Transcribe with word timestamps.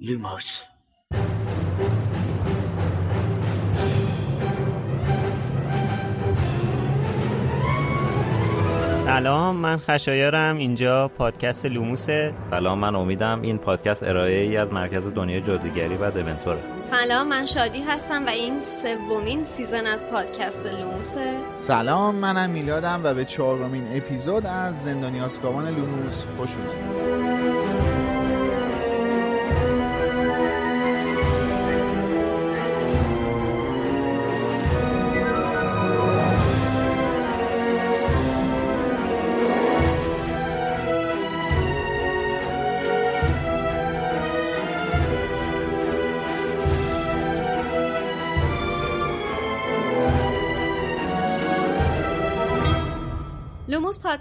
Lumos. 0.00 0.62
سلام 9.04 9.56
من 9.56 9.76
خشایارم. 9.76 10.56
اینجا 10.56 11.08
پادکست 11.08 11.66
لوموسه 11.66 12.34
سلام 12.50 12.78
من 12.78 12.94
امیدم 12.96 13.42
این 13.42 13.58
پادکست 13.58 14.02
ارائه 14.02 14.40
ای 14.40 14.56
از 14.56 14.72
مرکز 14.72 15.06
دنیای 15.06 15.40
جادوگری 15.40 15.96
دمنتوره 15.96 16.58
سلام 16.78 17.28
من 17.28 17.46
شادی 17.46 17.82
هستم 17.82 18.26
و 18.26 18.28
این 18.28 18.60
سومین 18.60 19.44
season 19.44 19.86
از 19.86 20.08
پادکست 20.08 20.66
لوموسه 20.66 21.36
سلام 21.56 22.14
منم 22.14 22.50
میلادم 22.50 23.00
و 23.04 23.14
به 23.14 23.24
چهارمین 23.24 23.96
اپیزود 23.96 24.46
از 24.46 24.82
زندانی 24.82 25.20
آزکابان 25.20 25.68
لوموس 25.68 26.24
خوش 26.36 26.50
اومدید. 26.56 27.59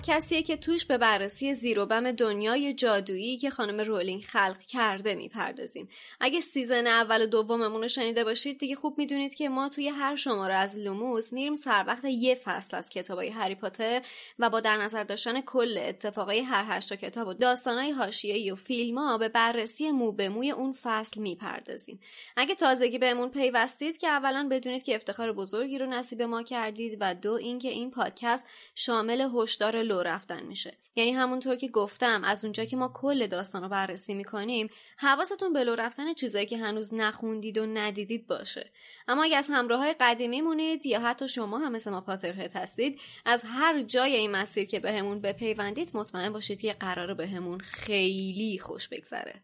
پادکستیه 0.10 0.44
که 0.44 0.58
توش 0.58 0.86
به 0.86 0.98
بررسی 0.98 1.54
زیر 1.54 1.80
و 1.80 1.86
بم 1.86 2.12
دنیای 2.12 2.74
جادویی 2.74 3.38
که 3.38 3.50
خانم 3.50 3.82
رولینگ 3.82 4.24
خلق 4.24 4.58
کرده 4.68 5.16
می‌پردازیم. 5.16 5.90
اگه 6.20 6.40
season 6.40 6.88
اول 6.88 7.22
و 7.22 7.26
دوممون 7.26 7.82
رو 7.82 7.88
شنیده 7.88 8.24
باشید 8.24 8.60
دیگه 8.60 8.76
خوب 8.76 8.98
می‌دونید 8.98 9.36
که 9.36 9.50
ما 9.50 9.70
توی 9.70 9.88
هر 9.88 10.16
شماره 10.16 10.54
از 10.54 10.78
لوموس 10.78 11.34
میریم 11.34 11.56
سر 11.56 11.84
وقت 11.88 12.06
یه 12.06 12.36
فصل 12.36 12.78
از 12.78 12.90
کتابای 12.90 13.30
هری 13.30 13.56
پاتر 13.56 14.02
و 14.40 14.50
با 14.50 14.60
در 14.60 14.78
نظر 14.78 15.04
داشتن 15.04 15.42
کل 15.42 15.78
اتفاقای 15.82 16.40
هر 16.40 16.78
هشتا 16.78 16.96
کتاب 16.96 17.28
و 17.28 17.34
داستانای 17.34 17.92
حاشیه‌ای 17.92 18.52
و 18.52 18.56
فیلم‌ها 18.56 19.18
به 19.18 19.30
بررسی 19.30 19.92
مو 19.92 20.12
به 20.12 20.30
موی 20.30 20.52
اون 20.52 20.74
فصل 20.74 21.22
می‌پردازیم. 21.22 22.00
اگه 22.38 22.56
تازگی 22.56 22.98
بهمون 22.98 23.30
پیوستید 23.30 23.98
که 23.98 24.08
اولا 24.08 24.48
بدونید 24.52 24.84
که 24.84 24.96
افتخار 24.96 25.34
بزرگی 25.34 25.78
رو 25.78 25.86
نصیب 25.86 26.22
ما 26.22 26.44
کردید 26.44 26.98
و 27.00 27.16
دو 27.16 27.34
اینکه 27.34 27.70
این 27.70 27.92
پادکست 27.92 28.46
شامل 28.76 29.30
هشدار 29.36 29.82
لو 30.00 30.04
رفتن 30.04 30.44
میشه. 30.44 30.78
یعنی 30.96 31.12
همونطور 31.12 31.56
که 31.56 31.68
گفتم 31.68 32.24
از 32.24 32.44
اونجا 32.46 32.66
که 32.66 32.78
ما 32.78 32.92
کل 32.96 33.28
داستان 33.28 33.64
رو 33.64 33.70
بررسی 33.70 34.16
می‌کنیم 34.16 34.70
حواستون 34.98 35.54
به 35.54 35.64
لو 35.64 35.76
رفتن 35.76 36.14
چیزایی 36.14 36.46
که 36.46 36.58
هنوز 36.58 36.94
نخوندید 36.94 37.58
و 37.58 37.66
ندیدید 37.66 38.28
باشه. 38.28 38.72
اما 39.08 39.24
اگه 39.24 39.38
از 39.38 39.48
همراه 39.52 39.80
های 39.80 39.96
قدیمی 40.00 40.42
مونید 40.42 40.86
یا 40.86 41.00
حتی 41.00 41.28
شما 41.28 41.58
هم 41.58 41.72
مثل 41.72 41.92
ما 41.92 42.02
پاترهت 42.02 42.56
هستید 42.56 43.00
از 43.26 43.44
هر 43.48 43.82
جای 43.82 44.16
این 44.16 44.32
مسیر 44.32 44.66
که 44.66 44.80
بهمون 44.80 45.22
به 45.22 45.34
بپیوندید 45.34 45.92
مطمئن 45.94 46.34
باشید 46.34 46.62
که 46.62 46.74
قراره 46.74 47.14
بهمون 47.14 47.60
خیلی 47.60 48.60
خوش 48.60 48.88
بگذره. 48.88 49.44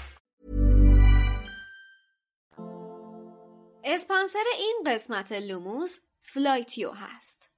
اسپانسر 3.83 4.43
این 4.57 4.83
قسمت 4.85 5.31
لوموس 5.31 5.99
فلایتیو 6.21 6.91
هست. 6.91 7.49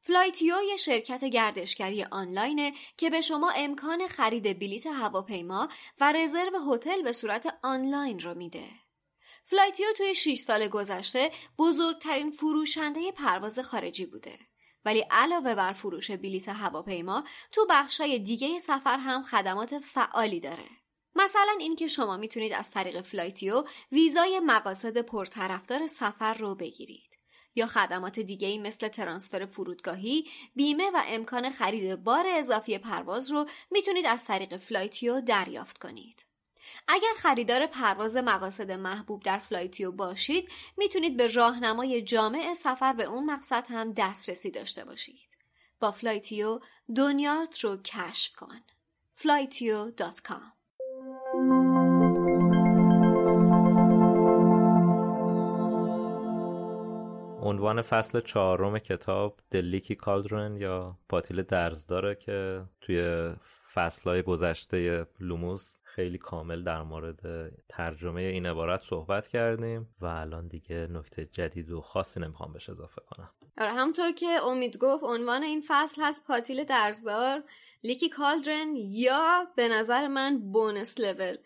فلایتیو 0.00 0.54
یه 0.68 0.76
شرکت 0.76 1.24
گردشگری 1.24 2.04
آنلاینه 2.04 2.72
که 2.96 3.10
به 3.10 3.20
شما 3.20 3.50
امکان 3.50 4.06
خرید 4.06 4.58
بلیت 4.58 4.86
هواپیما 4.86 5.68
و 6.00 6.12
رزرو 6.12 6.72
هتل 6.72 7.02
به 7.02 7.12
صورت 7.12 7.58
آنلاین 7.62 8.18
رو 8.18 8.34
میده. 8.34 8.68
فلایتیو 9.44 9.86
توی 9.96 10.14
6 10.14 10.38
سال 10.38 10.68
گذشته 10.68 11.30
بزرگترین 11.58 12.30
فروشنده 12.30 13.12
پرواز 13.12 13.58
خارجی 13.58 14.06
بوده. 14.06 14.38
ولی 14.84 15.04
علاوه 15.10 15.54
بر 15.54 15.72
فروش 15.72 16.10
بلیت 16.10 16.48
هواپیما 16.48 17.24
تو 17.52 17.66
بخشای 17.70 18.18
دیگه 18.18 18.58
سفر 18.58 18.98
هم 18.98 19.22
خدمات 19.22 19.78
فعالی 19.78 20.40
داره. 20.40 20.79
مثلا 21.14 21.56
اینکه 21.60 21.86
شما 21.86 22.16
می‌تونید 22.16 22.52
از 22.52 22.70
طریق 22.70 23.02
فلایتیو 23.02 23.64
ویزای 23.92 24.40
مقاصد 24.40 24.98
پرطرفدار 24.98 25.86
سفر 25.86 26.34
رو 26.34 26.54
بگیرید 26.54 27.10
یا 27.54 27.66
خدمات 27.66 28.20
دیگه 28.20 28.48
ای 28.48 28.58
مثل 28.58 28.88
ترانسفر 28.88 29.46
فرودگاهی، 29.46 30.28
بیمه 30.54 30.90
و 30.90 31.02
امکان 31.06 31.50
خرید 31.50 32.04
بار 32.04 32.26
اضافی 32.26 32.78
پرواز 32.78 33.30
رو 33.30 33.46
می‌تونید 33.70 34.06
از 34.06 34.24
طریق 34.24 34.56
فلایتیو 34.56 35.20
دریافت 35.20 35.78
کنید. 35.78 36.26
اگر 36.88 37.12
خریدار 37.18 37.66
پرواز 37.66 38.16
مقاصد 38.16 38.70
محبوب 38.70 39.22
در 39.22 39.38
فلایتیو 39.38 39.92
باشید 39.92 40.48
می‌تونید 40.76 41.16
به 41.16 41.26
راهنمای 41.26 42.02
جامع 42.02 42.52
سفر 42.52 42.92
به 42.92 43.04
اون 43.04 43.30
مقصد 43.30 43.66
هم 43.68 43.92
دسترسی 43.92 44.50
داشته 44.50 44.84
باشید. 44.84 45.36
با 45.80 45.90
فلایتیو 45.90 46.60
دنیات 46.96 47.60
رو 47.60 47.76
کشف 47.76 48.36
کن. 48.36 48.60
flightio.com 49.18 50.59
عنوان 57.42 57.82
فصل 57.82 58.20
چهارم 58.20 58.78
کتاب 58.78 59.40
The 59.50 59.67
Leaky 59.67 59.94
Cauldron 59.94 60.56
یا 60.56 60.98
پاتیل 61.08 61.42
درزداره 61.42 62.14
که 62.14 62.62
توی 62.80 63.30
فصلهای 63.72 64.22
گذشته 64.22 65.06
لوموس 65.20 65.76
خیلی 65.94 66.18
کامل 66.18 66.64
در 66.64 66.82
مورد 66.82 67.52
ترجمه 67.68 68.20
این 68.20 68.46
عبارت 68.46 68.80
صحبت 68.80 69.28
کردیم 69.28 69.88
و 70.00 70.06
الان 70.06 70.48
دیگه 70.48 70.86
نکته 70.90 71.26
جدید 71.26 71.70
و 71.70 71.80
خاصی 71.80 72.20
نمی‌خوام 72.20 72.52
بهش 72.52 72.68
اضافه 72.68 73.02
کنم. 73.06 73.30
آره 73.58 73.70
همطور 73.70 74.12
که 74.12 74.26
امید 74.26 74.78
گفت 74.78 75.04
عنوان 75.04 75.42
این 75.42 75.62
فصل 75.66 76.02
هست 76.02 76.26
پاتیل 76.26 76.64
درزدار 76.64 77.42
لیکی 77.84 78.08
کالدرن 78.08 78.76
یا 78.76 79.46
به 79.56 79.68
نظر 79.68 80.08
من 80.08 80.52
بونس 80.52 81.00
لول. 81.00 81.36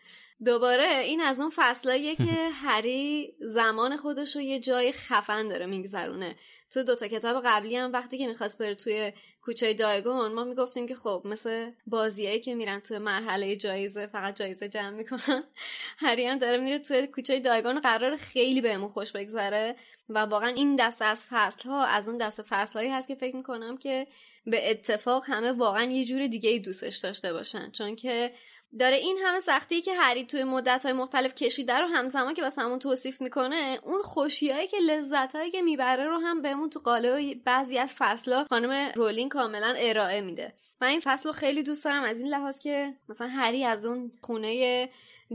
دوباره 0.45 0.99
این 0.99 1.21
از 1.21 1.41
اون 1.41 1.51
فصلاییه 1.55 2.17
که 2.27 2.49
هری 2.53 3.35
زمان 3.41 3.97
خودش 3.97 4.37
رو 4.37 4.43
یه 4.43 4.61
جای 4.61 4.93
خفن 4.93 5.49
داره 5.49 5.67
میگذرونه. 5.67 6.37
تو 6.71 6.83
دوتا 6.83 7.09
کتاب 7.09 7.43
قبلی 7.45 7.77
هم 7.77 7.93
وقتی 7.93 8.19
که 8.19 8.27
می‌خواست 8.27 8.59
بره 8.59 8.75
توی 8.75 9.13
کوچه 9.43 9.75
دایگون 9.75 10.33
ما 10.33 10.45
می‌گفتیم 10.45 10.87
که 10.87 10.95
خب 10.95 11.23
مثل 11.25 11.71
بازیایی 11.87 12.41
که 12.41 12.55
میرن 12.55 12.81
توی 12.81 12.99
مرحله 12.99 13.57
جایزه 13.57 14.07
فقط 14.07 14.37
جایزه 14.37 14.69
جمع 14.69 14.91
می‌کنن 14.91 15.45
هری 16.05 16.27
هم 16.27 16.39
داره 16.39 16.59
میره 16.59 16.79
توی 16.79 17.07
کوچه 17.07 17.41
دایگون 17.41 17.81
قرار 17.81 18.17
خیلی 18.17 18.61
بهمون 18.61 18.89
خوش 18.89 19.13
بگذره. 19.13 19.77
و 20.09 20.19
واقعا 20.19 20.49
این 20.49 20.77
دست 20.77 21.03
از 21.03 21.27
فصل 21.31 21.69
ها 21.69 21.85
از 21.85 22.09
اون 22.09 22.17
دست 22.17 22.43
فصل 22.43 22.73
هایی 22.79 22.91
هست 22.91 23.09
که 23.09 23.15
فکر 23.15 23.37
می‌کنم 23.37 23.77
که 23.77 24.07
به 24.47 24.71
اتفاق 24.71 25.25
همه 25.27 25.53
واقعا 25.53 25.85
یه 25.85 26.05
جور 26.05 26.27
دیگه 26.27 26.51
ای 26.51 26.59
دوستش 26.59 26.97
داشته 26.97 27.33
باشن. 27.33 27.71
چون 27.71 27.97
که 27.97 28.33
داره 28.79 28.97
این 28.97 29.19
همه 29.25 29.41
سختی 29.41 29.83
که 29.83 29.95
هری 29.95 30.25
توی 30.25 30.45
مدت 30.45 30.87
مختلف 30.87 31.35
کشیده 31.35 31.79
رو 31.79 31.87
همزمان 31.87 32.35
که 32.35 32.43
بس 32.43 32.59
همون 32.59 32.79
توصیف 32.79 33.21
می‌کنه 33.21 33.79
اون 33.83 34.03
خوشیایی 34.03 34.67
که 34.67 34.77
لذتهایی 34.77 35.51
که 35.51 35.63
می‌بره 35.63 36.05
رو 36.05 36.19
هم 36.19 36.43
بهمون 36.43 36.71
تو 36.71 36.81
قالب 36.81 37.45
بعضی 37.45 37.79
از 37.79 37.95
فصلا 37.99 38.45
خانم 38.51 38.93
رولین 38.95 39.29
کاملا 39.29 39.75
ارائه 39.79 40.21
میده. 40.21 40.55
من 40.81 40.89
این 40.89 41.01
فصل 41.05 41.29
رو 41.29 41.33
خیلی 41.33 41.63
دوست 41.63 41.85
دارم 41.85 42.03
از 42.03 42.19
این 42.19 42.29
لحاظ 42.29 42.59
که 42.59 42.95
مثلا 43.09 43.29
هری 43.29 43.65
از 43.65 43.87
اون 43.87 44.13
خونه 44.21 44.89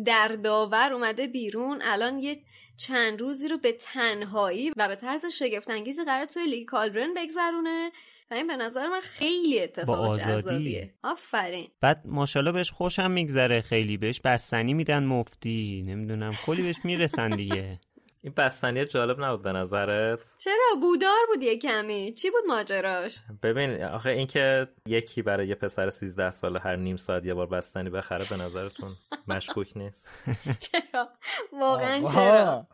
دردآور 0.05 0.93
اومده 0.93 1.27
بیرون 1.27 1.81
الان 1.81 2.19
یه 2.19 2.37
چند 2.77 3.21
روزی 3.21 3.47
رو 3.47 3.57
به 3.57 3.71
تنهایی 3.71 4.71
و 4.77 4.87
به 4.87 4.95
طرز 4.95 5.25
شگفتانگیزی 5.25 6.03
قرار 6.03 6.25
توی 6.25 6.45
لیگ 6.45 6.67
کالدرن 6.67 7.13
بگذرونه. 7.13 7.91
و 8.31 8.33
این 8.33 8.47
به 8.47 8.57
نظر 8.57 8.87
من 8.87 8.99
خیلی 8.99 9.59
اتفاق 9.63 10.19
جذابیه. 10.19 10.93
آفرین. 11.03 11.67
بعد 11.81 12.01
ماشاءالله 12.05 12.51
بهش 12.51 12.71
خوشم 12.71 13.11
میگذره. 13.11 13.61
خیلی 13.61 13.97
بهش 13.97 14.21
بستنی 14.21 14.73
میدن 14.73 15.03
مفتی. 15.03 15.83
نمی‌دونم 15.87 16.31
کلی 16.45 16.61
بهش 16.61 16.77
می‌رسن 16.83 17.29
دیگه. 17.29 17.79
این 18.21 18.33
بستنی 18.37 18.85
جالب 18.85 19.23
نبود 19.23 19.41
به 19.41 19.51
نظرت؟ 19.51 20.19
چرا؟ 20.37 20.79
بودار 20.81 21.19
بود 21.33 21.43
یه 21.43 21.57
کمی 21.57 22.11
چی 22.11 22.29
بود 22.29 22.43
ماجراش؟ 22.47 23.19
ببین 23.43 23.83
آخه 23.83 24.09
اینکه 24.09 24.67
یکی 24.85 25.21
برای 25.21 25.47
یه 25.47 25.55
پسر 25.55 25.89
13 25.89 26.31
ساله 26.31 26.59
هر 26.59 26.75
نیم 26.75 26.97
ساعت 26.97 27.25
یه 27.25 27.33
بار 27.33 27.47
بستنی 27.47 27.89
بخره 27.89 28.25
به 28.29 28.43
نظرتون 28.43 28.95
مشکوک 29.27 29.77
نیست؟ 29.77 30.09
چرا؟ 30.71 31.09
واقعا 31.53 32.07
چرا؟ 32.07 32.67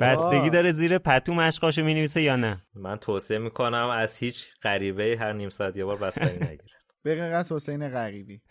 بستگی 0.00 0.50
داره 0.50 0.72
زیر 0.72 0.98
پتو 0.98 1.34
مشقاشو 1.34 1.82
می‌نویسه 1.82 2.22
یا 2.22 2.36
نه؟ 2.36 2.62
من 2.74 2.96
توصیه 2.96 3.38
می‌کنم 3.38 3.88
از 3.88 4.16
هیچ 4.16 4.46
غریبه 4.62 5.16
هر 5.20 5.32
نیم 5.32 5.50
ساعت 5.50 5.76
یه 5.76 5.84
بار 5.84 5.96
بستنی 5.96 6.32
نگیره. 6.32 6.77
از 7.06 7.52
حسین 7.52 7.88
غریبی. 7.88 8.42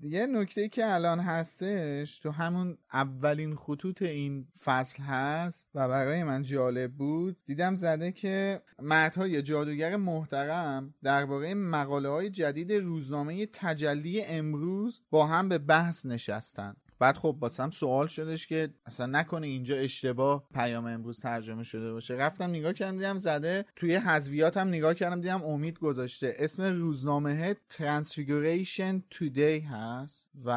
دیگه 0.00 0.26
نکته 0.26 0.68
که 0.68 0.94
الان 0.94 1.20
هستش 1.20 2.18
تو 2.18 2.30
همون 2.30 2.78
اولین 2.92 3.56
خطوط 3.56 4.02
این 4.02 4.48
فصل 4.64 5.02
هست 5.02 5.68
و 5.74 5.88
برای 5.88 6.24
من 6.24 6.42
جالب 6.42 6.92
بود 6.92 7.36
دیدم 7.46 7.74
زده 7.74 8.12
که 8.12 8.62
مردهای 8.82 9.42
جادوگر 9.42 9.96
محترم 9.96 10.94
درباره 11.02 11.54
مقاله 11.54 12.08
های 12.08 12.30
جدید 12.30 12.72
روزنامه 12.72 13.46
تجلی 13.46 14.22
امروز 14.22 15.02
با 15.10 15.26
هم 15.26 15.48
به 15.48 15.58
بحث 15.58 16.06
نشستن. 16.06 16.76
بعد 16.98 17.16
خب 17.16 17.36
باسم 17.40 17.70
سوال 17.70 18.06
شدش 18.06 18.46
که 18.46 18.68
اصلا 18.86 19.06
نکنه 19.06 19.46
اینجا 19.46 19.76
اشتباه 19.76 20.48
پیام 20.54 20.86
امروز 20.86 21.20
ترجمه 21.20 21.62
شده 21.62 21.92
باشه. 21.92 22.14
رفتم 22.14 22.50
نگاه 22.50 22.72
کردم 22.72 22.96
دیدم 22.96 23.18
زده. 23.18 23.64
توی 23.76 23.94
حذویات 23.94 24.56
هم 24.56 24.68
نگاه 24.68 24.94
کردم 24.94 25.20
دیدم 25.20 25.44
امید 25.44 25.78
گذاشته. 25.78 26.34
اسم 26.38 26.62
روزنامه 26.62 27.56
Transfiguration 27.70 29.02
Today 29.10 29.58
هست 29.58 30.28
و 30.44 30.50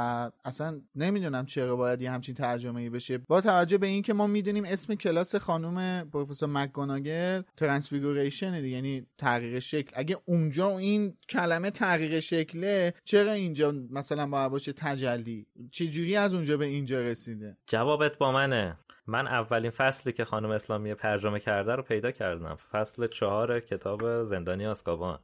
اصلا 0.46 0.82
نمی‌دونم 0.96 1.46
چرا 1.46 1.76
باید 1.76 2.02
یه 2.02 2.12
همچین 2.12 2.36
ترجمه 2.36 2.82
ای 2.82 2.90
بشه. 2.90 3.18
با 3.18 3.42
توجه 3.42 3.78
به 3.78 3.88
اینکه 3.88 4.14
ما 4.14 4.28
می‌دونیم 4.28 4.66
اسم 4.66 4.96
کلاس 4.96 5.36
خانم 5.36 6.10
پروفسور 6.10 6.50
مکگوناگل 6.50 7.42
Transfiguration 7.58 8.66
یعنی 8.66 9.06
تغییر 9.18 9.60
شکل. 9.60 9.92
اگه 9.96 10.18
اونجا 10.26 10.78
این 10.78 11.18
کلمه 11.30 11.72
تغییر 11.72 12.20
شکله 12.20 12.94
چرا 13.06 13.32
اینجا 13.32 13.74
مثلا 13.90 14.28
باید 14.28 14.52
باشه 14.52 14.74
تجلی؟ 14.74 15.46
چجوری 15.72 16.16
اونجا 16.34 16.58
به 16.58 16.66
اینجا 16.66 17.02
رسیده. 17.02 17.58
جوابت 17.68 18.18
با 18.18 18.32
منه. 18.32 18.78
من 19.08 19.28
اولین 19.28 19.72
فصلی 19.72 20.14
که 20.14 20.26
خانم 20.26 20.50
اسلامی 20.50 20.96
ترجمه 20.96 21.40
کرده 21.40 21.76
رو 21.76 21.84
پیدا 21.84 22.12
کردم. 22.12 22.58
فصل 22.72 23.08
چهار 23.08 23.60
کتاب 23.60 24.24
زندانی 24.24 24.66
آسکابان. 24.66 25.20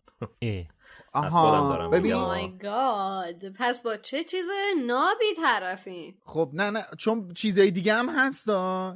آها 1.13 1.89
ببین. 1.89 2.57
گاد 2.57 3.49
پس 3.59 3.83
با 3.83 3.97
چه 3.97 4.23
چیز 4.23 4.45
نابی 4.87 5.25
طرفی 5.41 6.15
خب 6.25 6.49
نه 6.53 6.69
نه 6.69 6.79
چون 6.97 7.33
چیزای 7.33 7.71
دیگه 7.71 7.93
هم 7.93 8.09
هست 8.09 8.49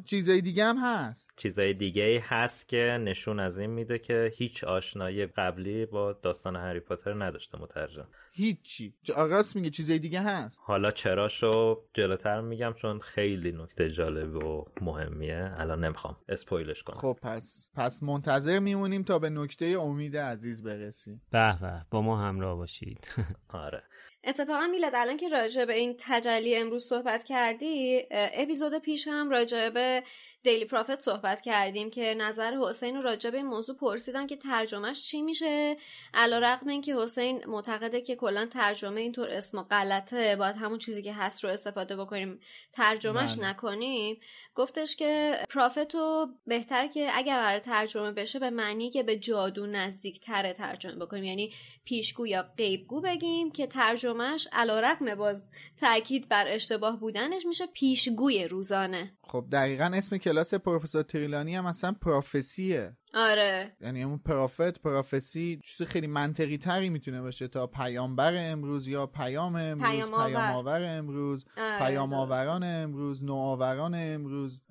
چیزای 0.06 0.42
دیگه 0.42 0.66
هم 0.66 0.78
هست. 0.78 1.30
چیزای 1.36 1.74
دیگه 1.74 2.24
هست 2.28 2.68
که 2.68 3.00
نشون 3.02 3.40
از 3.40 3.58
این 3.58 3.70
میده 3.70 4.00
که 4.00 4.32
هیچ 4.36 4.64
آشنایی 4.64 5.26
قبلی 5.26 5.86
با 5.86 6.14
داستان 6.14 6.56
هری 6.56 6.80
پاتر 6.80 7.24
نداشته 7.24 7.58
مترجم. 7.62 8.08
هیچی. 8.32 8.94
راست 9.18 9.56
میگه 9.56 9.70
چیزای 9.70 10.00
دیگه 10.00 10.22
هست. 10.22 10.60
حالا 10.64 10.92
چراشو 10.92 11.84
جلوتر 11.94 12.42
میگم 12.42 12.74
چون 12.74 13.00
خیلی 13.00 13.52
نکته 13.52 13.92
جالب 13.92 14.36
و 14.36 14.66
مهمیه. 14.82 15.52
الان 15.58 15.84
نمی‌خوام 15.84 16.18
اسپویلش 16.30 16.84
کنم. 16.84 16.98
خب 16.98 17.18
پس 17.22 17.68
پس 17.76 18.04
منتظر 18.04 18.60
میمونیم 18.60 19.04
تا 19.04 19.20
به 19.20 19.30
نکته 19.30 19.66
امید 19.66 20.18
عزیز 20.18 20.64
برسیم. 20.64 21.22
به 21.32 21.58
به. 21.62 21.86
با 21.92 22.02
ما 22.02 22.18
همراه 22.18 22.56
باشید. 22.56 23.08
آره. 23.66 23.84
اتفاقا 24.24 24.68
میلاد 24.68 24.96
الان 24.96 25.18
که 25.18 25.30
راجع 25.30 25.66
به 25.66 25.74
این 25.74 25.96
تجلی 26.00 26.56
امروز 26.56 26.84
صحبت 26.84 27.24
کردی 27.24 28.02
اپیزود 28.12 28.78
پیش 28.78 29.08
هم 29.08 29.30
راجع 29.30 29.70
به 29.70 30.04
دیلی 30.44 30.66
پرافت 30.66 31.00
صحبت 31.00 31.42
کردیم 31.42 31.90
که 31.90 32.16
نظر 32.18 32.58
حسین 32.58 33.04
راجع 33.04 33.30
به 33.30 33.38
این 33.38 33.46
موضوع 33.46 33.76
پرسیدم 33.76 34.28
که 34.28 34.36
ترجمهش 34.36 35.04
چی 35.04 35.22
میشه. 35.22 35.78
علا 36.14 36.40
رقم 36.40 36.68
این 36.68 36.82
که 36.82 36.96
حسین 36.96 37.44
معتقده 37.48 38.02
که 38.02 38.16
کلا 38.16 38.46
ترجمه 38.46 39.02
اینطور 39.02 39.30
اسم 39.30 39.62
غلطه 39.62 40.36
باید 40.36 40.56
همون 40.56 40.80
چیزی 40.80 41.04
که 41.04 41.14
هست 41.14 41.44
رو 41.44 41.50
استفاده 41.50 41.96
بکنیم. 41.96 42.40
ترجمهش 42.74 43.36
بله. 43.36 43.50
نکنیم. 43.50 44.20
گفتش 44.56 44.96
که 44.96 45.40
پرافت 45.50 45.96
رو 45.96 46.28
بهتر 46.48 46.88
که 46.88 47.10
اگر 47.14 47.38
قرار 47.42 47.60
ترجمه 47.60 48.12
بشه 48.12 48.40
به 48.40 48.50
معنی 48.50 48.90
که 48.90 49.04
به 49.04 49.18
جادو 49.18 49.66
نزدیک 49.66 50.20
تره 50.20 50.54
ترجمه 50.54 50.96
بکنیم. 50.96 51.24
یعنی 51.24 51.54
پیشگو 51.86 52.28
یا 52.28 52.46
غیبگو 52.58 53.02
بگیم 53.02 53.52
که 53.52 53.68
ترجمهش 53.68 54.48
علا 54.52 54.80
رقم 54.80 55.16
باز 55.16 55.44
تاکید 55.80 56.30
بر 56.30 56.48
اشتباه 56.48 57.00
بودنش 57.00 57.46
میشه 57.46 57.66
پیشگوی 57.66 58.48
روزانه. 58.48 59.14
خب 59.28 59.46
دقیقا 59.52 59.92
اسم 59.94 60.18
کلاس 60.30 60.54
پروفسور 60.54 61.02
تریلانی 61.02 61.56
هم 61.56 61.66
اصلا 61.66 61.92
پروفسیه. 62.02 62.98
آره. 63.14 63.76
یعنی 63.82 64.04
اون 64.04 64.18
پرافت 64.18 64.82
پروفسی 64.82 65.60
چیز 65.64 65.88
خیلی 65.88 66.08
منطقی 66.08 66.58
تری 66.58 66.90
می‌تونه 66.90 67.22
باشه 67.22 67.48
تا 67.48 67.68
پیامبر 67.68 68.52
امروز 68.52 68.88
یا 68.88 69.06
پیام 69.06 69.56
امروز 69.56 69.90
پیام 69.90 70.36
آور. 70.36 70.82
امروز 70.98 71.46
آره 71.58 71.80
پیام 71.80 72.14
آوران 72.14 72.64
امروز 72.64 73.24
نوآوران 73.24 73.96
امروز. 73.96 74.62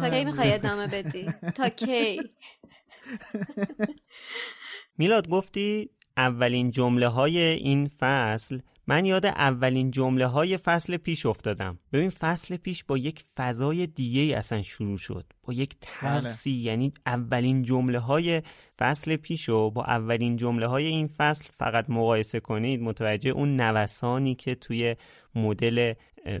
تا 0.00 0.10
کی 0.10 0.24
می‌خوای 0.24 0.52
ادامه 0.52 0.86
بدی؟ 0.86 1.26
تا 1.56 1.68
کی؟ 1.68 2.20
میلاد 4.98 5.28
گفتی 5.28 5.90
اولین 6.16 6.70
جمله 6.70 7.08
های 7.08 7.38
این 7.38 7.88
فصل 7.98 8.58
من 8.88 9.04
یاد 9.04 9.26
اولین 9.26 9.90
جمله 9.90 10.26
های 10.26 10.56
فصل 10.56 10.96
پیش 10.96 11.26
افتادم. 11.26 11.78
ببین 11.92 12.10
فصل 12.10 12.56
پیش 12.56 12.84
با 12.84 12.98
یک 12.98 13.24
فضای 13.36 13.86
دیگه 13.86 14.20
ای 14.20 14.34
اصلا 14.34 14.62
شروع 14.62 14.96
شد. 14.98 15.24
با 15.42 15.52
یک 15.52 15.76
ترسی. 15.80 16.50
بله. 16.50 16.60
یعنی 16.60 16.92
اولین 17.06 17.62
جمله 17.62 17.98
های 17.98 18.42
فصل 18.78 19.16
پیش 19.16 19.48
رو 19.48 19.70
با 19.70 19.84
اولین 19.84 20.36
جمله 20.36 20.66
های 20.66 20.86
این 20.86 21.06
فصل 21.06 21.44
فقط 21.58 21.90
مقایسه 21.90 22.40
کنید 22.40 22.80
متوجه 22.82 23.30
اون 23.30 23.60
نوسانی 23.60 24.34
که 24.34 24.54
توی 24.54 24.96
مدل 25.34 25.94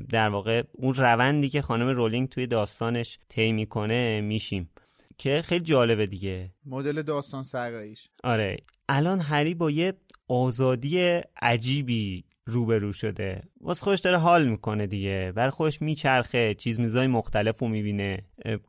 در 0.08 0.28
واقع 0.28 0.62
اون 0.72 0.94
روندی 0.94 1.48
که 1.48 1.62
خانم 1.62 1.88
رولینگ 1.88 2.28
توی 2.28 2.46
داستانش 2.46 3.18
طی 3.28 3.52
می‌کنه 3.52 4.20
میشیم. 4.20 4.70
که 5.18 5.42
خیلی 5.42 5.64
جالبه 5.64 6.06
دیگه. 6.06 6.52
مدل 6.66 7.02
داستان 7.02 7.42
سراییش 7.42 8.08
آره. 8.24 8.56
الان 8.88 9.20
هری 9.20 9.54
با 9.54 9.70
یه 9.70 9.92
آزادی 10.28 11.20
عجیبی 11.42 12.24
روبرو 12.48 12.92
شده. 12.92 13.42
واسه 13.60 13.84
خودش 13.84 14.00
داره 14.00 14.18
حال 14.18 14.48
می‌کنه 14.48 14.86
دیگه. 14.86 15.32
بر 15.34 15.50
خودش 15.50 15.82
میچرخه 15.82 16.54
چیز 16.54 16.80
میزای 16.80 17.06
مختلف 17.06 17.58
رو 17.58 17.68
می‌بینه. 17.68 18.18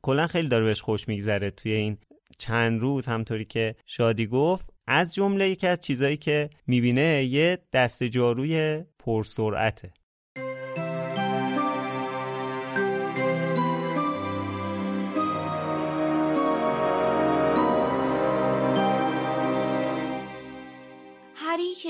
کلا 0.02 0.28
خیلی 0.28 0.48
داره 0.48 0.66
بهش 0.66 0.82
خوش 0.82 1.08
میگذره 1.08 1.52
توی 1.52 1.72
این 1.72 1.98
چند 2.38 2.82
روز. 2.82 3.06
همطوری 3.06 3.46
که 3.46 3.76
شادی 3.86 4.28
گفت 4.28 4.70
از 4.88 5.14
جمله 5.14 5.50
یکی 5.50 5.68
از 5.68 5.80
چیزایی 5.80 6.18
که 6.18 6.50
می‌بینه 6.68 7.24
یه 7.24 7.58
دست 7.74 8.04
جاروی 8.04 8.84
پرسرعته. 9.00 9.92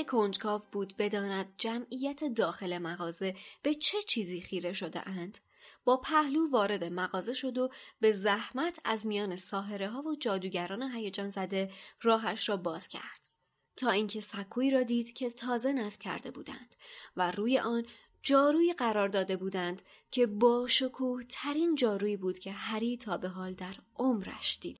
که 0.00 0.06
کنجکاو 0.06 0.62
بود 0.72 0.96
بداند 0.96 1.54
جمعیت 1.58 2.24
داخل 2.24 2.78
مغازه 2.78 3.36
به 3.62 3.74
چه 3.74 4.02
چیزی 4.02 4.40
خیره 4.40 4.72
شده 4.72 5.08
اند 5.08 5.38
با 5.84 5.96
پهلو 5.96 6.50
وارد 6.50 6.84
مغازه 6.84 7.34
شد 7.34 7.58
و 7.58 7.70
به 8.00 8.10
زحمت 8.10 8.78
از 8.84 9.06
میان 9.06 9.36
ساهره 9.36 9.88
ها 9.88 10.02
و 10.02 10.16
جادوگران 10.16 10.82
هیجان 10.82 11.28
زده 11.28 11.72
راهش 12.02 12.48
را 12.48 12.56
باز 12.56 12.88
کرد 12.88 13.28
تا 13.76 13.90
اینکه 13.90 14.20
سکویی 14.20 14.70
را 14.70 14.82
دید 14.82 15.12
که 15.12 15.30
تازه 15.30 15.72
نصب 15.72 16.00
کرده 16.00 16.30
بودند 16.30 16.74
و 17.16 17.30
روی 17.30 17.58
آن 17.58 17.86
جاروی 18.22 18.72
قرار 18.72 19.08
داده 19.08 19.36
بودند 19.36 19.82
که 20.10 20.26
با 20.26 20.66
شکوه 20.68 21.22
ترین 21.28 21.74
جارویی 21.74 22.16
بود 22.16 22.38
که 22.38 22.52
هری 22.52 22.96
تا 22.96 23.16
به 23.16 23.28
حال 23.28 23.54
در 23.54 23.74
عمرش 23.96 24.58
دید. 24.60 24.79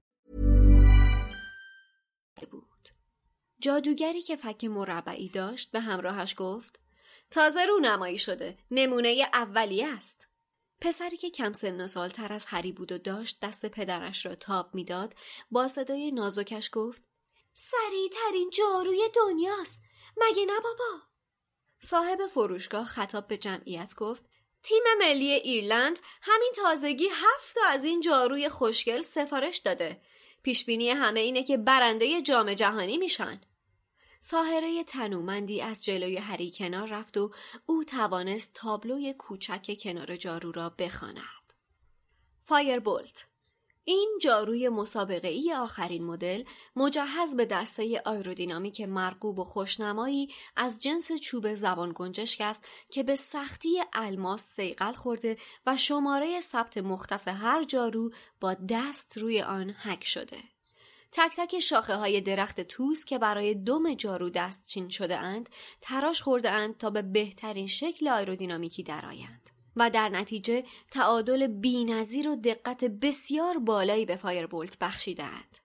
جادوگری 3.61 4.21
که 4.21 4.35
فک 4.35 4.63
مربعی 4.63 5.29
داشت 5.29 5.71
به 5.71 5.79
همراهش 5.79 6.35
گفت 6.37 6.79
تازه 7.31 7.65
رونمایی 7.65 8.17
شده 8.17 8.57
نمونه 8.71 9.29
اولیه 9.33 9.87
است. 9.87 10.27
پسری 10.81 11.17
که 11.17 11.29
کم 11.29 11.53
سن 11.53 11.81
و 11.81 11.87
سال 11.87 12.09
تر 12.09 12.33
از 12.33 12.45
هری 12.45 12.71
بود 12.71 12.91
و 12.91 12.97
داشت 12.97 13.39
دست 13.41 13.65
پدرش 13.65 14.25
را 14.25 14.35
تاب 14.35 14.75
می‌داد 14.75 15.13
با 15.51 15.67
صدای 15.67 16.11
نازکش 16.11 16.69
گفت 16.73 17.03
سریع 17.53 18.09
ترین 18.09 18.49
جاروی 18.49 19.09
دنیاست 19.15 19.81
مگه 20.17 20.45
نه 20.45 20.59
بابا؟ 20.59 21.01
صاحب 21.79 22.27
فروشگاه 22.27 22.85
خطاب 22.85 23.27
به 23.27 23.37
جمعیت 23.37 23.95
گفت 23.97 24.25
تیم 24.63 24.83
ملی 24.99 25.31
ایرلند 25.31 25.99
همین 26.21 26.51
تازگی 26.55 27.07
هفت 27.07 27.55
تا 27.55 27.61
از 27.67 27.83
این 27.83 28.01
جاروی 28.01 28.49
خوشگل 28.49 29.01
سفارش 29.01 29.57
داده. 29.57 30.01
پیشبینی 30.43 30.89
همه 30.89 31.19
اینه 31.19 31.43
که 31.43 31.57
برنده 31.57 32.21
جام 32.21 32.53
جهانی 32.53 32.97
میشن. 32.97 33.41
ساهره 34.23 34.83
تنومندی 34.83 35.61
از 35.61 35.83
جلوی 35.83 36.17
هری 36.17 36.51
کنار 36.51 36.87
رفت 36.87 37.17
و 37.17 37.31
او 37.65 37.83
توانست 37.83 38.51
تابلوی 38.53 39.13
کوچک 39.13 39.77
کنار 39.83 40.15
جارو 40.15 40.51
را 40.51 40.69
بخواند. 40.69 41.53
فایربولت 42.43 43.27
این 43.83 44.17
جاروی 44.21 44.69
مسابقه 44.69 45.27
ای 45.27 45.53
آخرین 45.53 46.03
مدل 46.03 46.43
مجهز 46.75 47.35
به 47.35 47.45
دسته 47.45 48.01
آیرودینامیک 48.05 48.81
مرغوب 48.81 49.39
و 49.39 49.43
خوشنمایی 49.43 50.33
از 50.55 50.79
جنس 50.79 51.11
چوب 51.11 51.53
زبان 51.53 51.91
گنجشک 51.95 52.41
است 52.41 52.65
که 52.91 53.03
به 53.03 53.15
سختی 53.15 53.83
الماس 53.93 54.45
سیقل 54.45 54.93
خورده 54.93 55.37
و 55.65 55.77
شماره 55.77 56.39
ثبت 56.39 56.77
مختص 56.77 57.27
هر 57.27 57.63
جارو 57.63 58.11
با 58.39 58.53
دست 58.69 59.17
روی 59.17 59.41
آن 59.41 59.69
حک 59.69 60.03
شده. 60.03 60.37
تک 61.11 61.31
تک 61.37 61.59
شاخه 61.59 61.95
های 61.95 62.21
درخت 62.21 62.61
توس 62.61 63.05
که 63.05 63.17
برای 63.17 63.55
دم 63.55 63.93
جارو 63.93 64.29
دستچین 64.29 64.89
شده 64.89 65.17
اند 65.17 65.49
تراش 65.81 66.21
خورده 66.21 66.51
اند 66.51 66.77
تا 66.77 66.89
به 66.89 67.01
بهترین 67.01 67.67
شکل 67.67 68.07
آیرودینامیکی 68.07 68.83
درآیند 68.83 69.49
و 69.75 69.89
در 69.89 70.09
نتیجه 70.09 70.63
تعادل 70.91 71.47
بینظیر 71.47 72.29
و 72.29 72.35
دقت 72.35 72.85
بسیار 72.85 73.57
بالایی 73.57 74.05
به 74.05 74.15
Firebolt 74.15 74.79
بخشیدند. 74.79 75.57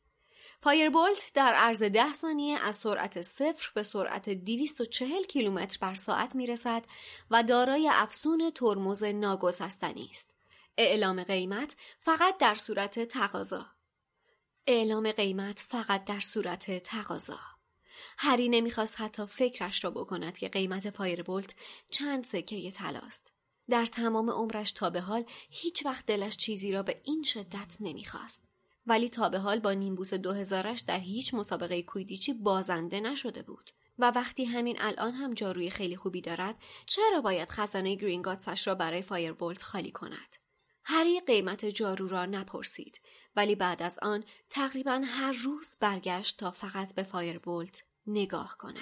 Firebolt 0.62 1.30
در 1.34 1.54
عرض 1.54 1.82
ده 1.82 2.12
ثانیه 2.12 2.58
از 2.58 2.76
سرعت 2.76 3.22
صفر 3.22 3.70
به 3.74 3.82
سرعت 3.82 4.28
240 4.28 5.22
کیلومتر 5.22 5.78
بر 5.80 5.94
ساعت 5.94 6.34
می 6.34 6.46
رسد 6.46 6.84
و 7.30 7.42
دارای 7.42 7.90
افسون 7.92 8.50
ترمز 8.54 9.04
ناگسستنی 9.04 10.08
است. 10.10 10.30
اعلام 10.78 11.24
قیمت 11.24 11.76
فقط 12.00 12.38
در 12.38 12.54
صورت 12.54 13.04
تقاضا 13.04 13.66
اعلام 14.68 15.12
قیمت 15.12 15.64
فقط 15.68 16.04
در 16.04 16.20
صورت 16.20 16.82
تقاضا. 16.82 17.38
هری 18.18 18.48
نمی‌خواست 18.48 19.00
حتی 19.00 19.26
فکرش 19.26 19.84
را 19.84 19.90
بکند 19.90 20.38
که 20.38 20.48
قیمت 20.48 20.90
فایربولت 20.90 21.54
چند 21.90 22.24
سکه 22.24 22.70
طلاست. 22.70 23.32
در 23.70 23.86
تمام 23.86 24.30
عمرش 24.30 24.72
تا 24.72 24.90
به 24.90 25.00
حال 25.00 25.24
هیچ 25.50 25.86
وقت 25.86 26.06
دلش 26.06 26.36
چیزی 26.36 26.72
را 26.72 26.82
به 26.82 27.00
این 27.04 27.22
شدت 27.22 27.76
نمی‌خواست. 27.80 28.44
ولی 28.86 29.08
تا 29.08 29.28
به 29.28 29.38
حال 29.38 29.58
با 29.58 29.72
نیمبوس 29.72 30.14
دو 30.14 30.32
هزارش 30.32 30.80
در 30.80 31.00
هیچ 31.00 31.34
مسابقه 31.34 31.82
کویدیچی 31.82 32.32
بازنده 32.32 33.00
نشده 33.00 33.42
بود. 33.42 33.70
و 33.98 34.10
وقتی 34.10 34.44
همین 34.44 34.76
الان 34.80 35.12
هم 35.12 35.34
جاروی 35.34 35.70
خیلی 35.70 35.96
خوبی 35.96 36.20
دارد 36.20 36.54
چرا 36.86 37.20
باید 37.20 37.50
خزانه 37.50 37.94
گرینگاتسش 37.94 38.66
را 38.66 38.74
برای 38.74 39.02
فایربولت 39.02 39.62
خالی 39.62 39.90
کند؟ 39.90 40.36
هری 40.88 41.20
قیمت 41.20 41.64
جارو 41.64 42.08
را 42.08 42.24
نپرسید 42.24 43.00
ولی 43.36 43.54
بعد 43.54 43.82
از 43.82 43.98
آن 44.02 44.24
تقریبا 44.50 45.02
هر 45.06 45.32
روز 45.44 45.76
برگشت 45.80 46.38
تا 46.38 46.50
فقط 46.50 46.94
به 46.94 47.02
فایربولت 47.02 47.84
نگاه 48.06 48.56
کند. 48.58 48.76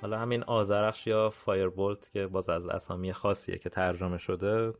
حالا 0.00 0.18
همین 0.18 0.42
آزرخش 0.42 1.06
یا 1.06 1.30
Firebolt 1.30 2.10
که 2.12 2.26
باز 2.26 2.48
از 2.48 2.66
اسامی 2.66 3.12
خاصیه 3.12 3.58
که 3.58 3.70
ترجمه 3.70 4.18
شده 4.18 4.72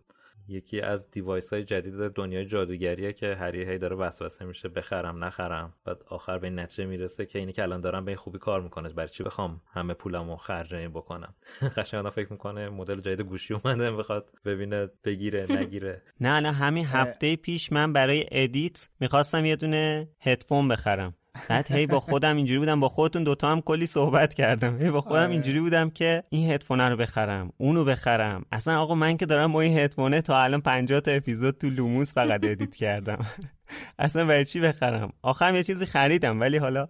یکی 0.48 0.80
از 0.80 1.10
device 1.10 1.52
های 1.52 1.64
جدید 1.64 1.94
دنیای 1.94 2.46
جادوگریه 2.46 3.12
که 3.12 3.34
هری 3.34 3.64
هی 3.64 3.78
داره 3.78 3.96
وسوسه 3.96 4.44
میشه 4.44 4.68
بخرم 4.68 5.24
نخرم. 5.24 5.74
بعد 5.84 6.02
آخر 6.08 6.38
به 6.38 6.46
این 6.46 6.58
نتیجه 6.58 6.84
می‌رسه 6.84 7.26
که 7.26 7.38
اینی 7.38 7.52
که 7.52 7.62
الان 7.62 7.80
دارم 7.80 8.04
به 8.04 8.10
این 8.10 8.18
خوبی 8.18 8.38
کار 8.38 8.60
می‌کنه 8.60 8.88
برای 8.88 9.08
چی 9.08 9.22
بخوام 9.22 9.60
همه 9.72 9.94
پولمو 9.94 10.36
خرج 10.36 10.74
این 10.74 10.90
بکنم؟ 10.90 11.34
قشنگ 11.76 12.10
فکر 12.10 12.32
می‌کنه 12.32 12.68
مدل 12.68 13.00
جدید 13.00 13.20
گوشی 13.26 13.54
اومده 13.54 13.90
بخواد 13.92 14.30
ببینه 14.44 14.88
بگیره 15.04 15.46
نگیره. 15.58 16.02
نه 16.20 16.40
نه 16.40 16.52
همین 16.52 16.84
هفته 16.86 17.36
پیش 17.36 17.72
من 17.72 17.92
برای 17.92 18.26
edit 18.30 18.88
می‌خواستم 19.00 19.44
یه 19.44 19.56
دونه 19.56 20.08
هدفون 20.20 20.68
بخرم. 20.68 21.14
بعد 21.48 21.72
هی 21.72 21.86
با 21.86 22.00
خودم 22.00 22.36
اینجوری 22.36 22.58
بودم. 22.58 22.80
با 22.80 22.88
خودتون 22.88 23.24
دوتا 23.24 23.52
هم 23.52 23.60
کلی 23.60 23.86
صحبت 23.86 24.34
کردم. 24.34 24.78
هی 24.82 24.90
با 24.90 25.00
خودم 25.00 25.20
آره. 25.20 25.30
اینجوری 25.30 25.60
بودم 25.60 25.90
که 25.90 26.22
این 26.28 26.50
هدفونه 26.50 26.88
رو 26.88 26.96
بخرم 26.96 27.52
اونو 27.56 27.84
بخرم. 27.84 28.44
اصلا 28.52 28.80
آقا 28.80 28.94
من 28.94 29.16
که 29.16 29.26
دارم 29.26 29.52
با 29.52 29.60
این 29.60 29.78
هدفونه 29.78 30.20
تا 30.20 30.42
الان 30.42 30.60
50 30.60 31.00
تا 31.00 31.10
اپیزود 31.10 31.58
تو 31.58 31.70
Lumos 31.70 32.12
فقط 32.14 32.44
edit 32.44 32.76
کردم. 32.76 33.26
اصلا 33.98 34.24
برای 34.24 34.44
چی 34.44 34.60
بخرم؟ 34.60 35.12
آخرم 35.22 35.54
یه 35.54 35.62
چیزی 35.62 35.86
خریدم 35.86 36.40
ولی 36.40 36.56
حالا 36.56 36.88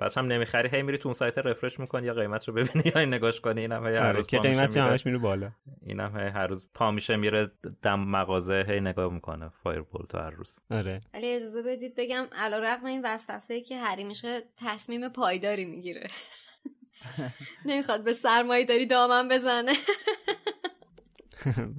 پس 0.00 0.18
هم 0.18 0.26
نمی‌خری. 0.26 0.68
هی 0.68 0.82
میری 0.82 0.98
تو 0.98 1.08
اون 1.08 1.14
سایت 1.14 1.38
refresh 1.38 1.80
می‌کنی 1.80 2.06
یا 2.06 2.14
قیمت 2.14 2.48
رو 2.48 2.54
ببینی 2.54 2.92
یا 2.94 3.00
این 3.00 3.14
نگاش 3.14 3.40
کنی 3.40 3.60
اینم 3.60 3.86
هی 3.86 3.96
آره 3.96 4.24
که 4.24 4.38
قیمت 4.38 4.76
همش 4.76 5.06
میره 5.06 5.18
بالا. 5.18 5.50
اینم 5.86 6.16
هی 6.16 6.28
هر 6.28 6.46
روز 6.46 6.66
پا 6.74 6.90
میشه 6.90 7.16
میره 7.16 7.50
دم 7.82 8.00
مغازه 8.00 8.64
هی 8.68 8.80
نگاه 8.80 9.12
می‌کنه. 9.12 9.48
Firebolt 9.48 10.06
و 10.06 10.18
هر 10.18 10.30
روز. 10.30 10.58
آره. 10.70 11.00
ولی 11.14 11.26
اجازه 11.26 11.62
بدید 11.62 11.94
بگم 11.96 12.26
علیرغم 12.32 12.84
این 12.84 13.00
وسوسه 13.04 13.60
که 13.60 13.78
هری 13.78 14.04
میشه 14.04 14.42
تصمیم 14.56 15.08
پایداری 15.08 15.64
می‌گیره. 15.64 16.08
نمی‌خواد 17.66 18.04
به 18.04 18.12
سرمایه 18.12 18.64
داری 18.64 18.86
دامن 18.86 19.28
بزنه. 19.28 19.72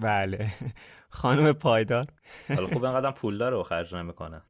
بله. 0.04 0.48
خانم 1.10 1.54
پایدار. 1.54 2.06
حالا 2.48 2.68
خوب 2.68 2.84
اینقدر 2.84 3.12
پول 3.12 3.38
داره 3.38 3.58
و 3.58 3.64
خرج 3.64 3.96
نمی‌کنه. 3.96 4.42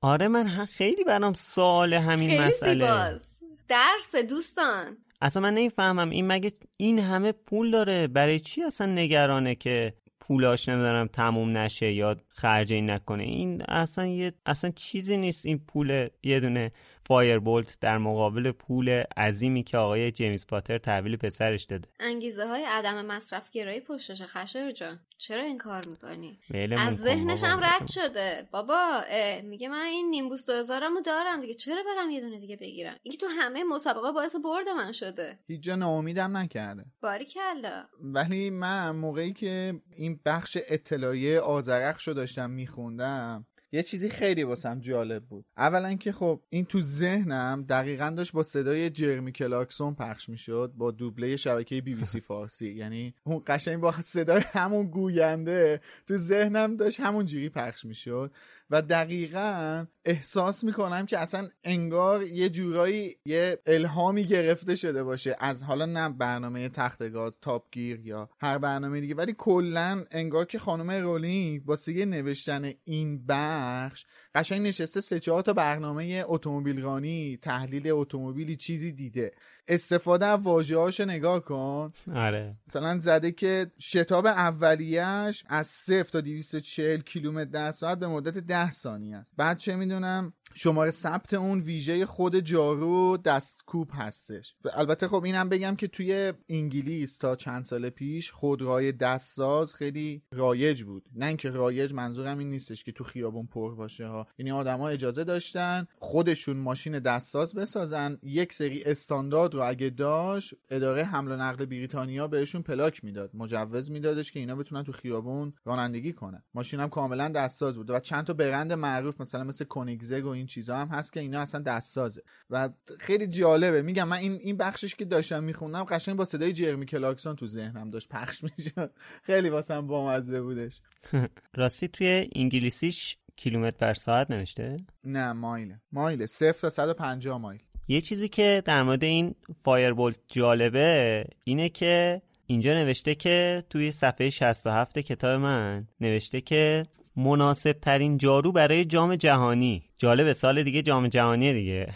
آره 0.00 0.28
من 0.28 0.46
خیلی 0.66 1.04
برام 1.04 1.32
سوال 1.32 1.94
همین 1.94 2.28
خیلی 2.30 2.42
مسئله. 2.42 2.72
زیباست. 2.72 3.42
درس 3.68 4.14
دوستان. 4.28 4.96
اصلا 5.20 5.42
من 5.42 5.54
نمی‌فهمم. 5.54 6.10
این 6.10 6.26
مگه 6.26 6.52
این 6.76 6.98
همه 6.98 7.32
پول 7.32 7.70
داره؟ 7.70 8.06
برای 8.06 8.40
چی 8.40 8.62
اصلا 8.62 8.86
نگرانه 8.86 9.54
که 9.54 9.94
پولاش 10.20 10.68
نمیدارم 10.68 11.06
تموم 11.06 11.56
نشه 11.56 11.92
یا 11.92 12.16
خرجی 12.28 12.80
نکنه؟ 12.80 13.22
این 13.22 13.62
اصلا 13.68 14.06
یه 14.06 14.32
اصلا 14.46 14.70
چیزی 14.70 15.16
نیست 15.16 15.46
این 15.46 15.58
پول 15.58 16.08
یه 16.22 16.40
دونه. 16.40 16.72
فایربولت 17.10 17.78
در 17.80 17.98
مقابل 17.98 18.52
پول 18.52 18.88
عظیمی 19.16 19.64
که 19.64 19.76
آقای 19.76 20.12
جیمز 20.12 20.46
پاتر 20.46 20.78
تحویل 20.78 21.16
پسرش 21.16 21.64
داده. 21.64 21.88
انگیزه 22.00 22.46
های 22.46 22.64
عدم 22.64 23.06
مصرف 23.06 23.50
گرایی 23.50 23.80
پشتش 23.80 24.22
خشر 24.22 24.72
جان. 24.72 25.00
چرا 25.18 25.42
این 25.42 25.58
کار 25.58 25.82
می‌کنی؟ 25.86 26.38
از 26.78 26.96
ذهنش 26.96 27.44
هم 27.44 27.60
رد. 27.60 27.88
شده. 27.90 28.48
بابا 28.52 29.02
میگه 29.44 29.68
من 29.68 29.82
این 29.82 30.10
نیمبوس 30.10 30.46
دو 30.46 30.52
هزارمو 30.52 31.00
دارم 31.00 31.40
دیگه. 31.40 31.54
چرا 31.54 31.82
برم 31.86 32.10
یه 32.10 32.20
دونه 32.20 32.38
دیگه 32.38 32.56
بگیرم؟ 32.56 32.96
اینکه 33.02 33.18
تو 33.18 33.26
همه 33.26 33.64
مسابقه 33.64 34.12
باعث 34.12 34.36
برد 34.44 34.68
من 34.68 34.92
شده. 34.92 35.38
هیچ 35.46 35.60
جا 35.62 35.74
ناامیدم 35.74 36.36
نکرده. 36.36 36.84
باریکلا. 37.02 37.84
ولی 38.00 38.50
من 38.50 38.90
موقعی 38.90 39.32
که 39.32 39.80
این 39.96 40.20
بخش 40.24 40.58
اطلاعیه 40.68 41.40
آزرخش 41.40 42.08
رو 42.08 42.14
داشتم 42.14 42.50
میخوندم 42.50 43.46
یه 43.72 43.82
چیزی 43.82 44.08
خیلی 44.08 44.42
واسم 44.42 44.80
جالب 44.80 45.24
بود. 45.24 45.44
اولا 45.56 45.94
که 45.94 46.12
خب 46.12 46.40
این 46.48 46.64
تو 46.64 46.80
ذهنم 46.80 47.64
دقیقا 47.68 48.10
داشت 48.10 48.32
با 48.32 48.42
صدای 48.42 48.90
جرمی 48.90 49.32
کلارکسون 49.32 49.94
پخش 49.94 50.28
می‌شد 50.28 50.72
با 50.76 50.90
دوبله 50.90 51.36
شبکه 51.36 51.80
بی 51.80 51.94
بی 51.94 52.04
سی 52.04 52.20
فارسی. 52.20 52.72
یعنی 52.72 53.14
اون 53.24 53.42
قشنگ 53.46 53.80
با 53.80 53.94
صدای 54.02 54.42
همون 54.52 54.86
گوینده 54.86 55.80
تو 56.06 56.16
ذهنم 56.16 56.76
داشت 56.76 57.00
همون 57.00 57.26
جوری 57.26 57.48
پخش 57.48 57.84
می‌شد. 57.84 58.32
و 58.70 58.82
دقیقا 58.82 59.86
احساس 60.04 60.64
می‌کنم 60.64 61.06
که 61.06 61.18
اصلا 61.18 61.48
انگار 61.64 62.22
یه 62.22 62.48
جورایی 62.48 63.16
یه 63.24 63.58
الهامی 63.66 64.24
گرفته 64.24 64.74
شده 64.76 65.02
باشه. 65.04 65.36
از 65.38 65.62
حالا 65.62 65.86
نه 65.86 66.08
برنامه 66.08 66.68
تخت 66.68 67.08
گاز 67.08 67.38
Top 67.40 67.66
Gear 67.66 68.00
یا 68.00 68.30
هر 68.40 68.58
برنامه 68.58 69.00
دیگه. 69.00 69.14
ولی 69.14 69.34
کلا 69.38 70.04
انگار 70.10 70.44
که 70.44 70.58
خانم 70.58 70.90
رولینگ 70.90 71.64
با 71.64 71.76
سیگه 71.76 72.04
نوشتن 72.04 72.72
این 72.84 73.26
بخش 73.26 74.04
قشنگ 74.34 74.66
نشسته 74.66 75.00
سه 75.00 75.20
چهار 75.20 75.42
تا 75.42 75.52
برنامه 75.52 76.24
اتومبیل 76.26 76.82
رانی 76.82 77.38
تحلیل 77.42 77.90
اتومبیلی 77.90 78.56
چیزی 78.56 78.92
دیده. 78.92 79.32
استفاده 79.70 80.26
از 80.26 80.40
واژه‌هاش 80.40 81.00
نگاه 81.00 81.44
کن. 81.44 81.88
آره. 82.14 82.56
مثلا 82.68 82.98
زده 82.98 83.32
که 83.32 83.70
شتاب 83.78 84.26
اولیش 84.26 85.44
از 85.48 85.66
0 85.66 86.02
تا 86.02 86.20
240 86.20 87.00
کیلومتر 87.00 87.50
در 87.50 87.70
ساعت 87.70 87.98
به 87.98 88.06
مدت 88.06 88.38
10 88.38 88.70
ثانیه 88.70 89.16
است. 89.16 89.32
بعد 89.36 89.58
چه 89.58 89.76
می‌دونم؟ 89.76 90.32
شماره 90.54 90.90
ثبت 90.90 91.34
اون 91.34 91.60
ویژه 91.60 92.06
خود 92.06 92.36
جارو 92.36 93.16
دستکوب 93.16 93.90
هستش. 93.92 94.54
البته 94.74 95.08
خب 95.08 95.24
اینم 95.24 95.48
بگم 95.48 95.76
که 95.76 95.88
توی 95.88 96.32
انگلیس 96.48 97.16
تا 97.16 97.36
چند 97.36 97.64
سال 97.64 97.90
پیش 97.90 98.30
خودروهای 98.30 98.92
دستساز 98.92 99.74
خیلی 99.74 100.22
رایج 100.32 100.82
بود. 100.82 101.04
نه 101.14 101.26
اینکه 101.26 101.50
رایج 101.50 101.94
منظورم 101.94 102.38
این 102.38 102.50
نیستش 102.50 102.84
که 102.84 102.92
تو 102.92 103.04
خیابون 103.04 103.46
پر 103.46 103.74
باشه 103.74 104.06
ها. 104.06 104.26
یعنی 104.38 104.52
آدما 104.52 104.88
اجازه 104.88 105.24
داشتن 105.24 105.86
خودشون 105.98 106.56
ماشین 106.56 106.98
دستساز 106.98 107.54
بسازن 107.54 108.18
یک 108.22 108.52
سری 108.52 108.82
استاندارد 108.82 109.54
رو 109.60 109.68
اگه 109.68 109.90
داشت 109.90 110.54
اداره 110.70 111.04
حمل 111.04 111.32
و 111.32 111.36
نقل 111.36 111.64
بریتانیا 111.64 112.28
بهشون 112.28 112.62
پلاک 112.62 113.04
می‌داد. 113.04 113.30
مجوز 113.34 113.90
میدادش 113.90 114.32
که 114.32 114.40
اینا 114.40 114.56
بتونن 114.56 114.82
تو 114.82 114.92
خیابون 114.92 115.52
رانندگی 115.64 116.12
کنن. 116.12 116.42
ماشین 116.54 116.80
هم 116.80 116.88
کاملا 116.88 117.28
دستساز 117.28 117.76
بود 117.76 117.90
و 117.90 118.00
چند 118.00 118.24
تا 118.24 118.32
برند 118.32 118.72
معروف 118.72 119.20
مثلا 119.20 119.44
مثل 119.44 119.64
کونیگزگ 119.64 120.24
و 120.24 120.28
این 120.28 120.46
چیزا 120.46 120.76
هم 120.76 120.88
هست 120.88 121.12
که 121.12 121.20
اینا 121.20 121.40
اصلا 121.40 121.62
دستسازه. 121.62 122.22
و 122.50 122.68
خیلی 123.00 123.26
جالبه. 123.26 123.82
میگم 123.82 124.08
من 124.08 124.16
این 124.16 124.32
این 124.32 124.56
بخشش 124.56 124.94
که 124.94 125.04
داشتم 125.04 125.44
میخوندم 125.44 125.84
قشنگ 125.84 126.16
با 126.16 126.24
صدای 126.24 126.52
جرمی 126.52 126.86
کلاکسون 126.86 127.36
تو 127.36 127.46
ذهنم 127.46 127.90
داشت 127.90 128.08
پخش 128.08 128.42
می‌شد. 128.58 128.92
خیلی 129.22 129.48
واسم 129.48 129.86
بامزه 129.86 130.40
بودش. 130.40 130.80
راستی 131.56 131.88
توی 131.88 132.28
انگلیسیش 132.34 133.16
کیلومتر 133.36 133.76
بر 133.86 133.94
ساعت 133.94 134.30
نوشته؟ 134.30 134.76
نه 135.04 135.32
مایله. 135.32 135.80
مایله. 135.92 136.26
صفر 136.26 136.52
تا 136.60 136.70
150 136.70 137.38
مایل. 137.38 137.60
یه 137.90 138.00
چیزی 138.00 138.28
که 138.28 138.62
در 138.64 138.82
مورد 138.82 139.04
این 139.04 139.34
Firebolt 139.62 140.16
جالبه 140.28 141.24
اینه 141.44 141.68
که 141.68 142.22
اینجا 142.46 142.74
نوشته 142.74 143.14
که 143.14 143.62
توی 143.70 143.90
صفحه 143.90 144.30
67 144.30 144.98
کتاب 144.98 145.40
من 145.40 145.86
نوشته 146.00 146.40
که 146.40 146.86
مناسب 147.16 147.72
ترین 147.72 148.18
جارو 148.18 148.52
برای 148.52 148.84
جام 148.84 149.16
جهانی. 149.16 149.82
جالبه 149.98 150.32
سال 150.32 150.62
دیگه 150.62 150.82
جام 150.82 151.08
جهانیه 151.08 151.52
دیگه. 151.52 151.88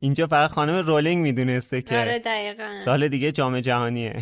اینجا 0.00 0.26
فقط 0.26 0.50
خانم 0.50 0.86
رولینگ 0.86 1.22
می‌دونسته 1.22 1.82
که 1.82 1.96
آره 1.98 2.18
دقیقا. 2.18 2.76
سال 2.84 3.08
دیگه 3.08 3.32
جام 3.32 3.60
جهانیه. 3.60 4.16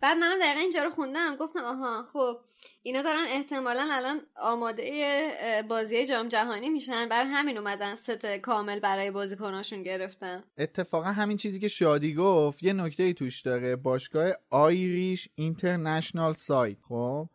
بعد 0.00 0.18
منم 0.18 0.38
دقیقا 0.40 0.60
اینجا 0.60 0.82
رو 0.82 0.90
خوندم. 0.90 1.36
گفتم 1.36 1.64
آها 1.64 2.02
خب 2.02 2.36
اینا 2.82 3.02
دارن 3.02 3.24
احتمالا 3.28 3.88
الان 3.92 4.20
آماده 4.36 5.64
بازی 5.68 6.06
جام 6.06 6.28
جهانی 6.28 6.70
میشن. 6.70 7.08
بر 7.08 7.24
همین 7.24 7.58
اومدن 7.58 7.94
ست 7.94 8.26
کامل 8.26 8.80
برای 8.80 9.10
بازیکناشون 9.10 9.82
گرفتن. 9.82 10.44
اتفاقا 10.58 11.06
همین 11.06 11.36
چیزی 11.36 11.60
که 11.60 11.68
شادی 11.68 12.14
گفت 12.14 12.62
یه 12.62 12.72
نکته 12.72 13.02
ای 13.02 13.14
توش 13.14 13.40
داره. 13.40 13.76
باشگاه 13.76 14.32
آیریش 14.50 15.28
اینترنشنال 15.34 16.32
سایت 16.32 16.78
خب. 16.88 17.28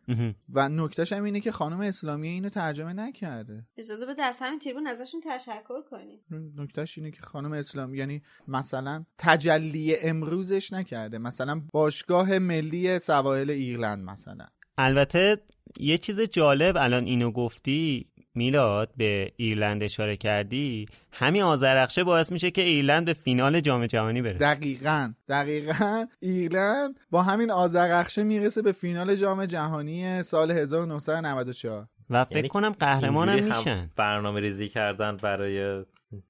و 0.52 0.68
نکتهش 0.68 1.12
هم 1.12 1.24
اینه 1.24 1.40
که 1.40 1.52
خانم 1.52 1.80
اسلامی 1.80 2.28
اینو 2.28 2.48
ترجمه 2.48 2.92
نکرده. 2.92 3.64
اجازه 3.76 4.06
بده 4.06 4.22
از 4.22 4.38
همین 4.40 4.58
تیربون 4.58 4.86
ازشون 4.86 5.20
تشکر 5.20 5.82
کنیم. 5.82 6.20
نکتهش 6.56 6.98
اینه 6.98 7.10
که 7.10 7.22
خانم 7.22 7.52
اسلامی 7.52 7.98
یعنی 7.98 8.22
مثلا 8.48 9.04
تجلی 9.18 9.96
امروزش 9.96 10.72
نکرده. 10.72 11.18
مثلا 11.18 11.62
باشگاه 11.72 12.38
ملی 12.54 12.98
سواحل 12.98 13.50
ایرلند 13.50 14.04
مثلا. 14.04 14.46
البته 14.78 15.38
یه 15.80 15.98
چیز 15.98 16.20
جالب 16.20 16.76
الان 16.76 17.04
اینو 17.04 17.30
گفتی 17.30 18.06
میلاد 18.34 18.90
به 18.96 19.32
ایرلند 19.36 19.82
اشاره 19.82 20.16
کردی 20.16 20.86
همین 21.12 21.42
آذرخشه 21.42 22.04
باعث 22.04 22.32
میشه 22.32 22.50
که 22.50 22.62
ایرلند 22.62 23.06
به 23.06 23.12
فینال 23.12 23.60
جام 23.60 23.86
جهانی 23.86 24.22
برسه. 24.22 24.38
دقیقا 24.38 25.12
دقیقا. 25.28 26.06
ایرلند 26.20 27.00
با 27.10 27.22
همین 27.22 27.50
آذرخشه 27.50 28.22
می‌رسه 28.22 28.62
به 28.62 28.72
فینال 28.72 29.16
جام 29.16 29.46
جهانی 29.46 30.22
سال 30.22 30.50
1994 30.50 31.88
و 32.10 32.24
فکر 32.24 32.36
یعنی 32.36 32.48
کنم 32.48 32.70
قهرمانم 32.70 33.38
هم 33.38 33.58
میشن. 33.58 33.90
برنامه 33.96 34.40
ریزی 34.40 34.68
کردن 34.68 35.16
برای 35.16 35.84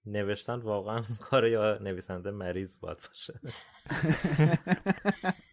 نوشتن 0.07 0.55
واقعا 0.55 1.01
کار 1.21 1.49
یا 1.49 1.79
نویسنده 1.79 2.31
مریض 2.31 2.79
باید 2.81 2.99
باشه. 3.09 3.35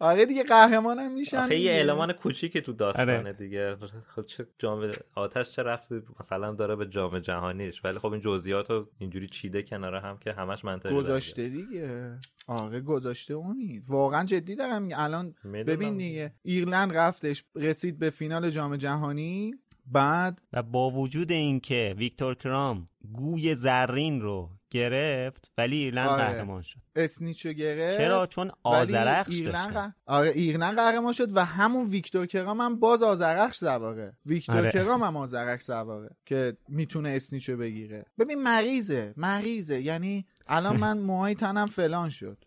آره 0.00 0.26
دیگه 0.26 0.42
قهرمان 0.42 0.98
هم 0.98 1.12
میشن 1.12 1.36
آخه 1.36 1.58
یه. 1.58 1.78
المان 1.78 2.12
کوچیکی 2.12 2.60
تو 2.60 2.72
داستانه 2.72 3.18
آره. 3.18 3.32
دیگه 3.32 3.76
خب 4.14 4.22
چه 4.22 4.46
جام 4.58 4.92
آتش 5.14 5.50
چه 5.50 5.62
رفتی 5.62 6.02
مثلا 6.20 6.54
داره 6.54 6.76
به 6.76 6.86
جام 6.86 7.18
جهانیش 7.18 7.84
ولی 7.84 7.98
خب 7.98 8.12
این 8.12 8.20
جزئیات 8.20 8.70
رو 8.70 8.88
اینجوری 8.98 9.28
چیده 9.28 9.62
کنار 9.62 9.94
هم 9.94 10.18
که 10.18 10.32
همش 10.32 10.64
منطقی. 10.64 10.94
گذاشته 10.94 11.48
دیگه 11.48 12.18
آره 12.46 12.80
گذاشته 12.80 13.34
امید 13.34 13.84
واقعا 13.88 14.24
جدی 14.24 14.56
دارم. 14.56 14.88
الان. 14.94 15.34
ببین 15.44 15.96
دیگه 15.96 16.32
ایرلند 16.42 16.96
رفتش 16.96 17.44
رسید 17.56 17.98
به 17.98 18.10
فینال 18.10 18.50
جام 18.50 18.76
جهانی 18.76 19.54
بعد 19.86 20.42
و 20.52 20.62
با 20.62 20.90
وجود 20.90 21.32
اینکه 21.32 21.94
ویکتور 21.98 22.34
کرام 22.34 22.88
گوی 23.12 23.54
زرین 23.54 24.20
رو 24.20 24.57
گرفت 24.70 25.50
ولی 25.58 25.76
ایرلند 25.76 26.08
آره. 26.08 26.24
قهرمان 26.24 26.62
شد. 26.62 26.78
اسنیچو 26.96 27.52
گرفت. 27.52 27.96
چرا؟ 27.98 28.26
چون 28.26 28.50
آذرخش 28.62 29.34
ایرلند 29.34 29.72
داشتن. 29.74 29.88
ق- 29.88 29.92
آره 30.06 30.28
ایرلند 30.30 30.76
قهرمان 30.76 31.12
شد 31.12 31.36
و 31.36 31.44
همون 31.44 31.86
ویکتور 31.86 32.26
کرام 32.26 32.60
هم 32.60 32.80
باز 32.80 33.02
آذرخش 33.02 33.56
سواره. 33.56 34.12
ویکتور 34.26 34.56
آره. 34.56 34.70
کرام 34.70 35.02
هم 35.02 35.16
آذرخش 35.16 35.62
سواره 35.62 36.10
که 36.26 36.56
می‌تونه 36.68 37.10
اسنیچو 37.10 37.56
بگیره. 37.56 38.04
ببین 38.18 38.42
مریضه 38.42 39.14
مریضه. 39.16 39.80
یعنی 39.80 40.26
الان 40.48 40.76
من 40.76 40.98
موهای 41.08 41.34
تنم 41.34 41.66
فلان 41.66 42.08
شد. 42.10 42.44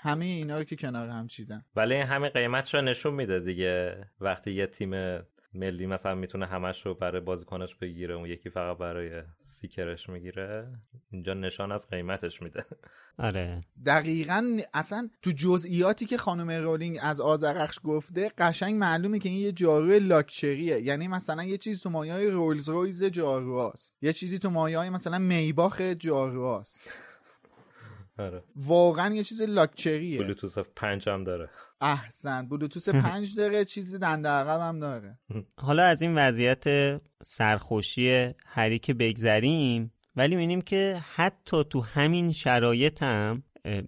همه 0.00 0.24
اینا 0.24 0.58
رو 0.58 0.64
که 0.64 0.76
کنار 0.76 1.08
هم 1.08 1.26
چیدم 1.26 1.64
ولی 1.76 1.94
همین 1.96 2.28
قیمتش 2.30 2.74
رو 2.74 2.80
نشون 2.80 3.14
میده 3.14 3.40
دیگه. 3.40 4.04
وقتی 4.20 4.52
یه 4.52 4.66
تیم 4.66 4.90
ملی 5.54 5.86
مثلا 5.86 6.14
می‌تونه 6.14 6.46
همش 6.46 6.86
رو 6.86 6.94
برای 6.94 7.20
بازیکنش 7.20 7.74
بگیره 7.74 8.14
اون 8.14 8.26
یکی 8.26 8.50
فقط 8.50 8.78
برای 8.78 9.22
سیکرش 9.44 10.08
می‌گیره 10.08 10.68
اینجا 11.10 11.34
نشان 11.34 11.72
از 11.72 11.88
قیمتش 11.88 12.42
میده. 12.42 12.64
آره. 13.18 13.64
دقیقا 13.86 14.58
اصلا 14.74 15.10
تو 15.22 15.32
جزئیاتی 15.32 16.06
که 16.06 16.16
خانم 16.16 16.50
رولینگ 16.50 16.98
از 17.02 17.20
آزرخش 17.20 17.78
گفته 17.84 18.30
قشنگ 18.38 18.74
معلومه 18.74 19.18
که 19.18 19.28
این 19.28 19.38
یه 19.38 19.52
جارو 19.52 19.98
لاکچریه. 19.98 20.80
یعنی 20.80 21.08
مثلا 21.08 21.44
یه 21.44 21.56
چیزی 21.56 21.80
تو 21.80 21.90
مایه 21.90 22.12
های 22.12 22.30
رولز 22.30 22.68
رویز 22.68 23.04
جاروهاست. 23.04 23.92
یه 24.02 24.12
چیزی 24.12 24.38
تو 24.38 24.50
مایه 24.50 24.78
های 24.78 24.90
مثلا 24.90 25.18
میباخ 25.18 25.80
جاروهاست. 25.80 27.07
آره. 28.18 28.42
واقعا 28.56 29.14
یه 29.14 29.24
چیز 29.24 29.42
لاکچریه. 29.42 30.18
بلوتوث 30.18 30.58
پنج 30.58 31.08
هم 31.08 31.24
داره. 31.24 31.50
احسن. 31.80 32.48
بلوتوث 32.48 32.88
پنج 33.04 33.36
داره 33.36 33.64
چیز 33.64 33.94
دنده 33.94 34.28
عقب 34.28 34.60
هم 34.60 34.78
داره. 34.78 35.18
حالا 35.56 35.82
از 35.82 36.02
این 36.02 36.14
وضعیت 36.14 36.64
سرخوشی 37.22 38.34
هری 38.46 38.78
که 38.78 38.94
بگذریم 38.94 39.92
ولی 40.16 40.36
می‌بینیم 40.36 40.60
که 40.60 40.96
حتی 41.14 41.64
تو 41.64 41.80
همین 41.80 42.32
شرایط 42.32 43.02
هم 43.02 43.42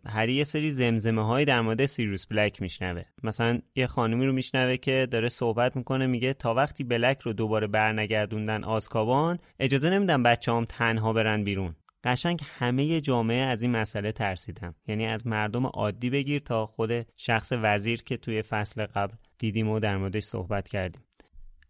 هری 0.07 0.35
یه 0.35 0.45
سری 0.45 0.71
زمزمه 0.71 1.27
های 1.27 1.45
در 1.45 1.61
مورد 1.61 1.87
سیروس 1.87 2.27
بلک 2.27 2.63
میشنوه. 2.63 3.03
مثلا 3.23 3.61
یه 3.75 3.87
خانمی 3.87 4.27
رو 4.27 4.33
میشنوه 4.33 4.77
که 4.77 5.09
داره 5.11 5.29
صحبت 5.29 5.77
می‌کنه 5.77 6.07
میگه 6.07 6.33
تا 6.33 6.55
وقتی 6.55 6.85
بلک 6.85 7.21
رو 7.21 7.33
دوباره 7.33 7.67
برنگردوندن 7.67 8.65
آزکابان 8.65 9.39
اجازه 9.61 9.91
نمیدن 9.91 10.23
بچه 10.23 10.53
هم 10.53 10.65
تنها 10.65 11.13
برن 11.13 11.45
بیرون. 11.45 11.75
قشنگ 12.05 12.41
همه 12.45 13.01
جامعه 13.01 13.43
از 13.43 13.63
این 13.63 13.71
مسئله 13.71 14.13
ترسیدم. 14.13 14.75
یعنی 14.87 15.07
از 15.07 15.27
مردم 15.27 15.67
عادی 15.67 16.11
بگیر 16.11 16.39
تا 16.39 16.67
خود 16.67 17.07
شخص 17.17 17.53
وزیر 17.53 18.03
که 18.03 18.17
توی 18.17 18.43
فصل 18.43 18.87
قبل 18.87 19.15
دیدیم 19.39 19.69
و 19.69 19.81
در 19.81 19.97
موردش 19.97 20.23
صحبت 20.23 20.69
کردیم. 20.69 21.03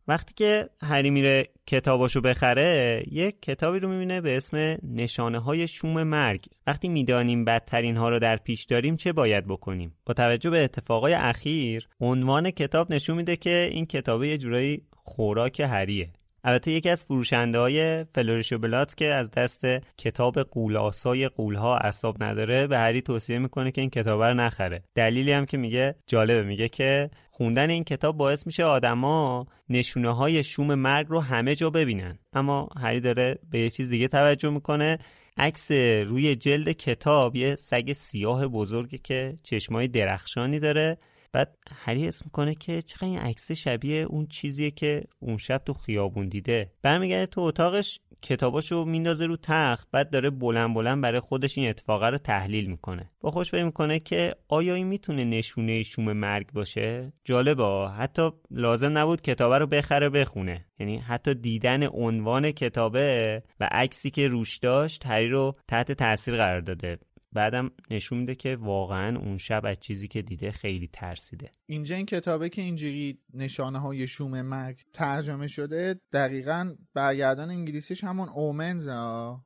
وقتی 0.08 0.34
که 0.34 0.68
هری 0.82 1.10
میره 1.10 1.48
کتاباشو 1.66 2.20
بخره 2.20 3.02
یک 3.10 3.42
کتابی 3.42 3.78
رو 3.78 3.88
می‌بینه 3.88 4.20
به 4.20 4.36
اسم 4.36 4.76
نشانه 4.82 5.38
های 5.38 5.68
شوم 5.68 6.02
مرگ. 6.02 6.44
وقتی 6.66 6.88
می‌دانیم 6.88 7.44
بدترین 7.44 7.96
ها 7.96 8.08
رو 8.08 8.18
در 8.18 8.36
پیش 8.36 8.64
داریم 8.64 8.96
چه 8.96 9.12
باید 9.12 9.46
بکنیم؟ 9.46 9.94
با 10.06 10.14
توجه 10.14 10.50
به 10.50 10.64
اتفاقای 10.64 11.14
اخیر 11.14 11.88
عنوان 12.00 12.50
کتاب 12.50 12.92
نشون 12.92 13.16
میده 13.16 13.36
که 13.36 13.68
این 13.72 13.86
کتاب 13.86 14.24
یه 14.24 14.38
جورایی 14.38 14.82
خوراک 14.92 15.60
هریه. 15.60 16.12
البته 16.44 16.70
یکی 16.70 16.90
از 16.90 17.04
فروشنده 17.04 17.58
های 17.58 18.04
فلوریش 18.04 18.52
بلات 18.52 18.96
که 18.96 19.06
از 19.06 19.30
دست 19.30 19.64
کتاب 19.98 20.42
قولاسای 20.42 21.28
قولها 21.28 21.76
اصاب 21.76 22.22
نداره 22.22 22.66
به 22.66 22.78
هری 22.78 23.00
توصیه 23.00 23.38
می‌کنه 23.38 23.70
که 23.70 23.80
این 23.80 23.90
کتاب 23.90 24.22
رو 24.22 24.34
نخره. 24.34 24.82
دلیلی 24.94 25.32
هم 25.32 25.46
که 25.46 25.56
میگه 25.56 25.94
جالبه. 26.06 26.42
میگه 26.42 26.68
که 26.68 27.10
خوندن 27.30 27.70
این 27.70 27.84
کتاب 27.84 28.16
باعث 28.16 28.46
میشه 28.46 28.64
آدما 28.64 29.46
نشونه 29.68 30.14
های 30.16 30.44
شوم 30.44 30.74
مرگ 30.74 31.06
رو 31.08 31.20
همه 31.20 31.54
جا 31.54 31.70
ببینن. 31.70 32.18
اما 32.32 32.68
هری 32.80 33.00
داره 33.00 33.38
به 33.50 33.58
یه 33.58 33.70
چیز 33.70 33.90
دیگه 33.90 34.08
توجه 34.08 34.50
می‌کنه. 34.50 34.98
عکس 35.36 35.70
روی 36.06 36.36
جلد 36.36 36.72
کتاب 36.72 37.36
یه 37.36 37.56
سگ 37.56 37.92
سیاه 37.92 38.46
بزرگی 38.46 38.98
که 38.98 39.38
چشمای 39.42 39.88
درخشانی 39.88 40.58
داره. 40.58 40.98
بعد 41.32 41.58
هری 41.76 42.08
اسم 42.08 42.24
می‌کنه 42.24 42.54
که 42.54 42.82
چقدر 42.82 43.04
این 43.04 43.18
عکس 43.18 43.52
شبیه 43.52 44.02
اون 44.02 44.26
چیزیه 44.26 44.70
که 44.70 45.02
اون 45.18 45.36
شب 45.36 45.62
تو 45.66 45.72
خیابون 45.72 46.28
دیده. 46.28 46.72
برمیگرده 46.82 47.26
تو 47.26 47.40
اتاقش 47.40 48.00
کتاباشو 48.22 48.84
میندازه 48.84 49.26
رو 49.26 49.36
تخت 49.36 49.88
بعد 49.92 50.10
داره 50.10 50.30
بلند 50.30 50.74
بلند 50.74 51.02
برای 51.02 51.20
خودش 51.20 51.58
این 51.58 51.68
اتفاقه 51.68 52.06
رو 52.08 52.18
تحلیل 52.18 52.66
می‌کنه. 52.66 53.10
با 53.20 53.30
خوش 53.30 53.50
فکر 53.50 53.64
می‌کنه 53.64 53.98
که 53.98 54.34
آیا 54.48 54.74
این 54.74 54.86
می‌تونه 54.86 55.24
نشونه 55.24 55.82
شوم 55.82 56.12
مرگ 56.12 56.52
باشه؟ 56.52 57.12
جالبه. 57.24 57.88
حتی 57.88 58.30
لازم 58.50 58.98
نبود 58.98 59.22
کتابه 59.22 59.58
رو 59.58 59.66
بخره 59.66 60.08
بخونه. 60.08 60.66
یعنی 60.78 60.98
حتی 60.98 61.34
دیدن 61.34 61.86
عنوان 61.86 62.52
کتابه 62.52 63.42
و 63.60 63.68
عکسی 63.70 64.10
که 64.10 64.28
روش 64.28 64.56
داشت 64.56 65.06
هری 65.06 65.28
رو 65.28 65.56
تحت 65.68 65.92
تاثیر 65.92 66.36
قرار 66.36 66.60
داده. 66.60 66.98
بعدم 67.32 67.70
نشون 67.90 68.18
میده 68.18 68.34
که 68.34 68.56
واقعا 68.56 69.18
اون 69.18 69.38
شب 69.38 69.62
از 69.64 69.80
چیزی 69.80 70.08
که 70.08 70.22
دیده 70.22 70.52
خیلی 70.52 70.88
ترسیده. 70.92 71.50
اینجا 71.66 71.96
این 71.96 72.06
کتابه 72.06 72.48
که 72.48 72.62
اینجوری 72.62 73.18
نشانه 73.34 73.78
های 73.78 74.06
شوم 74.06 74.42
مرگ 74.42 74.80
ترجمه 74.92 75.46
شده 75.46 76.00
دقیقا 76.12 76.74
برگردان 76.94 77.50
انگلیسیش 77.50 78.04
همون 78.04 78.28
اومنز 78.28 78.86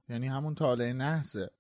یعنی 0.09 0.27
همون 0.27 0.55
تاله 0.55 0.93
نحسه. 0.93 1.51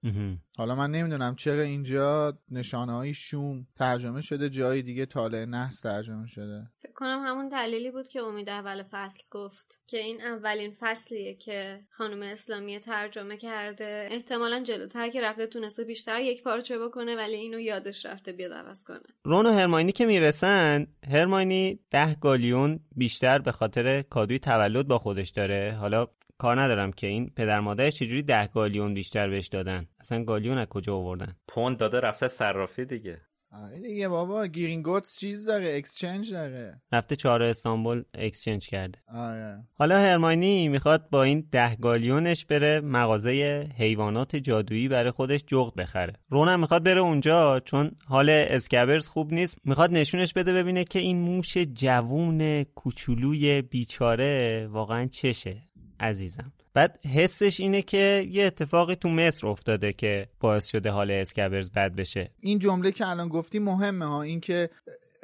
حالا 0.56 0.74
من 0.74 0.90
نمی‌دونم 0.90 1.36
چرا 1.36 1.62
اینجا 1.62 2.38
نشانه 2.50 2.92
های 2.92 3.14
شوم 3.14 3.66
ترجمه 3.76 4.20
شده 4.20 4.50
جای 4.50 4.82
دیگه 4.82 5.06
تاله 5.06 5.46
نحس 5.46 5.80
ترجمه 5.80 6.26
شده. 6.26 6.66
فکر 6.78 6.92
کنم 6.92 7.24
همون 7.26 7.48
دلیلی 7.48 7.90
بود 7.90 8.08
که 8.08 8.20
امید 8.20 8.48
اول 8.48 8.82
فصل 8.90 9.22
گفت 9.30 9.82
که 9.86 9.98
این 9.98 10.22
اولین 10.22 10.76
فصلیه 10.80 11.34
که 11.34 11.80
خانم 11.90 12.22
اسلامی 12.22 12.78
ترجمه 12.78 13.36
کرده. 13.36 14.08
احتمالا 14.10 14.60
جلوتر 14.60 15.08
که 15.08 15.22
رفته 15.22 15.46
تونسته 15.46 15.84
بیشتر 15.84 16.20
یک 16.20 16.42
پارچه 16.42 16.78
بکنه 16.78 17.16
ولی 17.16 17.34
اینو 17.34 17.60
یادش 17.60 18.06
رفته 18.06 18.32
بیاد 18.32 18.52
عوض 18.52 18.84
کنه. 18.84 19.00
رون 19.24 19.46
و 19.46 19.52
هرماینی 19.52 19.92
که 19.92 20.06
می‌رسن 20.06 20.86
هرماینی 21.10 21.80
ده 21.90 22.14
گالیون 22.14 22.80
بیشتر 22.96 23.38
به 23.38 23.52
خاطر 23.52 24.02
کادوی 24.02 24.38
تولد 24.38 24.88
با 24.88 24.98
خودش 24.98 25.28
داره. 25.28 25.76
حالا 25.80 26.06
کار 26.44 26.62
ندارم 26.62 26.92
که 26.92 27.06
این 27.06 27.30
پدر 27.36 27.60
مادرش 27.60 27.96
چجوری 27.96 28.22
ده 28.22 28.46
گالیون 28.46 28.94
بیشتر 28.94 29.28
بهش 29.28 29.46
دادن؟ 29.46 29.86
اصلا 30.00 30.24
گالیون 30.24 30.58
از 30.58 30.66
کجا 30.66 30.96
آوردن؟ 30.96 31.36
پوند 31.48 31.76
داده 31.76 32.00
رفته 32.00 32.28
صرافی 32.28 32.84
دیگه. 32.84 33.20
آره 33.52 33.80
دیگه 33.80 34.08
بابا 34.08 34.46
گرینگوتس 34.46 35.18
چیز 35.18 35.46
داره 35.46 35.76
exchange 35.76 36.32
داره. 36.32 36.80
رفته 36.92 37.16
چهارراه 37.16 37.42
استانبول 37.42 38.02
exchange 38.14 38.66
کرده. 38.68 38.98
آره. 39.14 39.64
حالا 39.74 39.98
هرماینی 39.98 40.68
می‌خواد 40.68 41.10
با 41.10 41.22
این 41.22 41.48
ده 41.52 41.76
گالیونش 41.76 42.46
بره 42.46 42.80
مغازه 42.80 43.66
حیوانات 43.78 44.36
جادویی 44.36 44.88
برای 44.88 45.10
خودش 45.10 45.44
جغد 45.46 45.74
بخره. 45.74 46.12
رونم 46.30 46.60
می‌خواد 46.60 46.84
بره 46.84 47.00
اونجا 47.00 47.60
چون 47.60 47.90
حال 48.06 48.30
اسکبرز 48.30 49.08
خوب 49.08 49.32
نیست. 49.32 49.58
می‌خواد 49.64 49.90
نشونش 49.90 50.32
بده 50.32 50.52
ببینه 50.52 50.84
که 50.84 50.98
این 50.98 51.18
موش 51.18 51.56
جوون 51.58 52.64
کوچولوی 52.64 53.62
بیچاره 53.62 54.66
واقعا 54.70 55.06
چشه. 55.06 55.56
عزیزم. 56.00 56.52
بعد 56.74 57.06
حسش 57.06 57.60
اینه 57.60 57.82
که 57.82 58.26
یه 58.30 58.44
اتفاقی 58.44 58.94
تو 58.94 59.08
مصر 59.08 59.46
افتاده 59.46 59.92
که 59.92 60.28
باعث 60.40 60.66
شده 60.66 60.90
حال 60.90 61.10
اسکبرز 61.10 61.70
بد 61.70 61.94
بشه. 61.94 62.30
این 62.40 62.58
جمله 62.58 62.92
که 62.92 63.08
الان 63.08 63.28
گفتی 63.28 63.58
مهمه 63.58 64.04
ها. 64.04 64.22
این 64.22 64.40
که 64.40 64.70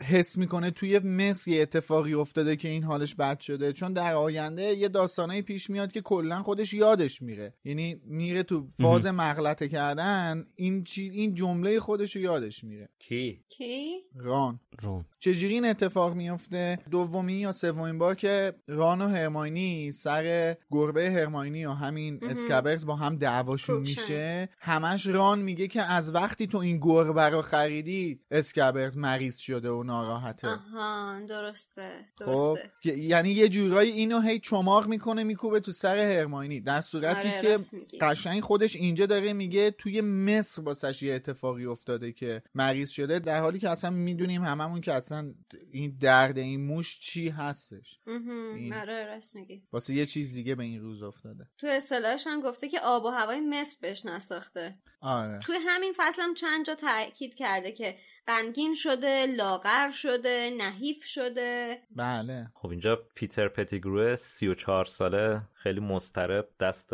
حس 0.02 0.38
می‌کنه 0.38 0.70
توی 0.70 0.98
مصر 0.98 1.50
یه 1.50 1.62
اتفاقی 1.62 2.14
افتاده 2.14 2.56
که 2.56 2.68
این 2.68 2.82
حالش 2.82 3.14
بد 3.14 3.40
شده. 3.40 3.72
چون 3.72 3.92
در 3.92 4.14
آینده 4.14 4.62
یه 4.62 4.88
داستانه 4.88 5.42
پیش 5.42 5.70
میاد 5.70 5.92
که 5.92 6.00
کلا 6.00 6.42
خودش 6.42 6.74
یادش 6.74 7.22
میره. 7.22 7.54
یعنی 7.64 8.00
میره 8.04 8.42
تو 8.42 8.66
فاز 8.80 9.06
مغلطه 9.06 9.68
کردن 9.68 10.46
این 10.56 10.84
چی 10.84 11.08
این 11.08 11.34
جمله 11.34 11.80
خودش 11.80 12.16
رو 12.16 12.22
یادش 12.22 12.64
میره. 12.64 12.88
کی؟ 12.98 13.44
کی؟ 13.48 13.94
ران. 14.16 14.60
رون. 14.82 15.04
چجوری 15.20 15.54
این 15.54 15.64
اتفاق 15.64 16.14
میفته 16.14 16.78
دومین 16.90 17.38
یا 17.38 17.52
سومین 17.52 17.98
بار 17.98 18.14
که 18.14 18.54
ران 18.68 19.02
و 19.02 19.08
هرماینی 19.08 19.92
سر 19.92 20.56
گربه 20.70 21.10
هرماینی 21.10 21.64
و 21.64 21.70
همین 21.70 22.18
اسکبرز 22.22 22.86
با 22.86 22.96
هم 22.96 23.16
دعواشون 23.16 23.80
میشه. 23.80 24.48
همش 24.58 25.06
ران 25.06 25.42
میگه 25.42 25.68
که 25.68 25.82
از 25.82 26.14
وقتی 26.14 26.46
تو 26.46 26.58
این 26.58 26.78
گربه 26.78 27.28
رو 27.28 27.42
خریدی 27.42 28.20
اسکبرز 28.30 28.96
مریض 28.96 29.38
شده 29.38 29.70
و 29.70 29.82
ناراحته. 29.90 30.48
آها 30.48 31.20
درسته 31.28 32.04
خب 32.18 32.24
درسته. 32.26 32.70
یعنی 32.84 33.30
یه 33.30 33.48
جورایی 33.48 33.90
اینو 33.90 34.20
هی 34.20 34.38
چماق 34.38 34.86
می‌کنه 34.86 35.24
میکوبه 35.24 35.60
تو 35.60 35.72
سر 35.72 35.98
هرماینی. 35.98 36.60
در 36.60 36.80
صورتی 36.80 37.28
آره، 37.28 37.58
که. 37.90 37.98
قشنگ 38.00 38.42
خودش 38.42 38.76
اینجا 38.76 39.06
داره 39.06 39.32
میگه 39.32 39.70
توی 39.70 40.00
مصر 40.00 40.62
واسش 40.62 41.02
یه 41.02 41.14
اتفاقی 41.14 41.64
افتاده 41.66 42.12
که 42.12 42.42
مریض 42.54 42.90
شده 42.90 43.18
در 43.18 43.40
حالی 43.40 43.58
که 43.58 43.68
اصلا 43.70 43.90
می‌دونیم 43.90 44.44
هممون 44.44 44.80
که 44.80 44.92
اصلا 44.92 45.34
این 45.72 45.96
درد 46.00 46.38
این 46.38 46.66
موش 46.66 47.00
چی 47.00 47.28
هستش. 47.28 47.98
این- 48.06 48.74
آره 48.74 49.06
راست 49.06 49.34
میگی. 49.34 49.62
واسه 49.72 49.94
یه 49.94 50.06
چیز 50.06 50.34
دیگه 50.34 50.54
به 50.54 50.62
این 50.62 50.80
روز 50.80 51.02
افتاده. 51.02 51.46
تو 51.58 51.66
اصطلاحش 51.66 52.26
هم 52.26 52.40
گفته 52.40 52.68
که 52.68 52.80
آب 52.80 53.04
و 53.04 53.08
هوای 53.08 53.40
مصر 53.40 53.76
بهش 53.82 54.06
نساخته. 54.06 54.78
آره. 55.02 55.38
توی 55.38 55.56
همین 55.68 55.92
فصل 55.96 56.22
هم 56.22 56.34
چند 56.34 56.66
جا 56.66 56.74
تاکید 56.74 57.34
کرده 57.34 57.72
که 57.72 57.96
غمگین 58.28 58.74
شده 58.74 59.26
لاغر 59.26 59.90
شده 59.90 60.50
نحیف 60.58 61.04
شده. 61.04 61.78
بله. 61.96 62.50
خب 62.54 62.68
اینجا 62.68 63.02
پیتر 63.14 63.48
پتیگروه 63.48 64.16
34 64.16 64.84
ساله 64.84 65.42
خیلی 65.54 65.80
مضطرب 65.80 66.48
دست 66.60 66.90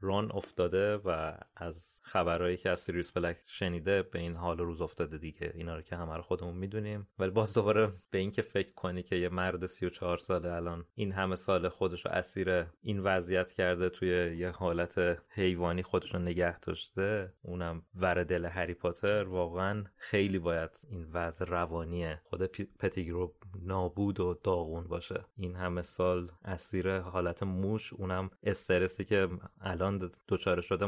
رون 0.00 0.32
افتاده 0.32 0.96
و 0.96 1.32
از 1.60 2.00
خبرهایی 2.02 2.56
که 2.56 2.70
از 2.70 2.80
سیریوس 2.80 3.10
بلک 3.10 3.36
شنیده 3.46 4.02
به 4.02 4.18
این 4.18 4.36
حال 4.36 4.58
روز 4.58 4.80
افتاده 4.80 5.18
دیگه. 5.18 5.52
اینا 5.54 5.76
رو 5.76 5.82
که 5.82 5.96
همه 5.96 6.16
رو 6.16 6.22
خودمون 6.22 6.56
می‌دونیم. 6.56 7.08
ولی 7.18 7.30
باز 7.30 7.54
دوباره 7.54 7.92
به 8.10 8.18
این 8.18 8.30
که 8.30 8.42
فکر 8.42 8.72
کنی 8.72 9.02
که 9.02 9.16
یه 9.16 9.28
مرد 9.28 9.66
34 9.66 10.18
ساله 10.18 10.52
الان 10.52 10.84
این 10.94 11.12
همه 11.12 11.36
سال 11.36 11.68
خودش 11.68 12.06
رو 12.06 12.10
اسیر 12.12 12.66
این 12.82 13.00
وضعیت 13.00 13.52
کرده 13.52 13.88
توی 13.88 14.36
یه 14.36 14.50
حالت 14.50 15.18
حیوانی 15.28 15.82
خودش 15.82 16.14
رو 16.14 16.20
نگه 16.20 16.58
داشته 16.58 17.32
اونم 17.42 17.82
ور 17.94 18.24
دل 18.24 18.44
هری 18.44 18.74
پاتر 18.74 19.22
واقعا 19.24 19.84
خیلی 19.96 20.38
باید 20.38 20.70
این 20.90 21.06
وضع 21.12 21.44
روانی 21.44 22.14
خود 22.14 22.42
پتیگرو 22.78 23.34
نابود 23.62 24.20
و 24.20 24.40
داغون 24.44 24.84
باشه. 24.84 25.24
این 25.36 25.56
همه 25.56 25.82
سال 25.82 26.32
اسیر 26.44 26.98
حالت 26.98 27.42
موش 27.42 27.92
اونم 27.92 28.30
استرسی 28.42 29.04
که 29.04 29.28
الان 29.60 30.10
دچار 30.28 30.60
شده 30.60 30.86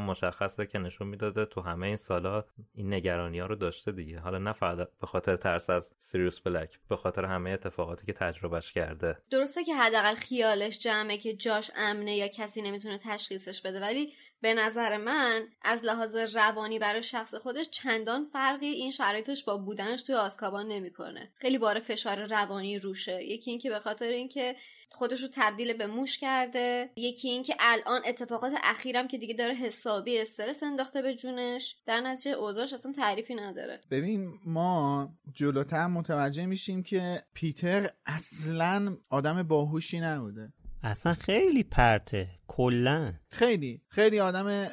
که 0.67 0.79
نشون 0.79 1.09
می‌داده 1.09 1.45
تو 1.45 1.61
همه 1.61 1.87
این 1.87 1.97
سالا 1.97 2.45
این 2.75 2.95
نگرانی 2.95 3.39
ها 3.39 3.47
رو 3.47 3.57
داشته 3.57 3.93
دیگه. 3.93 4.19
حالا 4.19 4.39
نه 4.39 4.53
فقط 4.53 4.89
به 5.01 5.07
خاطر 5.07 5.37
ترس 5.37 5.71
از 5.71 5.95
سیریوس 5.99 6.41
بلک 6.41 6.79
به 6.89 6.97
خاطر 6.97 7.25
همه 7.25 7.51
اتفاقاتی 7.51 8.07
که 8.07 8.13
تجربهش 8.13 8.73
کرده. 8.73 9.19
درسته 9.31 9.65
که 9.65 9.75
حداقل 9.75 10.15
خیالش 10.15 10.79
جمعه 10.79 11.17
که 11.17 11.35
جاش 11.35 11.71
امنه 11.77 12.17
یا 12.17 12.29
کسی 12.29 12.63
نمی‌تونه 12.63 12.99
تشخیصش 12.99 13.63
بده 13.63 13.81
ولی 13.81 14.13
به 14.41 14.55
نظر 14.55 14.97
من 14.97 15.49
از 15.63 15.85
لحاظ 15.85 16.37
روانی 16.37 16.79
برای 16.79 17.03
شخص 17.03 17.35
خودش 17.35 17.71
چندان 17.71 18.25
فرقی 18.33 18.67
این 18.67 18.91
شرایطش 18.91 19.45
با 19.45 19.57
بودنش 19.57 20.03
توی 20.03 20.15
آسکابان 20.15 20.69
نمی‌کنه. 20.69 21.33
خیلی 21.37 21.59
بار 21.59 21.81
فشار 21.81 22.27
روانی 22.27 22.79
روشه. 22.79 23.23
یکی 23.25 23.51
اینکه 23.51 23.71
به 23.71 23.79
خاطر 23.79 24.09
اینکه 24.09 24.57
خودش 24.95 25.23
رو 25.23 25.29
تبدیل 25.33 25.73
به 25.73 25.87
موش 25.87 26.19
کرده. 26.19 26.91
یکی 26.97 27.29
اینکه 27.29 27.55
الان 27.61 28.01
اتفاقات 28.07 28.53
اخیرم 28.63 29.09
که 29.09 29.19
دیگه 29.19 29.35
داره 29.35 29.55
حسابی 29.55 30.19
استرس 30.19 30.63
انداخته 30.63 31.03
به 31.03 31.15
جونش 31.15 31.77
در 31.87 32.01
نتیجه 32.01 32.31
اوضاعش 32.31 32.73
اصلا 32.73 32.93
تعریفی 32.93 33.35
نداره. 33.35 33.81
ببین 33.91 34.33
ما 34.47 35.09
جلوتر 35.35 35.87
متوجه 35.87 36.47
میشیم 36.47 36.83
که 36.83 37.23
پیتر 37.35 37.91
اصلا 38.07 38.97
آدم 39.11 39.43
باهوشی 39.43 40.01
نبوده. 40.01 40.53
اصلا 40.83 41.15
خیلی 41.15 41.63
پرته 41.63 42.29
کلا. 42.49 43.13
خیلی 43.29 43.81
خیلی 43.89 44.21
آدم 44.21 44.69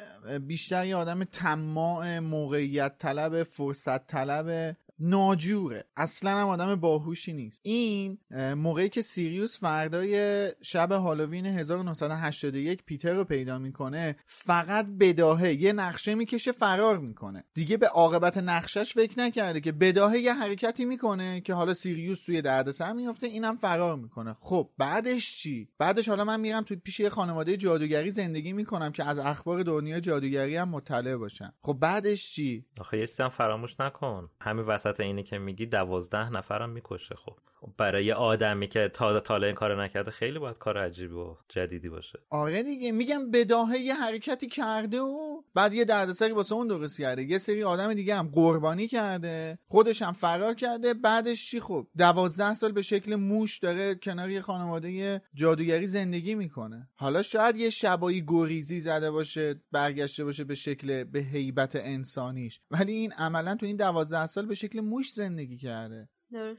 بیشتری 0.46 0.94
آدم 0.94 1.24
طماع 1.24 2.18
موقعیت 2.18 2.98
طلب 2.98 3.42
فرصت 3.42 4.06
طلب. 4.06 4.76
ناجوره. 5.00 5.84
اصلا 5.96 6.38
هم 6.38 6.48
آدم 6.48 6.74
باهوشی 6.74 7.32
نیست. 7.32 7.60
این 7.62 8.18
موقعی 8.56 8.88
که 8.88 9.02
سیریوس 9.02 9.58
فردای 9.58 10.48
شب 10.62 10.92
هالووین 10.92 11.46
1981 11.46 12.84
پیتر 12.84 13.14
رو 13.14 13.24
پیدا 13.24 13.58
می‌کنه 13.58 14.16
فقط 14.26 14.86
بداهه 15.00 15.62
یه 15.62 15.72
نقشه 15.72 16.14
می‌کشه 16.14 16.52
فرار 16.52 16.98
می‌کنه. 16.98 17.44
دیگه 17.54 17.76
به 17.76 17.88
عاقبت 17.88 18.38
نقشش 18.38 18.94
فکر 18.94 19.18
نکرده 19.18 19.60
که 19.60 19.72
بداهه 19.72 20.18
یه 20.18 20.34
حرکتی 20.34 20.84
می‌کنه 20.84 21.40
که 21.40 21.54
حالا 21.54 21.74
سیریوس 21.74 22.24
توی 22.24 22.42
دردسر 22.42 22.92
میافته 22.92 23.26
اینم 23.26 23.56
فرار 23.56 23.96
می‌کنه. 23.96 24.36
خب 24.40 24.70
بعدش 24.78 25.36
چی؟ 25.36 25.68
بعدش 25.78 26.08
حالا 26.08 26.24
من 26.24 26.40
میرم 26.40 26.62
توی 26.62 26.76
پیش 26.76 27.00
یه 27.00 27.08
خانواده 27.08 27.56
جادوگری 27.56 28.10
زندگی 28.10 28.52
می‌کنم 28.52 28.92
که 28.92 29.04
از 29.04 29.18
اخبار 29.18 29.62
دنیا 29.62 30.00
جادوگری 30.00 30.56
هم 30.56 30.68
مطلع 30.68 31.16
باشم 31.16 31.52
خب 31.62 31.72
بعدش 31.80 32.30
چی؟ 32.32 32.64
آخه 32.80 32.98
یه 32.98 33.06
فراموش 33.28 33.80
نکن. 33.80 34.30
همین 34.40 34.64
وسط 34.64 34.89
وسط 34.90 35.00
اینی 35.00 35.22
که 35.22 35.38
میگی 35.38 35.66
دوازده 35.66 36.30
نفرم 36.30 36.70
می‌کشه 36.70 37.14
خب. 37.14 37.36
برای 37.78 38.04
یه 38.04 38.14
آدمی 38.14 38.68
که 38.68 38.90
تا 38.94 39.20
تا 39.20 39.36
این 39.36 39.54
کار 39.54 39.84
نکرده 39.84 40.10
خیلی 40.10 40.38
باید 40.38 40.58
کار 40.58 40.78
عجیبی 40.78 41.14
و 41.14 41.36
جدیدی 41.48 41.88
باشه. 41.88 42.18
آره 42.30 42.62
دیگه 42.62 42.92
میگم 42.92 43.30
بداهه 43.30 43.78
یه 43.78 43.94
حرکتی 43.94 44.46
کرده 44.46 45.00
و 45.00 45.42
بعد 45.54 45.74
یه 45.74 45.84
دردسری 45.84 46.32
واسه 46.32 46.54
اون 46.54 46.66
درست 46.66 47.00
کرده. 47.00 47.22
یه 47.22 47.38
سری 47.38 47.62
آدم 47.62 47.94
دیگه 47.94 48.16
هم 48.16 48.30
قربانی 48.32 48.88
کرده 48.88 49.58
خودش 49.68 50.02
هم 50.02 50.12
فرار 50.12 50.54
کرده 50.54 50.94
بعدش 50.94 51.50
چی 51.50 51.60
خب؟ 51.60 51.86
دوازده 51.98 52.54
سال 52.54 52.72
به 52.72 52.82
شکل 52.82 53.14
موش 53.14 53.58
داره 53.58 53.94
کنار 53.94 54.30
یه 54.30 54.40
خانواده 54.40 55.22
جادوگری 55.34 55.86
زندگی 55.86 56.34
می‌کنه. 56.34 56.88
حالا 56.94 57.22
شاید 57.22 57.56
یه 57.56 57.70
شبایی 57.70 58.24
گریزی 58.26 58.80
زده 58.80 59.10
باشه 59.10 59.60
برگشته 59.72 60.24
باشه 60.24 60.44
به 60.44 60.54
شکل 60.54 61.04
به 61.04 61.20
هیبت 61.20 61.76
انسانیش. 61.76 62.60
ولی 62.70 62.92
این 62.92 63.12
عملا 63.12 63.56
تو 63.56 63.66
این 63.66 63.76
دوازده 63.76 64.26
سال 64.26 64.46
به 64.46 64.54
شکل 64.54 64.80
موش 64.80 65.12
زندگی 65.12 65.56
کرده. 65.56 66.08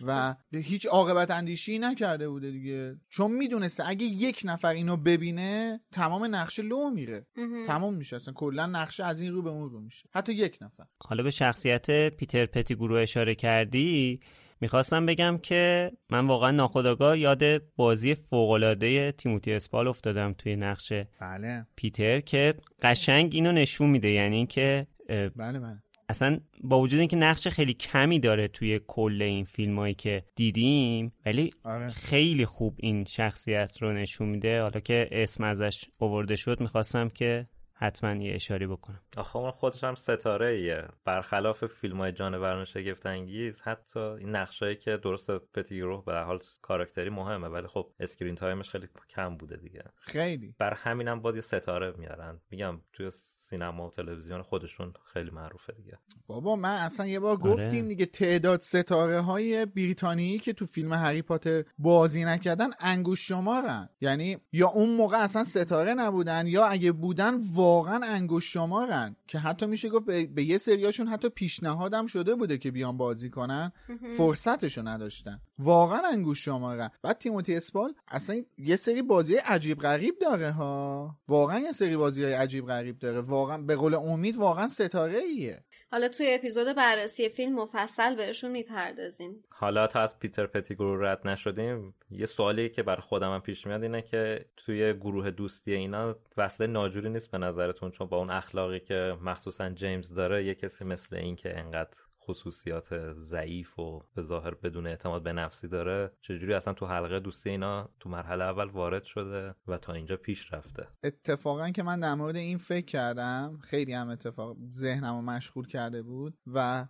و 0.08 0.36
هیچ 0.54 0.86
عاقبت 0.86 1.32
اندیشی 1.32 1.80
نکرده 1.80 2.30
بوده 2.30 2.52
دیگه. 2.52 2.96
چون 3.10 3.32
می‌دونسته 3.32 3.84
اگه 3.88 4.06
یک 4.06 4.42
نفر 4.46 4.74
اینو 4.74 4.98
ببینه 4.98 5.82
تمام 5.92 6.36
نقشه 6.36 6.62
لو 6.62 6.90
میره. 6.90 7.26
تمام 7.68 7.94
میشه. 7.94 8.16
اصلا 8.16 8.34
کلا 8.34 8.66
نقشه 8.66 9.04
از 9.06 9.22
این 9.22 9.34
رو 9.34 9.42
به 9.42 9.50
اون 9.50 9.70
رو 9.70 9.82
میشه. 9.82 10.10
حتی 10.14 10.34
یک 10.34 10.58
نفر. 10.62 10.84
حالا 11.00 11.24
به 11.24 11.32
شخصیت 11.32 12.10
پیتر 12.10 12.46
پتی 12.46 12.76
گروه 12.76 13.02
اشاره 13.02 13.36
کردی 13.36 14.20
می‌خواستم 14.62 15.06
بگم 15.06 15.38
که 15.38 15.92
من 16.10 16.28
واقعا 16.28 16.52
ناخداگاه 16.52 17.20
یاد 17.20 17.44
بازی 17.76 18.16
فوقالعاده 18.16 19.12
تیموتی 19.12 19.54
اسپال 19.54 19.88
افتادم 19.88 20.34
توی 20.34 20.56
نقشه 20.56 21.10
بله. 21.22 21.66
پیتر 21.76 22.20
که 22.20 22.54
قشنگ 22.82 23.32
اینو 23.34 23.52
نشون 23.52 23.90
میده. 23.90 24.10
یعنی 24.10 24.36
اینکه 24.36 24.88
بله 25.10 25.60
بله. 25.60 25.84
اصلا 26.12 26.40
با 26.64 26.80
وجود 26.80 27.00
اینکه 27.00 27.16
نقش 27.16 27.48
خیلی 27.48 27.74
کمی 27.74 28.20
داره 28.20 28.48
توی 28.48 28.80
کل 28.88 29.22
این 29.22 29.46
فیلم 29.46 29.80
هایی 29.80 29.94
که 29.94 30.24
دیدیم 30.36 31.14
ولی 31.26 31.50
آره. 31.64 31.90
خیلی 31.90 32.46
خوب 32.46 32.76
این 32.80 33.06
شخصیت 33.06 33.78
رو 33.82 33.94
نشون 33.94 34.30
میده 34.30 34.62
حالا 34.62 34.80
که 34.80 35.10
اسم 35.12 35.44
ازش 35.44 35.86
آورده 36.00 36.36
شد 36.36 36.62
می‌خواستم 36.62 37.10
که 37.10 37.48
حتما 37.82 38.24
یه 38.24 38.36
اشاره 38.36 38.68
بکنم. 38.68 39.02
آخه 39.18 39.38
اون 39.38 39.52
خودش 39.52 39.84
هم 39.84 39.96
ستاره 39.96 40.48
ایه 40.48 40.88
برخلاف 41.06 41.66
فیلم 41.66 41.98
های 41.98 42.12
جانوران 42.12 42.66
شگفت 42.66 43.06
انگیز 43.06 43.62
حتی 43.62 44.00
این 44.00 44.36
نقشایی 44.36 44.76
که 44.76 44.98
درست 44.98 45.32
پتیگرو 45.32 46.02
به 46.02 46.20
حال 46.20 46.40
کاراکتری 46.62 47.10
مهمه 47.10 47.48
ولی 47.48 47.68
خب 47.68 47.92
screen 48.00 48.36
time 48.36 48.58
ش 48.58 48.70
خیلی 48.70 48.88
کم 49.10 49.38
بوده 49.38 49.58
دیگه. 49.58 49.84
خیلی. 50.00 50.56
بر 50.60 50.74
همینم 50.74 51.12
هم 51.12 51.22
باز 51.22 51.36
یه 51.36 51.42
ستاره 51.42 51.94
میارن. 51.98 52.40
میگم 52.52 52.82
توی 52.94 53.10
سینما 53.12 53.88
و 53.88 53.90
تلویزیون 53.90 54.42
خودشون 54.42 54.94
خیلی 55.14 55.30
معروفه 55.32 55.74
دیگه. 55.74 55.98
بابا 56.28 56.56
من 56.56 56.78
اصلا 56.78 57.08
یه 57.08 57.20
بار 57.20 57.38
آره. 57.44 57.54
گفتیم 57.54 57.88
دیگه 57.88 58.06
تعداد 58.06 58.62
ستاره 58.62 59.20
های 59.20 59.66
بریتانیایی 59.66 60.40
که 60.40 60.54
تو 60.54 60.66
فیلم 60.66 60.94
هری 60.94 61.22
پاتر 61.22 61.64
بازی 61.78 62.24
نکردن 62.24 62.70
انگوش 62.80 63.28
شمارن. 63.28 63.90
یعنی 64.02 64.38
یا 64.52 64.68
اون 64.68 64.96
موقع 64.96 65.18
اصلا 65.18 65.44
ستاره 65.44 65.94
نبودن 65.94 66.48
یا 66.48 66.66
اگه 66.66 66.92
بودن 66.92 67.42
واقعا 67.72 68.00
انگوش 68.04 68.54
شمارن 68.54 69.16
که 69.28 69.40
حتی 69.40 69.66
میشه 69.66 69.90
گفت 69.90 70.06
به, 70.06 70.44
یه 70.44 70.58
سریاشون 70.58 71.08
حتی 71.08 71.30
پیشنهادم 71.30 72.06
شده 72.06 72.36
بوده 72.36 72.58
که 72.58 72.72
بیان 72.72 72.98
بازی 72.98 73.30
کنن. 73.30 73.72
فرصتشو 74.18 74.88
نداشتن. 74.88 75.42
واقعا 75.60 76.02
انگوش 76.14 76.46
شمارن. 76.46 76.90
بعد 77.02 77.18
تیموتی 77.18 77.56
اسپال 77.56 77.94
اصلا 78.08 78.44
یه 78.58 78.76
سری 78.76 79.02
بازی 79.02 79.36
عجیب 79.36 79.80
غریب 79.80 80.20
داره 80.20 80.52
ها. 80.52 81.16
واقعا 81.28 81.60
یه 81.60 81.72
سری 81.72 81.98
بازی 81.98 82.24
های 82.24 82.34
عجیب 82.34 82.66
غریب 82.66 83.00
داره. 83.00 83.22
واقعا 83.22 83.58
به 83.58 83.76
قول 83.76 83.94
امید 83.94 84.36
واقعا 84.36 84.68
ستاره 84.68 85.18
ایه 85.18 85.64
حالا 85.92 86.08
توی 86.08 86.34
اپیزود 86.34 86.76
بررسی 86.76 87.30
فیلم 87.30 87.56
مفصل 87.56 88.16
بهشون 88.16 88.52
می‌پردازیم. 88.52 89.44
حالا 89.50 89.88
تا 89.88 90.02
از 90.02 90.20
پیتر 90.20 90.48
پتیگرو 90.48 91.04
رد 91.04 91.28
نشدیم 91.28 91.94
یه 92.12 92.26
سوالی 92.26 92.70
که 92.70 92.84
بر 92.84 92.96
خودم 92.96 93.40
پیش 93.40 93.68
میاد 93.68 93.84
اینه 93.84 94.02
که 94.02 94.46
توی 94.58 94.94
گروه 94.94 95.32
دوستی 95.32 95.74
اینا 95.74 96.16
وصله 96.38 96.68
ناجوری 96.68 97.10
نیست 97.10 97.32
به 97.32 97.38
نظرتون؟ 97.62 97.92
چون 97.92 98.08
با 98.08 98.18
اون 98.18 98.30
اخلاقی 98.30 98.80
که 98.80 99.18
مخصوصا 99.22 99.70
جیمز 99.70 100.14
داره 100.14 100.46
یه 100.46 100.56
کسی 100.56 100.86
مثل 100.86 101.16
این 101.16 101.36
که 101.36 101.60
انقدر 101.60 101.98
خصوصیات 102.24 103.14
ضعیف 103.14 103.80
و 103.80 104.04
به 104.16 104.22
ظاهر 104.22 104.54
بدون 104.54 104.88
اعتماد 104.88 105.24
به 105.24 105.34
نفسی 105.34 105.68
داره 105.68 106.12
چجوری 106.22 106.54
اصلا 106.54 106.74
تو 106.74 106.86
حلقه 106.86 107.20
دوستی 107.20 107.50
اینا 107.50 107.90
تو 108.00 108.10
مرحله 108.10 108.44
اول 108.44 108.70
وارد 108.70 109.04
شده 109.04 109.56
و 109.68 109.78
تا 109.78 109.94
اینجا 109.94 110.18
پیش 110.18 110.54
رفته؟ 110.54 110.88
اتفاقا 111.04 111.70
که 111.70 111.84
من 111.84 112.00
در 112.00 112.14
مورد 112.16 112.36
این 112.36 112.58
فکر 112.58 112.86
کردم 112.86 113.60
خیلی 113.62 113.94
هم 113.94 114.10
اتفاق 114.10 114.58
ذهنم 114.72 115.16
رو 115.16 115.22
مشغول 115.22 115.68
کرده 115.68 116.02
بود 116.02 116.34
و 116.54 116.86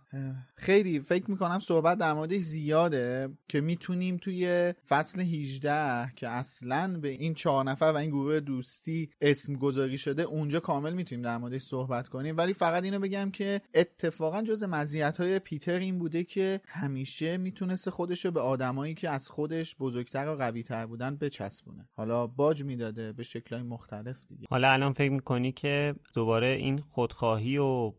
خیلی 0.56 1.00
فکر 1.00 1.30
می‌کنم 1.30 1.58
صحبت 1.58 1.98
در 1.98 2.12
موردش 2.12 2.40
زیاده 2.40 3.28
که 3.48 3.60
می‌تونیم 3.60 4.16
توی 4.16 4.74
فصل 4.88 5.20
18 5.20 6.12
که 6.16 6.28
اصلا 6.28 6.98
به 7.00 7.08
این 7.08 7.34
چهار 7.34 7.64
نفر 7.64 7.92
و 7.94 7.96
این 7.96 8.10
گروه 8.10 8.40
دوستی 8.40 9.10
اسم 9.20 9.54
گذاری 9.54 9.98
شده 9.98 10.22
اونجا 10.22 10.60
کامل 10.60 10.92
می‌تونیم 10.92 11.24
در 11.24 11.38
موردش 11.38 11.62
صحبت 11.62 12.08
کنیم. 12.08 12.36
ولی 12.36 12.52
فقط 12.52 12.84
اینو 12.84 13.00
بگم 13.00 13.30
که 13.30 13.60
اتفاقا 13.74 14.42
جز 14.42 14.64
مزیت 14.64 15.20
های 15.22 15.38
پیتر 15.38 15.78
این 15.78 15.98
بوده 15.98 16.24
که 16.24 16.60
همیشه 16.66 17.36
می‌تونسته 17.36 17.90
خودش 17.90 18.24
رو 18.24 18.30
به 18.30 18.40
آدمایی 18.40 18.94
که 18.94 19.10
از 19.10 19.28
خودش 19.28 19.76
بزرگتر 19.76 20.28
و 20.28 20.36
قویتر 20.36 20.86
بودن 20.86 21.16
بچسبونه. 21.16 21.88
حالا 21.96 22.26
باج 22.26 22.62
می‌داده 22.62 23.12
به 23.12 23.22
شکلهای 23.22 23.62
مختلف 23.62 24.20
دیگه. 24.28 24.46
حالا 24.50 24.72
الان 24.72 24.92
فکر 24.92 25.10
می‌کنی 25.10 25.52
که 25.52 25.94
دوباره 26.14 26.48
این 26.48 26.78
خودخواهی 26.78 27.58
و 27.58 27.92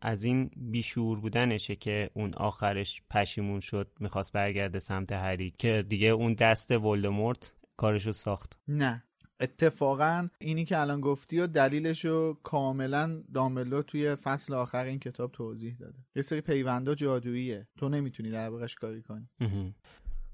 از 0.00 0.24
این 0.24 0.50
بیشور 0.56 1.20
بودنشه 1.20 1.76
که 1.76 2.10
اون 2.14 2.34
آخرش 2.34 3.02
پشیمون 3.10 3.60
شد 3.60 3.90
می‌خواست 4.00 4.32
برگرده 4.32 4.78
سمت 4.78 5.12
هری 5.12 5.54
که 5.58 5.84
دیگه 5.88 6.08
اون 6.08 6.34
دست 6.34 6.70
ولدمورت 6.70 7.54
کارشو 7.76 8.12
ساخت. 8.12 8.58
نه. 8.68 9.04
اتفاقا 9.40 10.28
اینی 10.38 10.64
که 10.64 10.78
الان 10.78 11.00
گفتی 11.00 11.38
و 11.38 11.46
دلیلش 11.46 12.04
رو 12.04 12.38
کاملا 12.42 13.22
دامبلو 13.34 13.82
توی 13.82 14.14
فصل 14.14 14.54
آخر 14.54 14.84
این 14.84 14.98
کتاب 14.98 15.32
توضیح 15.32 15.76
داده. 15.80 15.98
یه 16.16 16.22
سری 16.22 16.40
پیوندا 16.40 16.94
جادوییه. 16.94 17.66
تو 17.78 17.88
نمی‌تونی 17.88 18.30
در 18.30 18.50
کاری 18.80 19.02
کنی. 19.02 19.28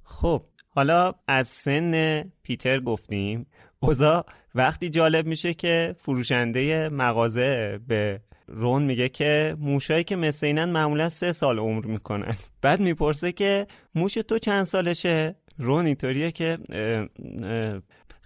خب 0.04 0.42
حالا 0.68 1.14
از 1.28 1.48
سن 1.48 2.22
پیتر 2.42 2.80
گفتیم. 2.80 3.46
اوزا 3.80 4.24
وقتی 4.54 4.90
جالب 4.90 5.26
میشه 5.26 5.54
که 5.54 5.96
فروشنده 5.98 6.88
مغازه 6.88 7.80
به 7.88 8.20
رون 8.46 8.82
میگه 8.82 9.08
که 9.08 9.56
موشایی 9.58 10.04
که 10.04 10.16
مثل 10.16 10.46
اینن 10.46 10.70
معمولا 10.70 11.08
سه 11.08 11.32
سال 11.32 11.58
عمر 11.58 11.86
می‌کنن. 11.86 12.34
بعد 12.62 12.80
می‌پرسه 12.80 13.32
که 13.32 13.66
موش 13.94 14.14
تو 14.14 14.38
چند 14.38 14.64
سالشه؟ 14.64 15.36
رون 15.58 15.86
اینطوریه 15.86 16.30
که 16.30 16.58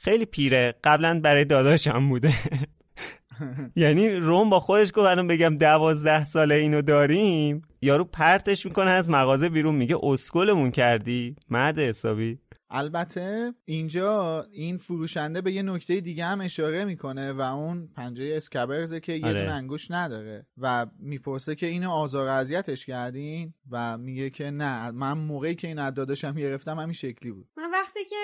خیلی 0.02 0.24
پیره. 0.24 0.74
قبلا 0.84 1.20
برای 1.20 1.44
داداشم 1.44 2.08
بوده. 2.08 2.34
یعنی 3.76 4.08
روم 4.08 4.50
با 4.50 4.60
خودش 4.60 4.88
گفت 4.88 5.06
الان 5.06 5.26
بگم 5.26 5.56
دوازده 5.58 6.24
ساله 6.24 6.54
اینو 6.54 6.82
داریم. 6.82 7.62
یارو 7.82 8.04
پرتش 8.04 8.66
می‌کنه 8.66 8.90
از 8.90 9.10
مغازه 9.10 9.48
بیرون 9.48 9.74
میگه 9.74 9.96
اسکلمون 10.02 10.70
کردی 10.70 11.36
مرد 11.48 11.78
حسابی. 11.78 12.38
البته 12.70 13.54
اینجا 13.64 14.46
این 14.50 14.78
فروشنده 14.78 15.40
به 15.40 15.52
یه 15.52 15.62
نکته 15.62 16.00
دیگه 16.00 16.24
هم 16.24 16.40
اشاره 16.40 16.84
می‌کنه 16.84 17.32
و 17.32 17.40
اون 17.40 17.88
پنجه 17.96 18.34
اسکبرزه 18.36 19.00
که 19.00 19.12
یه 19.12 19.26
آره. 19.26 19.40
دونه 19.40 19.54
انگوش 19.54 19.90
نداره 19.90 20.46
و 20.58 20.86
می‌پرسه 20.98 21.54
که 21.54 21.66
اینو 21.66 21.90
آزار 21.90 22.28
اذیتش 22.28 22.86
کردین؟ 22.86 23.54
و 23.70 23.98
میگه 23.98 24.30
که 24.30 24.50
نه. 24.50 24.90
من 24.90 25.12
موقعی 25.12 25.54
که 25.54 25.68
این 25.68 25.78
عدادشم 25.78 26.34
گرفتم 26.34 26.78
همین 26.78 26.92
شکلی 26.92 27.32
بود. 27.32 27.48
من 27.56 27.70
وقتی 27.70 28.04
که 28.04 28.16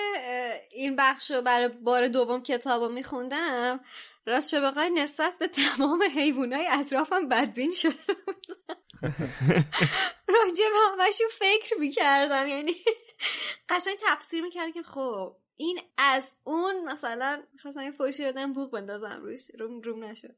این 0.71 0.95
بخش 0.95 1.31
رو 1.31 1.41
برای 1.41 1.69
بار 1.83 2.07
دوم 2.07 2.43
کتاب 2.43 2.83
رو 2.83 2.89
میخوندم 2.89 3.79
راست 4.25 4.49
شو 4.49 4.61
بخوای 4.61 4.89
نسبت 4.89 5.33
به 5.39 5.47
تمام 5.47 6.03
حیوانای 6.15 6.67
اطرافم 6.71 7.27
بدبین 7.29 7.71
شده 7.71 7.93
راجب 10.35 10.71
همشون 10.91 11.27
فکر 11.39 11.75
می‌کردم 11.79 12.47
یعنی 12.47 12.71
قشنگ 13.69 13.97
تفسیر 14.07 14.43
می‌کرد 14.43 14.73
که 14.73 14.83
خب 14.83 15.35
این 15.57 15.79
از 15.97 16.35
اون 16.43 16.85
مثلا 16.85 17.43
خواستم 17.61 17.81
یه 17.81 17.91
فوشی 17.91 18.25
بدم 18.25 18.53
بوق 18.53 18.71
بندازم 18.71 19.21
روش 19.21 19.47
روم 19.59 19.81
روم 19.81 20.03
نشد. 20.03 20.35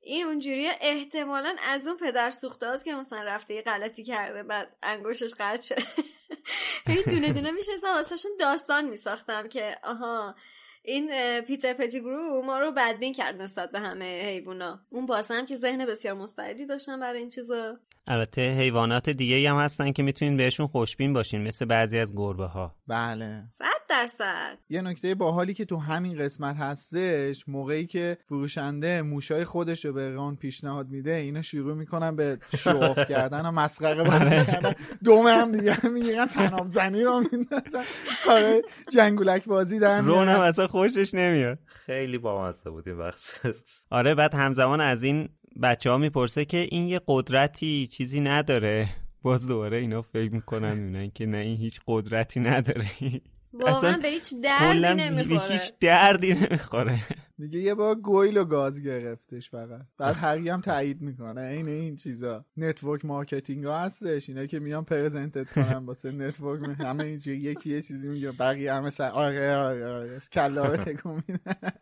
این 0.00 0.26
اونجوری 0.26 0.68
احتمالا 0.80 1.56
از 1.68 1.86
اون 1.86 1.96
پدر 1.96 2.30
سوخته 2.30 2.66
هاست 2.66 2.84
که 2.84 2.94
مثلا 2.94 3.22
رفته 3.22 3.54
یه 3.54 3.62
غلطی 3.62 4.04
کرده 4.04 4.42
بعد 4.42 4.76
انگوشش 4.82 5.34
قطع 5.38 5.62
شد. 5.62 5.82
هی 6.88 7.02
دونه 7.02 7.32
دونه 7.32 7.50
میشستم 7.50 7.92
واسهشون 7.94 8.30
داستان 8.40 8.84
میساختم 8.84 9.48
که 9.48 9.78
آها 9.82 10.34
این 10.82 11.40
پیتر 11.40 11.72
پتیگرو 11.72 12.42
ما 12.42 12.58
رو 12.58 12.72
بدبین 12.72 13.12
کرد 13.12 13.42
نسبت 13.42 13.70
به 13.70 13.80
همه 13.80 14.22
حیوونا. 14.26 14.80
اون 14.90 15.06
باسم 15.06 15.46
که 15.46 15.56
ذهن 15.56 15.86
بسیار 15.86 16.14
مستعدی 16.14 16.66
داشتن 16.66 17.00
برای 17.00 17.20
این 17.20 17.30
چیزا. 17.30 17.78
البته 18.08 18.50
حیوانات 18.50 19.10
دیگه 19.10 19.50
هم 19.50 19.56
هستن 19.56 19.92
که 19.92 20.02
می‌تونین 20.02 20.36
بهشون 20.36 20.66
خوشبین 20.66 21.12
باشین 21.12 21.42
مثل 21.42 21.64
بعضی 21.64 21.98
از 21.98 22.12
گربه 22.16 22.46
ها 22.46 22.74
بله. 22.88 23.42
صد 23.42 23.64
درصد. 23.88 24.58
یه 24.68 24.82
نکته 24.82 25.14
باحالی 25.14 25.54
که 25.54 25.64
تو 25.64 25.76
همین 25.76 26.18
قسمت 26.18 26.56
هستش 26.56 27.48
موقعی 27.48 27.86
که 27.86 28.18
فروشنده 28.28 29.02
موشای 29.02 29.44
خودش 29.44 29.84
رو 29.84 29.92
به 29.92 30.10
ران 30.10 30.36
پیشنهاد 30.36 30.88
میده 30.88 31.12
اینا 31.12 31.42
شروع 31.42 31.74
می‌کنن 31.74 32.16
به 32.16 32.38
شوف 32.58 32.98
کردن 32.98 33.46
و 33.46 33.50
مسخره 33.50 34.04
بازی 34.04 34.16
آره. 34.16 34.44
کردن. 34.44 34.72
دوم 35.04 35.26
هم 35.26 35.52
دیگه 35.52 35.86
می‌گیرن 35.86 36.26
تناب 36.26 36.66
زنی 36.66 37.02
رو 37.02 37.22
میندازن. 37.32 37.84
کار 38.24 38.62
جنگولک 38.92 39.44
بازی 39.44 39.78
در 39.78 40.00
رون 40.02 40.18
هم 40.18 40.24
میارن 40.24 40.40
اصلا 40.40 40.66
خوشش 40.66 41.14
نمیاد. 41.14 41.58
خیلی 41.66 42.18
بامزه 42.18 42.70
بود 42.70 42.88
این 42.88 42.98
بخشش. 42.98 43.54
آره 43.90 44.14
بعد 44.14 44.34
همزمان 44.34 44.80
از 44.80 45.02
این 45.02 45.28
بچه 45.62 45.90
ها 45.90 45.98
می‌پرسه 45.98 46.44
که 46.44 46.56
این 46.70 46.88
یه 46.88 47.00
قدرتی 47.06 47.86
چیزی 47.86 48.20
نداره. 48.20 48.88
باز 49.22 49.48
دوباره 49.48 49.76
اینا 49.76 50.02
فکر 50.02 50.32
می‌کنن 50.32 50.78
می‌بینن 50.78 51.10
که 51.10 51.26
نه 51.26 51.38
این 51.38 51.56
هیچ 51.56 51.80
قدرتی 51.86 52.40
نداره. 52.40 52.86
واقعا 53.52 53.76
اصلا 53.76 53.98
به 54.02 54.08
هیچ 54.08 54.34
دردی 54.44 54.94
نمی‌خوره. 55.02 55.52
هیچ 55.52 55.72
دردی 55.80 56.34
نمی‌خوره. 56.34 56.98
میگه 57.38 57.58
یه 57.58 57.74
بار 57.74 57.94
گویل 57.94 58.36
و 58.36 58.44
گاز 58.44 58.82
گرفتش 58.82 59.50
فقط. 59.50 59.80
بعد 59.98 60.16
هری 60.16 60.48
هم 60.48 60.60
تایید 60.60 61.00
می‌کنه. 61.00 61.40
این 61.40 61.68
این 61.68 61.96
چیزا. 61.96 62.44
network 62.56 63.04
marketing 63.04 63.64
ها 63.64 63.78
هستش. 63.78 64.28
اینا 64.28 64.46
که 64.46 64.58
میان 64.58 64.84
present 64.84 65.43
ت 65.43 65.52
کنن 65.52 65.86
واسه 65.86 66.12
network 66.12 66.80
همه 66.80 67.04
اینجوری 67.04 67.38
یکی 67.38 67.70
یه 67.70 67.82
چیزی 67.82 68.08
میگه. 68.08 68.32
بقیه 68.32 68.72
همه 68.72 68.90
سر 68.90 69.10
آره 69.10 69.56
آره 69.56 69.86
آره 69.86 70.20
کله 70.32 70.64
رو 70.66 70.76
تکون 70.84 71.22
میدن. 71.28 71.72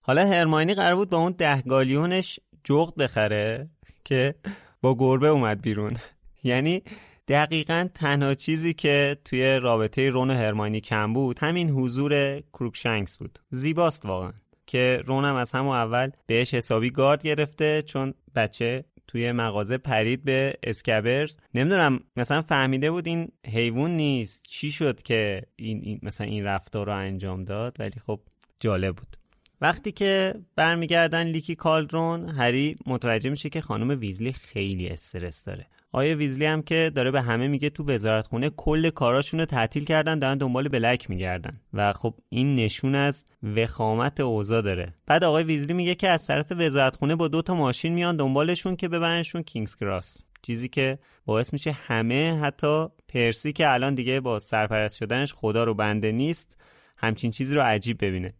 حالا 0.00 0.26
هرماینی 0.26 0.74
قرار 0.74 0.94
بود 0.96 1.10
با 1.10 1.18
اون 1.18 1.34
ده 1.38 1.62
گالیونش 1.62 2.40
جغد 2.64 2.94
بخره 2.94 3.68
که 4.04 4.34
با 4.80 4.96
گربه 4.98 5.28
اومد 5.28 5.62
بیرون. 5.62 5.96
یعنی 6.44 6.82
دقیقا 7.28 7.88
تنها 7.94 8.34
چیزی 8.34 8.74
که 8.74 9.16
توی 9.24 9.58
رابطه 9.58 10.10
رون 10.10 10.30
و 10.30 10.34
هرماینی 10.34 10.80
کم 10.80 11.12
بود 11.12 11.38
همین 11.38 11.70
حضور 11.70 12.40
کروکشنکس 12.40 13.18
بود. 13.18 13.38
زیباست 13.50 14.06
واقعا 14.06 14.32
که 14.66 15.02
رونم 15.06 15.34
از 15.34 15.52
همون 15.52 15.76
اول 15.76 16.10
بهش 16.26 16.54
حسابی 16.54 16.90
گارد 16.90 17.22
گرفته 17.22 17.82
چون 17.82 18.14
بچه 18.34 18.84
توی 19.06 19.32
مغازه 19.32 19.78
پرید 19.78 20.24
به 20.24 20.54
اسکبرز. 20.62 21.38
نمی‌دونم 21.54 22.00
مثلا 22.16 22.42
فهمیده 22.42 22.90
بود 22.90 23.06
این 23.06 23.32
حیوان 23.46 23.96
نیست. 23.96 24.42
چی 24.42 24.70
شد 24.70 25.02
که 25.02 25.42
این, 25.56 25.80
این 25.82 26.00
مثلا 26.02 26.26
این 26.26 26.44
رفتار 26.44 26.86
رو 26.86 26.96
انجام 26.96 27.44
داد؟ 27.44 27.76
ولی 27.78 28.00
خب 28.06 28.20
جالب 28.60 28.96
بود. 28.96 29.16
وقتی 29.60 29.92
که 29.92 30.34
برمیگردن 30.56 31.26
لیکی 31.26 31.54
کالدرون 31.54 32.28
هری 32.28 32.76
متوجه 32.86 33.30
میشه 33.30 33.48
که 33.48 33.60
خانم 33.60 34.00
ویزلی 34.00 34.32
خیلی 34.32 34.88
استرس 34.88 35.44
داره. 35.44 35.66
آیا 35.92 36.16
ویزلی 36.16 36.44
هم 36.44 36.62
که 36.62 36.92
داره 36.94 37.10
به 37.10 37.22
همه 37.22 37.48
میگه 37.48 37.70
تو 37.70 37.84
وزارتخونه 37.84 38.50
کل 38.50 38.90
کاراشون 38.90 39.40
رو 39.40 39.46
تعطیل 39.46 39.84
کردن 39.84 40.18
دارن 40.18 40.38
دنبال 40.38 40.68
بلک 40.68 41.10
میگردن. 41.10 41.60
و 41.74 41.92
خب 41.92 42.14
این 42.28 42.54
نشون 42.54 42.94
از 42.94 43.24
وخامت 43.56 44.20
اوضاع 44.20 44.62
داره. 44.62 44.94
بعد 45.06 45.24
آقای 45.24 45.44
ویزلی 45.44 45.72
میگه 45.72 45.94
که 45.94 46.08
از 46.08 46.26
طرف 46.26 46.52
وزارتخونه 46.52 47.16
با 47.16 47.28
دو 47.28 47.42
تا 47.42 47.54
ماشین 47.54 47.92
میان 47.92 48.16
دنبالشون 48.16 48.76
که 48.76 48.88
ببرنشون 48.88 49.42
کینگز 49.42 49.76
کراس. 49.76 50.22
چیزی 50.42 50.68
که 50.68 50.98
باعث 51.24 51.52
میشه 51.52 51.72
همه 51.72 52.40
حتی 52.40 52.86
پرسی 53.08 53.52
که 53.52 53.72
الان 53.72 53.94
دیگه 53.94 54.20
با 54.20 54.38
سرپرست 54.38 54.96
شدنش 54.96 55.34
خدا 55.34 55.64
رو 55.64 55.74
بنده 55.74 56.12
نیست 56.12 56.56
همچین 56.96 57.30
چیزی 57.30 57.54
رو 57.54 57.60
عجیب 57.60 58.04
ببینه. 58.04 58.34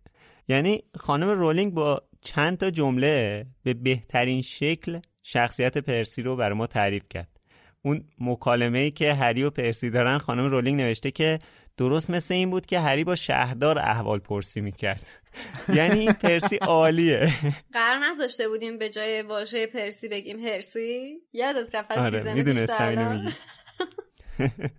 یعنی 0.51 0.83
خانم 0.99 1.29
رولینگ 1.29 1.75
با 1.75 2.03
چند 2.21 2.59
تا 2.59 2.71
جمله 2.71 3.47
به 3.63 3.75
بهترین 3.75 4.43
شکل 4.43 4.99
شخصیت 5.23 5.79
پرسی 5.79 6.23
رو 6.23 6.37
برای 6.37 6.59
ما 6.59 6.67
تعریف 6.67 7.03
کرد. 7.11 7.29
اون 7.83 8.05
مکالمه 8.19 8.79
ای 8.79 8.91
که 8.91 9.15
هری 9.15 9.43
و 9.43 9.51
پرسی 9.51 9.91
دارن 9.91 10.19
خانم 10.19 10.47
رولینگ 10.47 10.81
نوشته 10.81 11.11
که 11.11 11.39
درست 11.77 12.11
مثل 12.11 12.35
این 12.35 12.51
بود 12.51 12.67
که 12.67 12.81
هری 12.81 13.05
با 13.05 13.15
شهردار 13.15 13.79
احوال 13.79 14.19
پرسی 14.19 14.61
می‌کرد. 14.61 15.07
یعنی 15.77 15.99
این 15.99 16.13
پرسی 16.13 16.57
عالیه. 16.57 17.33
قرار 17.73 17.99
نذاشته 17.99 18.49
بودیم 18.49 18.79
به 18.79 18.91
جای 18.91 19.23
واژه 19.23 19.67
پرسی 19.67 20.09
بگیم 20.09 20.39
هرسی؟ 20.39 21.21
یادت 21.33 21.75
رفت 21.75 21.91
از 21.91 21.99
آره 21.99 22.45
season 22.45 23.33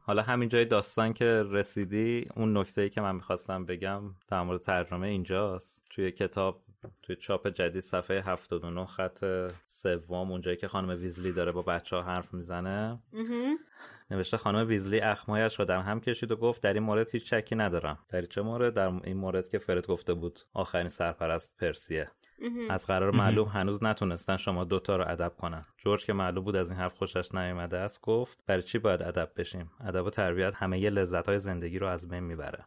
حالا 0.02 0.22
همین 0.22 0.50
جای 0.50 0.66
داستان 0.66 1.14
که 1.14 1.44
رسیدی 1.50 2.28
اون 2.36 2.58
نکته 2.58 2.82
ای 2.82 2.90
که 2.90 3.02
من 3.02 3.16
می‌خواستم 3.16 3.66
بگم 3.66 4.02
در 4.28 4.42
مورد 4.42 4.62
ترجمه 4.62 5.08
اینجاست 5.08 5.86
توی 5.90 6.12
کتاب 6.12 6.62
توی 7.04 7.16
چاپ 7.16 7.48
جدید 7.48 7.82
صفحه 7.82 8.22
79 8.22 8.86
خط 8.86 9.26
سوم 9.68 10.32
اونجایی 10.32 10.58
که 10.58 10.68
خانم 10.68 10.90
ویزلی 10.90 11.32
داره 11.32 11.52
با 11.52 11.62
بچه 11.62 11.96
ها 11.96 12.02
حرف 12.04 12.34
می‌زنه. 12.34 13.00
نوشته 14.12 14.38
خانم 14.38 14.68
ویزلی 14.68 15.00
اخمایش 15.00 15.60
را 15.60 15.66
در 15.66 15.80
هم 15.82 16.00
کشید 16.00 16.32
و 16.32 16.36
گفت 16.36 16.64
در 16.64 16.74
این 16.74 16.84
مورد 16.84 17.10
هیچ 17.10 17.34
شکی 17.34 17.56
ندارم 17.56 18.00
در 18.10 18.22
چه 18.22 18.42
مورد 18.42 18.74
در 18.74 18.88
این 19.04 19.18
مورد 19.18 19.50
که 19.50 19.58
فرد 19.58 19.88
گفته 19.88 20.14
بود 20.14 20.40
آخرین 20.54 20.90
سرپرست 20.90 21.58
پرسیه. 21.58 22.12
از 22.70 22.88
قرار 22.88 23.12
معلوم 23.12 23.48
هنوز 23.48 23.84
نتونستن 23.84 24.38
شما 24.38 24.64
دوتا 24.64 24.96
رو 24.96 25.06
ادب 25.08 25.34
کنن. 25.38 25.66
جورج 25.78 26.06
که 26.06 26.14
معلوم 26.14 26.44
بود 26.44 26.56
از 26.56 26.70
این 26.70 26.80
حرف 26.80 26.98
خوشش 26.98 27.36
نیامده 27.36 27.78
است 27.78 28.02
گفت 28.02 28.38
برای 28.48 28.64
چی 28.64 28.80
باید 28.80 29.02
ادب 29.02 29.30
بشیم؟ 29.36 29.72
ادب 29.88 30.06
و 30.06 30.10
تربیت 30.10 30.56
همه 30.56 30.80
یه 30.80 30.90
لذت 30.90 31.30
های 31.30 31.40
زندگی 31.40 31.80
رو 31.80 31.88
از 31.88 32.10
بین 32.10 32.24
می‌بره. 32.24 32.66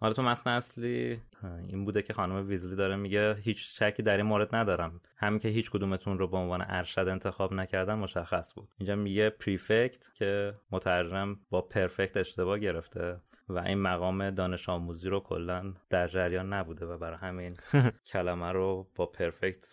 حالا 0.00 0.12
تو 0.12 0.22
متن 0.22 0.50
اصلی 0.50 1.20
این 1.68 1.84
بوده 1.84 2.02
که 2.02 2.12
خانم 2.12 2.48
ویزلی 2.48 2.76
داره 2.76 2.96
میگه 2.96 3.34
هیچ 3.34 3.82
شکی 3.82 4.02
در 4.02 4.16
این 4.16 4.26
مورد 4.26 4.54
ندارم. 4.54 5.00
همین 5.16 5.38
که 5.38 5.48
هیچ 5.48 5.70
کدومتون 5.70 6.18
رو 6.18 6.28
به 6.28 6.36
عنوان 6.36 6.64
ارشد 6.68 7.08
انتخاب 7.08 7.52
نکردن 7.52 7.94
مشخص 7.94 8.54
بود. 8.54 8.68
اینجا 8.78 8.96
میگه 8.96 9.30
پریفکت 9.30 10.14
که 10.14 10.54
مترجم 10.70 11.36
با 11.50 11.60
پرفکت 11.60 12.16
اشتباه 12.16 12.58
گرفته. 12.58 13.20
و 13.50 13.58
این 13.58 13.78
مقام 13.78 14.30
دانش 14.30 14.68
آموزی 14.68 15.08
رو 15.08 15.20
کلا 15.20 15.74
در 15.90 16.08
جریان 16.08 16.52
نبوده 16.52 16.86
و 16.86 16.98
برای 16.98 17.18
همین 17.18 17.56
کلمه 18.12 18.52
رو 18.52 18.86
با 18.96 19.06
پرفکت 19.06 19.66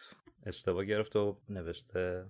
اشتباه 0.46 0.86
گرفت 0.86 1.16
و 1.16 1.38
نوشته 1.50 2.26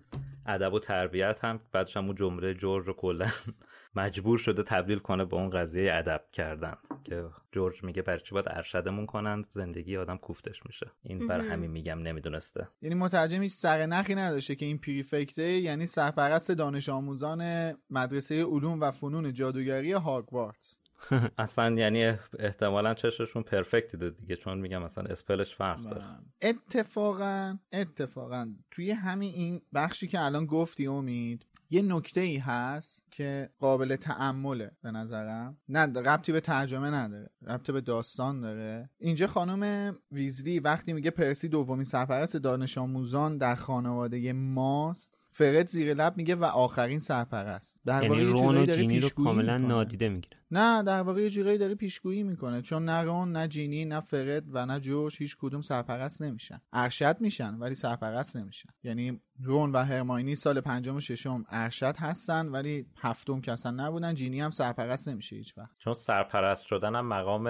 ادب 0.46 0.74
و 0.74 0.80
تربیت 0.80 1.46
هم 1.46 1.60
بعدش 1.72 1.98
هم 1.98 2.06
اون 2.06 2.16
جمله 2.16 2.54
جورج 2.54 2.88
رو 2.88 2.94
کلا 2.94 3.28
مجبور 3.96 4.38
شده 4.38 4.64
تبدیل 4.64 5.00
کنه 5.00 5.26
به 5.26 5.36
اون 5.36 5.50
قضیه 5.50 5.94
ادب 5.94 6.24
کردن 6.32 6.78
که 7.04 7.26
جورج 7.52 7.84
میگه 7.84 8.02
برای 8.02 8.20
چی 8.20 8.34
باید 8.34 8.46
ارشدمون 8.50 9.06
کنن؟ 9.06 9.46
زندگی 9.52 9.98
آدم 9.98 10.18
کوفتش 10.18 10.66
میشه. 10.66 10.92
این 11.04 11.28
بر. 11.28 11.40
همین 11.40 11.72
میگم 11.72 12.00
نمی‌دونسته. 12.00 12.68
یعنی 12.82 12.96
مترجم 12.96 13.42
هیچ 13.42 13.54
سر 13.54 13.86
نخی 13.86 14.16
نداشته 14.16 14.56
که 14.56 14.66
این 14.66 14.78
پریفکته 14.78 15.44
یعنی 15.44 15.86
سرپرست 15.86 16.52
دانش 16.52 16.90
آموزان 16.90 17.74
مدرسه 17.90 18.44
علوم 18.44 18.82
و 18.82 18.92
فنون 18.92 19.34
جادوگری 19.34 19.92
هاگوارتس. 19.92 20.78
اصلا 21.38 21.76
یعنی 21.76 22.04
احتمالا 22.40 22.94
چششون 22.94 23.44
پرفکت 23.44 23.92
دیده 23.92 24.10
دیگه 24.10 24.36
چون 24.36 24.58
میگم 24.58 24.84
مثلا 24.84 25.04
اسپلش 25.04 25.56
فرق 25.56 25.84
داره. 25.84 26.04
اتفاقا 26.42 27.58
اتفاقا 27.74 28.54
توی 28.72 28.92
همین 28.92 29.34
این 29.34 29.62
بخشی 29.74 30.08
که 30.08 30.22
الان 30.22 30.46
گفتی 30.46 30.88
امید 30.88 31.46
یه 31.70 31.82
نکته 31.82 32.22
ای 32.22 32.38
هست 32.38 33.04
که 33.12 33.50
قابل 33.60 33.96
تعمله 33.96 34.72
به 34.82 34.92
نظرم. 34.92 35.58
نه 35.70 35.82
ربطی 35.82 36.32
به 36.32 36.40
ترجمه 36.40 36.90
نداره 36.90 37.30
ربطی 37.42 37.72
به 37.72 37.82
داستان 37.82 38.42
داره. 38.42 38.90
اینجا 39.00 39.28
خانم 39.28 39.96
ویزلی 40.12 40.60
وقتی 40.60 40.94
میگه 40.94 41.12
پرسی 41.12 41.48
دومین 41.50 41.84
سرپرست 41.84 42.38
دانش 42.38 42.78
آموزان 42.78 43.38
در 43.38 43.56
خانواده 43.56 44.34
ماست. 44.34 45.17
فرد 45.38 45.68
زیر 45.68 45.94
لب 45.94 46.18
میگه 46.18 46.36
و 46.36 46.44
آخرین 46.44 47.00
سرپرست. 47.00 47.76
در 47.86 48.04
یعنی 48.04 48.08
واقع 48.08 48.22
یه 48.22 48.30
رون 48.30 48.58
و 48.58 48.66
داره 48.66 48.82
جینی 48.82 49.00
رو 49.00 49.10
کاملا. 49.10 49.58
نادیده 49.58 50.10
می‌گیره. 50.10 50.38
نه 50.52 50.84
در 50.84 51.02
واقع 51.02 51.22
یه 51.22 51.30
جورایی 51.30 51.58
داره 51.58 51.76
پیشگویی 51.76 52.24
می‌کنه. 52.24 52.62
چون 52.62 52.86
نه 52.86 53.02
رون 53.02 53.32
نه 53.32 53.48
جینی 53.48 53.86
نه 53.86 54.00
فرد 54.00 54.44
و 54.52 54.66
نه 54.66 54.80
جورج 54.80 55.18
هیچ 55.18 55.38
کدوم 55.40 55.62
سرپرست 55.62 56.22
نمیشن. 56.22 56.62
ارشد 56.74 57.18
میشن 57.20 57.56
ولی 57.56 57.76
سرپرست 57.76 58.36
نمیشن. 58.36 58.70
یعنی 58.84 59.22
رون 59.44 59.72
و 59.72 59.84
هرماینی 59.84 60.36
سال 60.36 60.62
پنجم 60.62 60.96
و 60.96 61.00
ششم 61.00 61.46
ارشد 61.50 61.96
هستن 61.98 62.48
ولی 62.48 62.86
هفتم 62.98 63.42
که 63.42 63.52
اصلا 63.52 63.72
نبودن 63.72 64.14
جینی 64.14 64.42
هم 64.42 64.52
سرپرست 64.52 65.10
نمیشه 65.10 65.36
هیچ 65.36 65.58
وقت. 65.58 65.72
چون 65.78 65.94
سرپرست 65.94 66.66
شدن 66.66 66.96
هم 66.96 67.08
مقام 67.08 67.48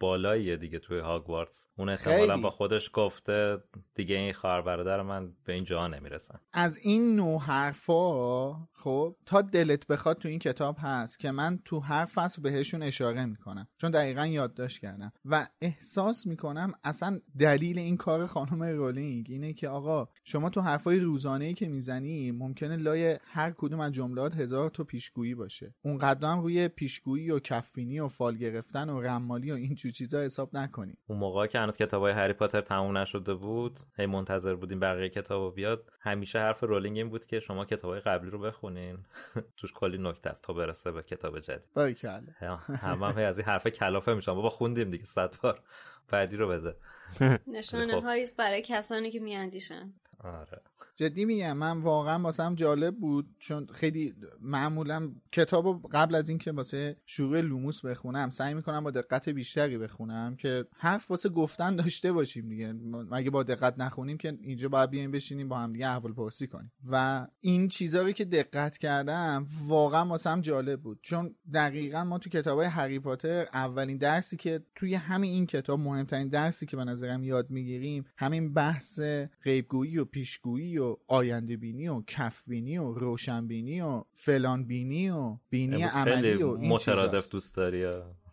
بالاییه 0.00 0.56
دیگه 0.56 0.78
توی 0.78 0.98
هاگوارتس 0.98 1.68
اون 1.78 1.88
احتمالا 1.88 2.36
با 2.36 2.50
خودش 2.50 2.90
گفته 2.92 3.58
دیگه 3.94 4.16
این 4.16 4.32
خواهر 4.32 4.62
برادر 4.62 5.02
من 5.02 5.32
به 5.44 5.52
این 5.52 5.64
جا 5.64 5.86
نمی‌رسن. 5.86 6.40
از 6.52 6.78
این 6.78 7.16
نوع 7.16 7.40
حرفا 7.40 8.52
خب 8.72 9.16
تا 9.26 9.42
دلت 9.42 9.86
بخواد 9.86 10.18
تو 10.18 10.28
این 10.28 10.38
کتاب 10.38 10.76
هست 10.78 11.18
که 11.18 11.30
من 11.30 11.58
تو 11.64 11.80
هر 11.80 12.04
فصل 12.04 12.42
بهشون 12.42 12.82
اشاره 12.82 13.26
می‌کنم. 13.26 13.68
چون 13.76 13.90
دقیقا 13.90 14.26
یادداشت 14.26 14.80
کردم. 14.80 15.12
و 15.24 15.46
احساس 15.60 16.26
می‌کنم 16.26 16.72
اصلا 16.84 17.20
دلیل 17.38 17.78
این 17.78 17.96
کار 17.96 18.26
خانم 18.26 18.62
رولینگ 18.62 19.26
اینه 19.28 19.52
که 19.52 19.68
آقا 19.68 20.08
شما 20.24 20.50
تو 20.50 20.60
حرفای 20.60 21.00
روزانه 21.00 21.44
ای 21.44 21.54
که 21.54 21.68
می‌زنی 21.68 22.32
ممکنه 22.32 22.76
لای 22.76 23.18
هر 23.22 23.50
کدوم 23.50 23.80
از 23.80 23.92
جملات 23.92 24.34
هزار 24.34 24.70
تا 24.70 24.84
پیشگویی 24.84 25.34
باشه. 25.34 25.74
اون 25.82 26.00
هم 26.02 26.40
روی 26.40 26.68
پیشگویی 26.68 27.30
و 27.30 27.38
کفبینی 27.38 28.00
و 28.00 28.08
فال 28.08 28.36
گرفتن 28.36 28.90
و 28.90 29.00
رمالی 29.00 29.52
و 29.52 29.54
این 29.54 29.74
چیزا 29.92 30.20
حساب 30.20 30.56
نکنی. 30.56 30.94
اون 31.06 31.18
موقع 31.18 31.46
که 31.46 31.58
هنوز 31.58 31.76
کتابای 31.76 32.12
هری 32.12 32.32
پاتر 32.32 32.60
تموم 32.60 32.98
نشده 32.98 33.34
بود 33.34 33.80
هی 33.96 34.06
منتظر 34.06 34.54
بودیم 34.54 34.80
بقیه 34.80 35.08
کتابو 35.08 35.50
بیاد. 35.50 35.92
همیشه 36.00 36.38
حرف 36.38 36.62
رولینگ 36.62 36.96
این 36.96 37.08
بود 37.08 37.26
که 37.26 37.40
شما 37.40 37.64
کتابای 37.64 38.00
قبلی 38.00 38.30
رو 38.30 38.38
بخونین. 38.38 38.98
توش 39.56 39.72
کلی 39.72 39.98
نکته 39.98 40.30
است 40.30 40.42
تا 40.42 40.52
برسه 40.52 40.92
به 40.92 41.02
کتاب 41.02 41.40
جدید. 41.40 41.72
باریکلا 41.74 42.22
هم 42.40 42.58
هم 42.68 43.02
از 43.02 43.38
این 43.38 43.46
حرف 43.46 43.66
کلافه 43.66 44.14
میشم 44.14 44.34
بابا 44.34 44.48
خوندیم 44.48 44.90
دیگه 44.90 45.04
صد 45.04 45.34
بار. 45.42 45.60
بعدی 46.08 46.36
رو 46.36 46.48
بده. 46.48 46.76
نشانه 47.46 47.94
خب. 47.94 48.02
هاییست 48.02 48.36
برای 48.36 48.62
کسانی 48.62 49.10
که 49.10 49.20
میاندیشن. 49.20 49.92
آره. 50.18 50.60
جدی 50.96 51.24
میگم 51.24 51.56
من 51.56 51.80
واقعا 51.80 52.22
واسم 52.22 52.54
جالب 52.54 52.96
بود 52.96 53.26
چون 53.38 53.66
خیلی 53.66 54.14
معمولا 54.40 55.12
کتاب 55.32 55.88
قبل 55.92 56.14
از 56.14 56.28
اینکه 56.28 56.52
واسه 56.52 56.96
شروع 57.06 57.40
لوموس 57.40 57.84
بخونم 57.84 58.30
سعی 58.30 58.54
می‌کنم 58.54 58.84
با 58.84 58.90
دقت 58.90 59.28
بیشتری 59.28 59.78
بخونم 59.78 60.36
که 60.36 60.64
حرف 60.76 61.10
واسه 61.10 61.28
گفتن 61.28 61.76
داشته 61.76 62.12
باشیم 62.12 62.48
دیگه. 62.48 62.72
مگه 63.10 63.30
با 63.30 63.42
دقت 63.42 63.78
نخونیم 63.78 64.18
که 64.18 64.38
اینجا 64.40 64.68
باید 64.68 64.90
بیایم 64.90 65.10
بشینیم 65.10 65.48
با 65.48 65.58
هم 65.58 65.72
دیگه 65.72 65.88
احوال 65.88 66.12
پرسی 66.12 66.46
کنیم. 66.46 66.72
و 66.90 67.26
این 67.40 67.68
چیزا 67.68 68.02
رو 68.02 68.12
که 68.12 68.24
دقت 68.24 68.78
کردم 68.78 69.46
واقعا 69.66 70.06
واسم 70.06 70.40
جالب 70.40 70.80
بود. 70.80 70.98
چون 71.02 71.34
دقیقا 71.54 72.04
ما 72.04 72.18
تو 72.18 72.30
کتاب 72.30 72.58
های 72.58 72.68
هری 72.68 72.98
پاتر 72.98 73.48
اولین 73.52 73.96
درسی 73.96 74.36
که 74.36 74.62
توی 74.74 74.94
همین 74.94 75.32
این 75.32 75.46
کتاب 75.46 75.80
مهمترین 75.80 76.28
درسی 76.28 76.66
که 76.66 76.76
به 76.76 76.84
نظرم 76.84 77.24
یاد 77.24 77.50
می‌گیریم 77.50 78.04
همین 78.16 78.54
بحث 78.54 79.00
غیبگویی 79.44 79.98
و 79.98 80.05
پیشگویی 80.06 80.78
و 80.78 80.96
آینده 81.08 81.56
بینی 81.56 81.88
و 81.88 82.02
کف 82.06 82.42
بینی 82.46 82.78
و 82.78 82.92
روشن 82.92 83.46
بینی 83.46 83.80
و 83.80 84.04
فلان 84.14 84.66
بینی 84.66 85.10
و 85.10 85.38
بینی 85.50 85.82
عملی 85.82 86.42
و 86.42 86.48
این 86.48 86.72
مترادف 86.72 87.28
دوست 87.28 87.54
داری 87.54 87.86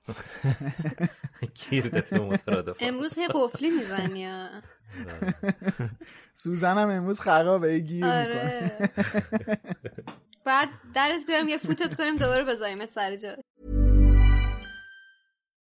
مترادف 2.20 2.78
امروز 2.80 3.18
هی 3.18 3.28
قفلی 3.34 3.72
می‌زنی 3.72 4.28
سوزنم 6.34 6.90
امروز 6.90 7.20
خرابه 7.20 7.80
گیر 7.80 8.06
آره. 8.06 8.72
بعد 10.46 10.70
درس 10.94 11.26
بیارم 11.26 11.48
یه 11.48 11.58
فوتت 11.58 11.96
کنیم 11.96 12.18
دوباره 12.18 12.44
بذاریمت 12.44 12.90
سر 12.90 13.16
جا. 13.16 13.36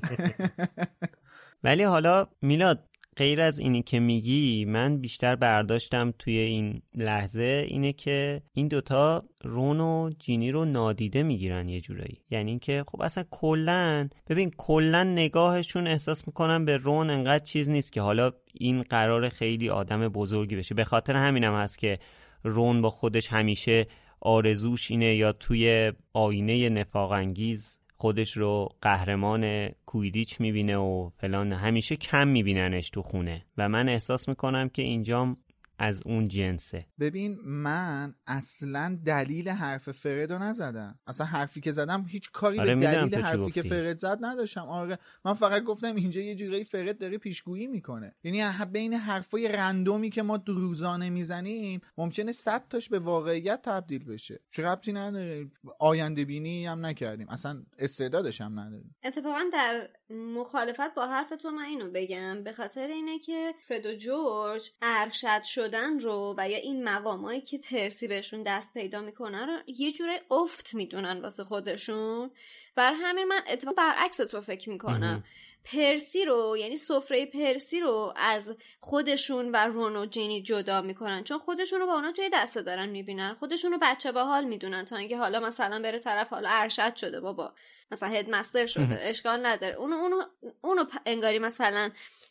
ولی 1.64 1.82
حالا 1.82 2.26
میلاد 2.42 2.88
غیر 3.18 3.40
از 3.40 3.58
اینی 3.58 3.82
که 3.82 4.00
میگی 4.00 4.64
من 4.64 4.98
بیشتر 4.98 5.36
برداشتم 5.36 6.12
توی 6.18 6.38
این 6.38 6.82
لحظه 6.94 7.66
اینه 7.68 7.92
که 7.92 8.42
این 8.52 8.68
دوتا 8.68 9.24
رون 9.44 9.80
و 9.80 10.10
جینی 10.18 10.50
رو 10.50 10.64
نادیده 10.64 11.22
می‌گیرن 11.22 11.68
یه 11.68 11.80
جورایی. 11.80 12.22
یعنی 12.30 12.50
اینکه 12.50 12.84
خب 12.88 13.02
اصلا 13.02 13.24
کلا 13.30 14.08
ببین 14.28 14.50
کلا 14.56 15.04
نگاهشون 15.04 15.86
احساس 15.86 16.26
می‌کنن 16.26 16.64
به 16.64 16.76
رون 16.76 17.10
انقدر 17.10 17.44
چیز 17.44 17.68
نیست 17.68 17.92
که 17.92 18.00
حالا 18.00 18.32
این 18.54 18.82
قرار 18.82 19.28
خیلی 19.28 19.70
آدم 19.70 20.08
بزرگی 20.08 20.56
بشه. 20.56 20.74
به 20.74 20.84
خاطر 20.84 21.16
همینم 21.16 21.54
هست 21.54 21.78
که 21.78 21.98
رون 22.44 22.82
با 22.82 22.90
خودش 22.90 23.28
همیشه 23.28 23.86
آرزوش 24.20 24.90
اینه 24.90 25.14
یا 25.14 25.32
توی 25.32 25.92
آینه 26.12 26.68
نفاق 26.68 27.12
انگیز 27.12 27.78
خودش 28.00 28.36
رو 28.36 28.68
قهرمان 28.82 29.68
کویدیچ 29.68 30.40
می‌بینه 30.40 30.76
و 30.76 31.08
فلان 31.08 31.52
همیشه 31.52 31.96
کم 31.96 32.28
میبیننش 32.28 32.90
تو 32.90 33.02
خونه. 33.02 33.44
و 33.56 33.68
من 33.68 33.88
احساس 33.88 34.28
می‌کنم 34.28 34.68
که 34.68 34.82
اینجام 34.82 35.36
از 35.78 36.02
اون 36.06 36.28
جنسه. 36.28 36.86
ببین 37.00 37.38
من 37.44 38.14
اصلا 38.26 38.98
دلیل 39.04 39.48
حرف 39.48 39.90
فرد 39.90 40.32
رو 40.32 40.38
نزدم. 40.38 40.98
اصلا 41.06 41.26
حرفی 41.26 41.60
که 41.60 41.72
زدم 41.72 42.06
هیچ 42.08 42.30
کاری 42.32 42.60
آره 42.60 42.74
به 42.74 42.80
دلیل 42.80 43.14
حرفی 43.14 43.50
که 43.50 43.62
فرد 43.62 43.98
زد 43.98 44.18
نداشتم. 44.20 44.68
آره 44.68 44.98
من 45.24 45.34
فقط 45.34 45.62
گفتم 45.62 45.94
اینجا 45.94 46.20
یه 46.20 46.34
جوری 46.34 46.64
فرد 46.64 46.98
داره 46.98 47.18
پیشگویی 47.18 47.66
می‌کنه. 47.66 48.14
یعنی 48.24 48.42
بین 48.72 48.94
حرفای 48.94 49.48
رندومی 49.48 50.10
که 50.10 50.22
ما 50.22 50.42
روزانه 50.46 51.10
می‌زنیم 51.10 51.80
ممکنه 51.98 52.32
صد 52.32 52.68
تاش 52.70 52.88
به 52.88 52.98
واقعیت 52.98 53.62
تبدیل 53.62 54.04
بشه. 54.04 54.40
چه 54.50 54.66
ربطی 54.66 54.92
نداره؟ 54.92 55.50
آینده 55.78 56.24
بینی 56.24 56.66
هم 56.66 56.86
نکردیم. 56.86 57.28
اصلا 57.28 57.62
استعدادش 57.78 58.40
هم 58.40 58.60
نداریم. 58.60 58.96
اتفاقا 59.04 59.40
در 59.52 59.88
مخالفت 60.10 60.94
با 60.94 61.06
حرف 61.06 61.28
تو 61.30 61.50
من 61.50 61.64
اینو 61.64 61.90
بگم. 61.94 62.44
به 62.44 62.52
خاطر 62.52 62.86
اینه 62.86 63.18
که 63.18 63.54
فرد 63.68 63.86
و 63.86 63.92
جورج 63.92 64.70
ارشد 64.82 65.40
شدن 65.68 65.98
رو 65.98 66.34
و 66.38 66.50
یا 66.50 66.56
این 66.56 66.84
مقامایی 66.84 67.40
که 67.40 67.58
پرسی 67.58 68.08
بهشون 68.08 68.42
دست 68.42 68.74
پیدا 68.74 69.00
می‌کنن 69.00 69.48
رو 69.48 69.58
یه 69.66 69.92
جوره 69.92 70.20
افت 70.30 70.74
می‌دونن 70.74 71.20
واسه 71.20 71.44
خودشون. 71.44 72.30
بر 72.74 72.92
همین 72.92 73.24
من 73.24 73.40
اتفاق 73.48 73.74
برعکس 73.74 74.16
تو 74.16 74.40
فکر 74.40 74.70
می‌کنم. 74.70 75.24
پرسی 75.64 76.24
رو 76.24 76.56
یعنی 76.58 76.76
سفره 76.76 77.26
پرسی 77.26 77.80
رو 77.80 78.12
از 78.16 78.56
خودشون 78.80 79.50
و 79.52 79.56
رون 79.56 79.96
و 79.96 80.06
جینی 80.06 80.42
جدا 80.42 80.80
می‌کنن. 80.80 81.24
چون 81.24 81.38
خودشون 81.38 81.80
رو 81.80 81.86
با 81.86 81.94
اونا 81.94 82.12
توی 82.12 82.30
دسته 82.32 82.62
دارن 82.62 82.88
می‌بینن. 82.88 83.34
خودشون 83.34 83.72
رو 83.72 83.78
بچه 83.82 84.12
با 84.12 84.24
حال 84.24 84.44
می‌دونن 84.44 84.84
تا 84.84 84.96
اینکه 84.96 85.16
حالا 85.16 85.40
مثلا 85.40 85.82
بره 85.82 85.98
طرف 85.98 86.28
حالا 86.28 86.48
ارشد 86.52 86.96
شده 86.96 87.20
بابا. 87.20 87.52
مثلا 87.90 88.08
هدمستر 88.08 88.66
شده 88.66 88.98
اشکال 89.00 89.46
نداره. 89.46 89.74
اونو 89.74 89.96
اونو 89.96 90.22
اونو 90.60 90.84
انگاری 91.06 91.38
مثلا 91.38 91.90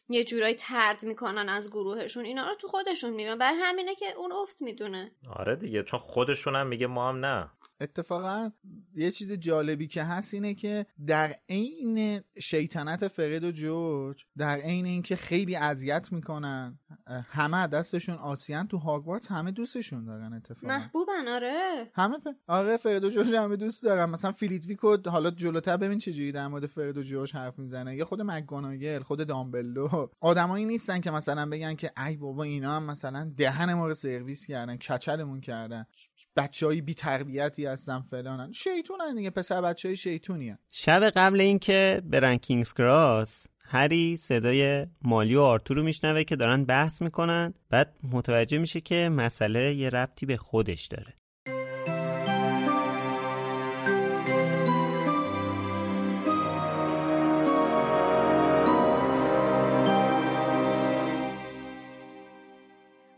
یه 0.09 0.23
جورایی 0.23 0.55
ترد 0.55 1.03
می‌کنن 1.03 1.49
از 1.49 1.69
گروهشون. 1.69 2.25
اینا 2.25 2.49
رو 2.49 2.55
تو 2.55 2.67
خودشون 2.67 3.09
می‌بینن. 3.09 3.38
بر 3.38 3.53
همینه 3.53 3.95
که 3.95 4.11
اون 4.11 4.32
افت 4.32 4.61
می‌دونه. 4.61 5.11
آره 5.36 5.55
دیگه. 5.55 5.84
چون 5.84 5.99
خودشون 5.99 6.55
هم 6.55 6.67
میگه 6.67 6.88
ما 6.88 7.09
هم 7.09 7.25
نه. 7.25 7.49
اتفاقا 7.82 8.51
یه 8.95 9.11
چیز 9.11 9.32
جالبی 9.32 9.88
که 9.88 10.03
هست 10.03 10.34
اینه 10.34 10.53
که 10.53 10.86
در 11.07 11.36
عین 11.49 12.21
شیطنت 12.39 13.07
فرید 13.07 13.43
و 13.43 13.51
جورج 13.51 14.25
در 14.38 14.57
عین 14.57 14.86
اینکه 14.86 15.15
خیلی 15.15 15.55
اذیت 15.55 16.11
می‌کنن 16.11 16.80
همه 17.29 17.58
از 17.58 17.67
دستشون 17.67 18.15
عاصیان 18.15 18.67
تو 18.67 18.77
هاگوارتس 18.77 19.31
همه 19.31 19.51
دوستشون 19.51 20.05
دارن 20.05 20.33
اتفاقا. 20.33 20.67
محبوبن 20.67 21.27
آره. 21.27 21.88
همه 21.95 22.17
ف... 22.17 22.27
آره 22.47 22.77
فرد 22.77 23.03
و 23.03 23.09
جورج 23.09 23.27
همه 23.35 23.55
دوست 23.55 23.83
دارن. 23.83 24.09
مثلا 24.09 24.31
فلیتویکو 24.31 24.97
حالا 25.05 25.31
جلوتر 25.31 25.77
ببین 25.77 25.97
چجوری 25.97 26.31
در 26.31 26.47
مورد 26.47 26.65
فرد 26.65 26.97
و 26.97 27.03
جورج 27.03 27.35
حرف 27.35 27.59
می‌زنه. 27.59 27.95
یا 27.95 28.05
خود 28.05 28.21
مکگوناگل 28.21 28.99
خود 28.99 29.27
دامبلدور 29.27 30.09
آدمایی 30.19 30.65
نیستن 30.65 31.01
که 31.01 31.11
مثلا 31.11 31.49
بگن 31.49 31.75
که 31.75 31.91
ای 32.05 32.17
بابا 32.17 32.43
اینا 32.43 32.75
هم 32.75 32.83
مثلا 32.83 33.31
دهن 33.38 33.73
ما 33.73 33.88
رو 33.88 33.93
سرویس 33.93 34.45
کردن 34.45 34.75
کچلمون 34.75 35.41
کردن. 35.41 35.85
بچهای 36.35 36.81
بی 36.81 36.93
تربیتی 36.93 37.65
هستن 37.65 38.01
فلانن 38.01 38.51
شیطونن 38.51 39.15
دیگه 39.15 39.29
پسر 39.29 39.61
بچهای 39.61 39.95
شیطونی 39.95 40.57
شب 40.69 41.09
قبل 41.09 41.41
اینکه 41.41 42.01
برن 42.05 42.38
کینگز 42.38 42.73
کراس 42.73 43.47
هری 43.70 44.18
صدای 44.18 44.88
مالی 45.01 45.36
و 45.36 45.41
آرتور 45.41 45.78
رو 45.78 45.84
میشنوه 45.84 46.24
که 46.24 46.36
دارن 46.36 46.63
بحث 46.63 47.01
می‌کنن. 47.01 47.53
بعد 47.70 47.95
متوجه 48.03 48.57
میشه 48.57 48.82
که 48.82 49.09
مسئله 49.09 49.76
یه 49.76 49.89
ربطی 49.89 50.26
به 50.26 50.38
خودش 50.38 50.86
داره. 50.86 51.13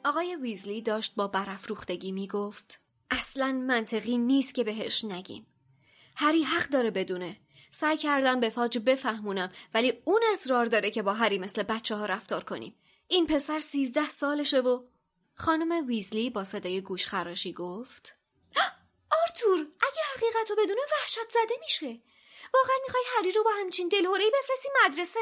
آقای 0.06 0.38
ویزلی 0.42 0.82
داشت 0.82 1.16
با 1.16 1.28
برافروختگی 1.28 2.12
می‌گفت 2.12 2.82
اصلا 3.12 3.64
منطقی 3.68 4.18
نیست 4.18 4.56
که 4.56 4.64
بهش 4.64 5.06
نگیم. 5.06 5.46
هری 6.16 6.44
حق 6.44 6.70
داره 6.70 6.92
بدونه. 6.92 7.38
سعی 7.72 7.98
کردم 7.98 8.40
به 8.40 8.50
فاج 8.50 8.78
بفهمونم 8.78 9.52
ولی 9.74 10.02
اون 10.06 10.22
اصرار 10.32 10.66
داره 10.66 10.92
که 10.92 11.02
با 11.02 11.14
هری 11.14 11.40
مثل 11.40 11.64
بچه 11.64 11.96
ها 11.96 12.06
رفتار 12.06 12.44
کنیم. 12.44 12.76
این 13.08 13.28
پسر 13.28 13.60
سیزده 13.60 14.10
سالشه 14.10 14.60
و 14.60 14.84
خانم 15.36 15.88
ویزلی 15.88 16.30
با 16.30 16.44
صدای 16.44 16.82
گوش 16.82 17.08
خراشی 17.08 17.54
گفت 17.54 18.16
آرتور 19.12 19.60
اگه 19.60 20.02
حقیقت 20.16 20.50
رو 20.50 20.56
بدونه 20.56 20.82
وحشت 20.92 21.30
زده 21.30 21.56
میشه. 21.62 22.02
واقعا 22.54 22.76
می‌خوای 22.84 23.04
هری 23.18 23.32
رو 23.32 23.44
با 23.44 23.52
همچین 23.60 23.88
دلهورهی 23.88 24.30
بفرستی 24.30 24.70
مدرسه؟ 24.86 25.20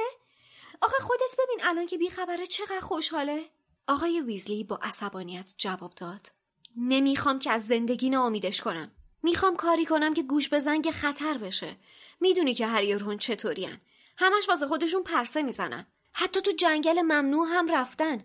آخه 0.82 1.04
خودت 1.04 1.36
ببین 1.40 1.66
الان 1.68 1.88
که 1.88 1.98
بیخبره 1.98 2.46
چقدر 2.46 2.80
خوشحاله. 2.80 3.50
آقای 3.88 4.22
ویزلی 4.22 4.64
با 4.64 4.80
عصبانیت 4.82 5.54
جواب 5.58 5.94
داد 5.96 6.32
نمی‌خوام 6.78 7.40
که 7.40 7.52
از 7.52 7.68
زندگی 7.68 8.10
ناامیدش 8.10 8.62
کنم. 8.62 8.92
می‌خوام 9.24 9.56
کاری 9.56 9.86
کنم 9.86 10.14
که 10.14 10.24
گوش 10.24 10.54
بزن 10.54 10.82
که 10.82 10.92
خطر 10.92 11.38
بشه. 11.38 11.76
می‌دونی 12.20 12.54
که 12.54 12.68
هری 12.68 12.94
و 12.94 12.98
رون 12.98 13.18
چطورین 13.18 13.78
همش 14.18 14.50
واسه 14.50 14.68
خودشون 14.68 15.04
پرسه 15.04 15.44
می‌زنن. 15.44 15.88
حتی 16.14 16.42
تو 16.42 16.52
جنگل 16.52 17.02
ممنوع 17.02 17.48
هم 17.50 17.76
رفتن. 17.76 18.22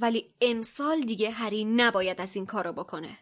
ولی 0.00 0.34
امسال 0.40 1.00
دیگه 1.00 1.30
هری 1.30 1.64
نباید 1.64 2.20
از 2.20 2.36
این 2.36 2.46
کارو 2.46 2.72
بکنه. 2.72 3.18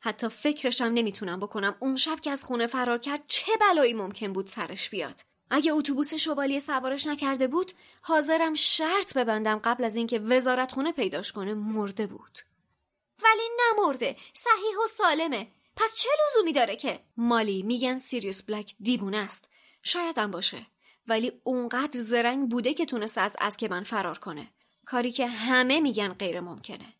حتی 0.00 0.28
فکرشم 0.28 0.84
نمی‌تونم 0.84 1.40
بکنم 1.40 1.76
اون 1.80 1.96
شب 1.96 2.20
که 2.20 2.30
از 2.30 2.44
خونه 2.44 2.66
فرار 2.66 2.98
کرد 2.98 3.24
چه 3.28 3.52
بلایی 3.60 3.94
ممکن 3.94 4.32
بود 4.32 4.46
سرش 4.46 4.90
بیاد. 4.90 5.20
اگه 5.50 5.72
اتوبوس 5.72 6.14
شوالیه 6.14 6.58
سوارش 6.58 7.06
نکرده 7.06 7.48
بود 7.48 7.72
حاضرم 8.02 8.54
شرط 8.54 9.16
ببندم 9.16 9.60
قبل 9.64 9.84
از 9.84 9.96
اینکه 9.96 10.18
وزارت 10.18 10.72
خونه 10.72 10.92
پیداش 10.92 11.32
کنه 11.32 11.54
مرده 11.54 12.06
بود. 12.06 12.38
ولی 13.24 13.48
نمرده. 13.60 14.16
صحیح 14.32 14.76
و 14.84 14.86
سالمه. 14.88 15.48
پس 15.76 15.94
چه 15.94 16.08
لزومی 16.28 16.52
داره 16.52 16.76
که 16.76 17.00
مالی 17.16 17.62
میگن 17.62 17.96
سیریوس 17.96 18.42
بلک 18.42 18.74
دیوونه 18.80 19.18
است؟ 19.18 19.48
شایدم 19.82 20.30
باشه. 20.30 20.66
ولی 21.06 21.32
اونقدر 21.44 22.00
زرنگ 22.00 22.50
بوده 22.50 22.74
که 22.74 22.86
تونسته 22.86 23.20
از 23.20 23.36
اسکبن 23.40 23.82
فرار 23.82 24.18
کنه. 24.18 24.48
کاری 24.84 25.12
که 25.12 25.26
همه 25.26 25.80
میگن 25.80 26.12
غیر 26.12 26.40
ممکنه. 26.40 26.94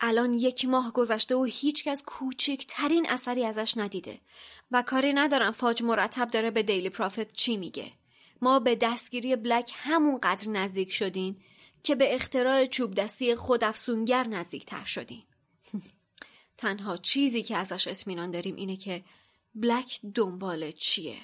الان 0.00 0.34
یک 0.34 0.64
ماه 0.64 0.92
گذشته 0.92 1.34
و 1.34 1.44
هیچکس 1.44 2.02
کوچکترین 2.02 3.10
اثری 3.10 3.44
ازش 3.44 3.74
ندیده. 3.76 4.20
و 4.70 4.82
کاری 4.82 5.12
ندارم 5.12 5.50
فاج 5.50 5.82
مرتب 5.82 6.30
داره 6.30 6.50
به 6.50 6.62
دیلی 6.62 6.90
پرافت 6.90 7.32
چی 7.32 7.56
میگه. 7.56 7.92
ما 8.42 8.58
به 8.58 8.74
دستگیری 8.74 9.36
بلک 9.36 9.72
همونقدر 9.76 10.48
نزدیک 10.48 10.92
شدیم 10.92 11.44
که 11.82 11.94
به 11.94 12.14
اختراع 12.14 12.66
چوب 12.66 12.94
دستی 12.94 13.34
خودافسونگر 13.34 14.28
نزدیک 14.28 14.66
تر 14.66 14.84
شدیم. 14.84 15.26
تنها 16.58 16.96
چیزی 16.96 17.42
که 17.42 17.56
ازش 17.56 17.88
اطمینان 17.88 18.30
داریم 18.30 18.56
اینه 18.56 18.76
که 18.76 19.04
بلک 19.54 20.00
دنبال 20.14 20.70
چیه. 20.70 21.18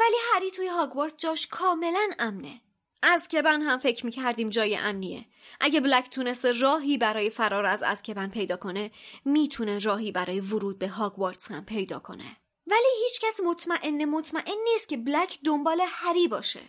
ولی 0.00 0.16
هری 0.34 0.50
توی 0.50 0.66
هاگوارت 0.66 1.18
جاش 1.18 1.46
کاملا 1.46 2.10
امنه. 2.18 2.60
از 3.02 3.28
کبن 3.28 3.62
هم 3.62 3.78
فکر 3.78 4.06
می‌کردیم 4.06 4.48
جای 4.48 4.76
امنیه. 4.76 5.26
اگه 5.60 5.80
بلک 5.80 6.10
تونسته 6.10 6.52
راهی 6.52 6.98
برای 6.98 7.30
فرار 7.30 7.66
از 7.66 7.82
ازکبن 7.82 8.28
پیدا 8.28 8.56
کنه 8.56 8.90
می‌تونه 9.24 9.78
راهی 9.78 10.12
برای 10.12 10.40
ورود 10.40 10.78
به 10.78 10.88
هاگوارتس 10.88 11.50
هم 11.50 11.64
پیدا 11.64 11.98
کنه. 11.98 12.36
ولی 12.66 12.88
هیچکس 13.04 13.40
مطمئن 13.40 14.04
مطمئن 14.04 14.56
نیست 14.72 14.88
که 14.88 14.96
بلک 14.96 15.38
دنبال 15.44 15.80
هری 15.86 16.28
باشه. 16.28 16.60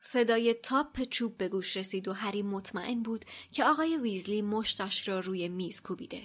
صدای 0.00 0.54
تاپ 0.54 1.04
چوب 1.04 1.36
به 1.36 1.48
گوش 1.48 1.76
رسید 1.76 2.08
و 2.08 2.12
هری 2.12 2.42
مطمئن 2.42 3.02
بود 3.02 3.24
که 3.52 3.64
آقای 3.64 3.96
ویزلی 3.96 4.42
مشتش 4.42 5.08
را 5.08 5.20
روی 5.20 5.48
میز 5.48 5.82
کوبیده. 5.82 6.22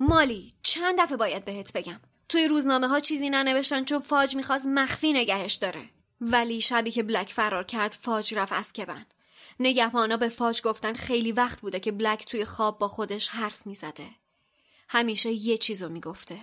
مالی 0.00 0.52
چند 0.62 1.00
دفعه 1.00 1.16
باید 1.16 1.44
بهت 1.44 1.72
بگم. 1.72 2.00
توی 2.28 2.48
روزنامه 2.48 2.88
ها 2.88 3.00
چیزی 3.00 3.30
ننوشتن 3.30 3.84
چون 3.84 3.98
فاج 3.98 4.36
می‌خواست 4.36 4.66
مخفی 4.66 5.12
نگهش 5.12 5.54
داره. 5.54 5.90
ولی 6.20 6.60
شبی 6.60 6.90
که 6.90 7.02
بلک 7.02 7.32
فرار 7.32 7.64
کرد 7.64 7.92
فاج 7.92 8.34
رفت 8.34 8.52
از 8.52 8.72
کبن 8.72 9.06
نگهبانا 9.60 10.16
به 10.16 10.28
فاج 10.28 10.62
گفتن 10.62 10.92
خیلی 10.92 11.32
وقت 11.32 11.60
بوده 11.60 11.80
که 11.80 11.92
بلک 11.92 12.26
توی 12.26 12.44
خواب 12.44 12.78
با 12.78 12.88
خودش 12.88 13.28
حرف 13.28 13.66
می‌زده. 13.66 14.06
همیشه 14.88 15.30
یه 15.32 15.58
چیزو 15.58 15.88
می‌گفته. 15.88 16.38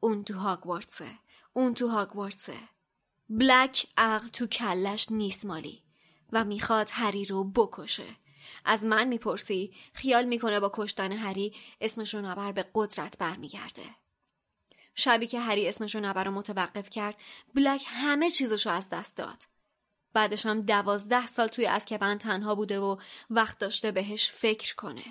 اون 0.00 0.24
تو 0.24 0.34
هاگوارتسه. 0.34 1.10
اون 1.52 1.74
تو 1.74 1.88
هاگوارتسه. 1.88 2.58
بلک 3.28 3.86
عقل 3.96 4.28
تو 4.28 4.46
کلش 4.46 5.06
نیست 5.10 5.46
مالی 5.46 5.82
و 6.32 6.44
می‌خواد 6.44 6.88
هری 6.92 7.24
رو 7.24 7.44
بکشه. 7.44 8.06
از 8.64 8.84
من 8.84 9.08
می‌پرسی. 9.08 9.74
خیال 9.92 10.24
می‌کنه 10.24 10.60
با 10.60 10.70
کشتن 10.74 11.12
هری 11.12 11.54
اسمش 11.80 12.14
رو 12.14 12.20
نبر 12.20 12.52
به 12.52 12.66
قدرت 12.74 13.18
برمیگرده. 13.18 13.84
شبی 14.94 15.26
که 15.26 15.40
هری 15.40 15.68
اسمش 15.68 15.94
رو 15.94 16.00
نبر 16.00 16.24
رو 16.24 16.30
متوقف 16.30 16.90
کرد 16.90 17.20
بلک 17.54 17.84
همه 17.86 18.30
چیزش 18.30 18.66
رو 18.66 18.72
از 18.72 18.90
دست 18.90 19.16
داد. 19.16 19.42
بعدش 20.12 20.46
هم 20.46 20.60
دوازده 20.60 21.26
سال 21.26 21.48
توی 21.48 21.66
اسکبن 21.66 22.18
تنها 22.18 22.54
بوده 22.54 22.80
و 22.80 22.96
وقت 23.30 23.58
داشته 23.58 23.92
بهش 23.92 24.30
فکر 24.30 24.74
کنه. 24.74 25.04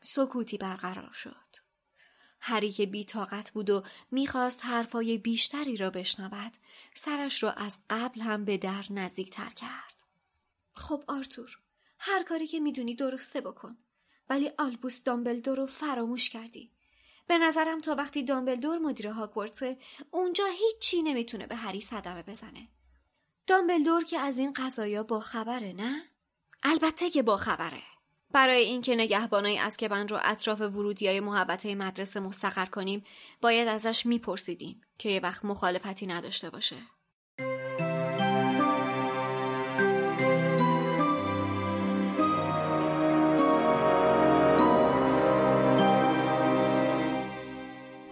سکوتی 0.00 0.58
برقرار 0.58 1.12
شد. 1.12 1.56
هری 2.40 2.72
که 2.72 2.86
بی 2.86 3.04
طاقت 3.04 3.50
بود 3.50 3.70
و 3.70 3.82
می‌خواست 4.10 4.64
حرفای 4.64 5.18
بیشتری 5.18 5.76
را 5.76 5.90
بشنود 5.90 6.52
سرش 6.94 7.42
را 7.42 7.52
از 7.52 7.78
قبل 7.90 8.20
هم 8.20 8.44
به 8.44 8.56
در 8.56 8.84
نزدیک 8.90 9.30
تر 9.30 9.50
کرد. 9.50 10.02
خب 10.74 11.04
آرتور 11.08 11.58
هر 12.02 12.22
کاری 12.22 12.46
که 12.46 12.60
می‌دونی 12.60 12.94
درسته 12.94 13.40
بکن. 13.40 13.78
ولی 14.28 14.50
آلبوس 14.58 15.02
دامبلدور 15.02 15.58
رو 15.58 15.66
فراموش 15.66 16.30
کردی. 16.30 16.70
به 17.26 17.38
نظرم 17.38 17.80
تا 17.80 17.94
وقتی 17.94 18.22
دامبلدور 18.22 18.78
مدیر 18.78 19.08
هاگوارتسه 19.08 19.78
اونجا 20.10 20.44
هیچی 20.46 21.02
نمی‌تونه 21.02 21.46
به 21.46 21.56
هری 21.56 21.80
صدمه 21.80 22.22
بزنه. 22.22 22.68
دامبلدور 23.46 24.04
که 24.04 24.18
از 24.18 24.38
این 24.38 24.52
قضایا 24.52 25.02
با 25.02 25.20
خبره 25.20 25.72
نه؟ 25.72 26.02
البته 26.62 27.10
که 27.10 27.22
با 27.22 27.36
خبره. 27.36 27.82
برای 28.32 28.64
اینکه 28.64 28.96
نگهبانای 28.96 29.58
اسکبن 29.58 30.08
رو 30.08 30.18
اطراف 30.22 30.60
ورودی 30.60 31.06
های 31.06 31.20
محبته 31.20 31.74
مدرسه 31.74 32.20
مستقر 32.20 32.66
کنیم 32.66 33.04
باید 33.40 33.68
ازش 33.68 34.06
میپرسیدیم 34.06 34.80
که 34.98 35.08
یه 35.08 35.20
وقت 35.20 35.44
مخالفتی 35.44 36.06
نداشته 36.06 36.50
باشه. 36.50 36.76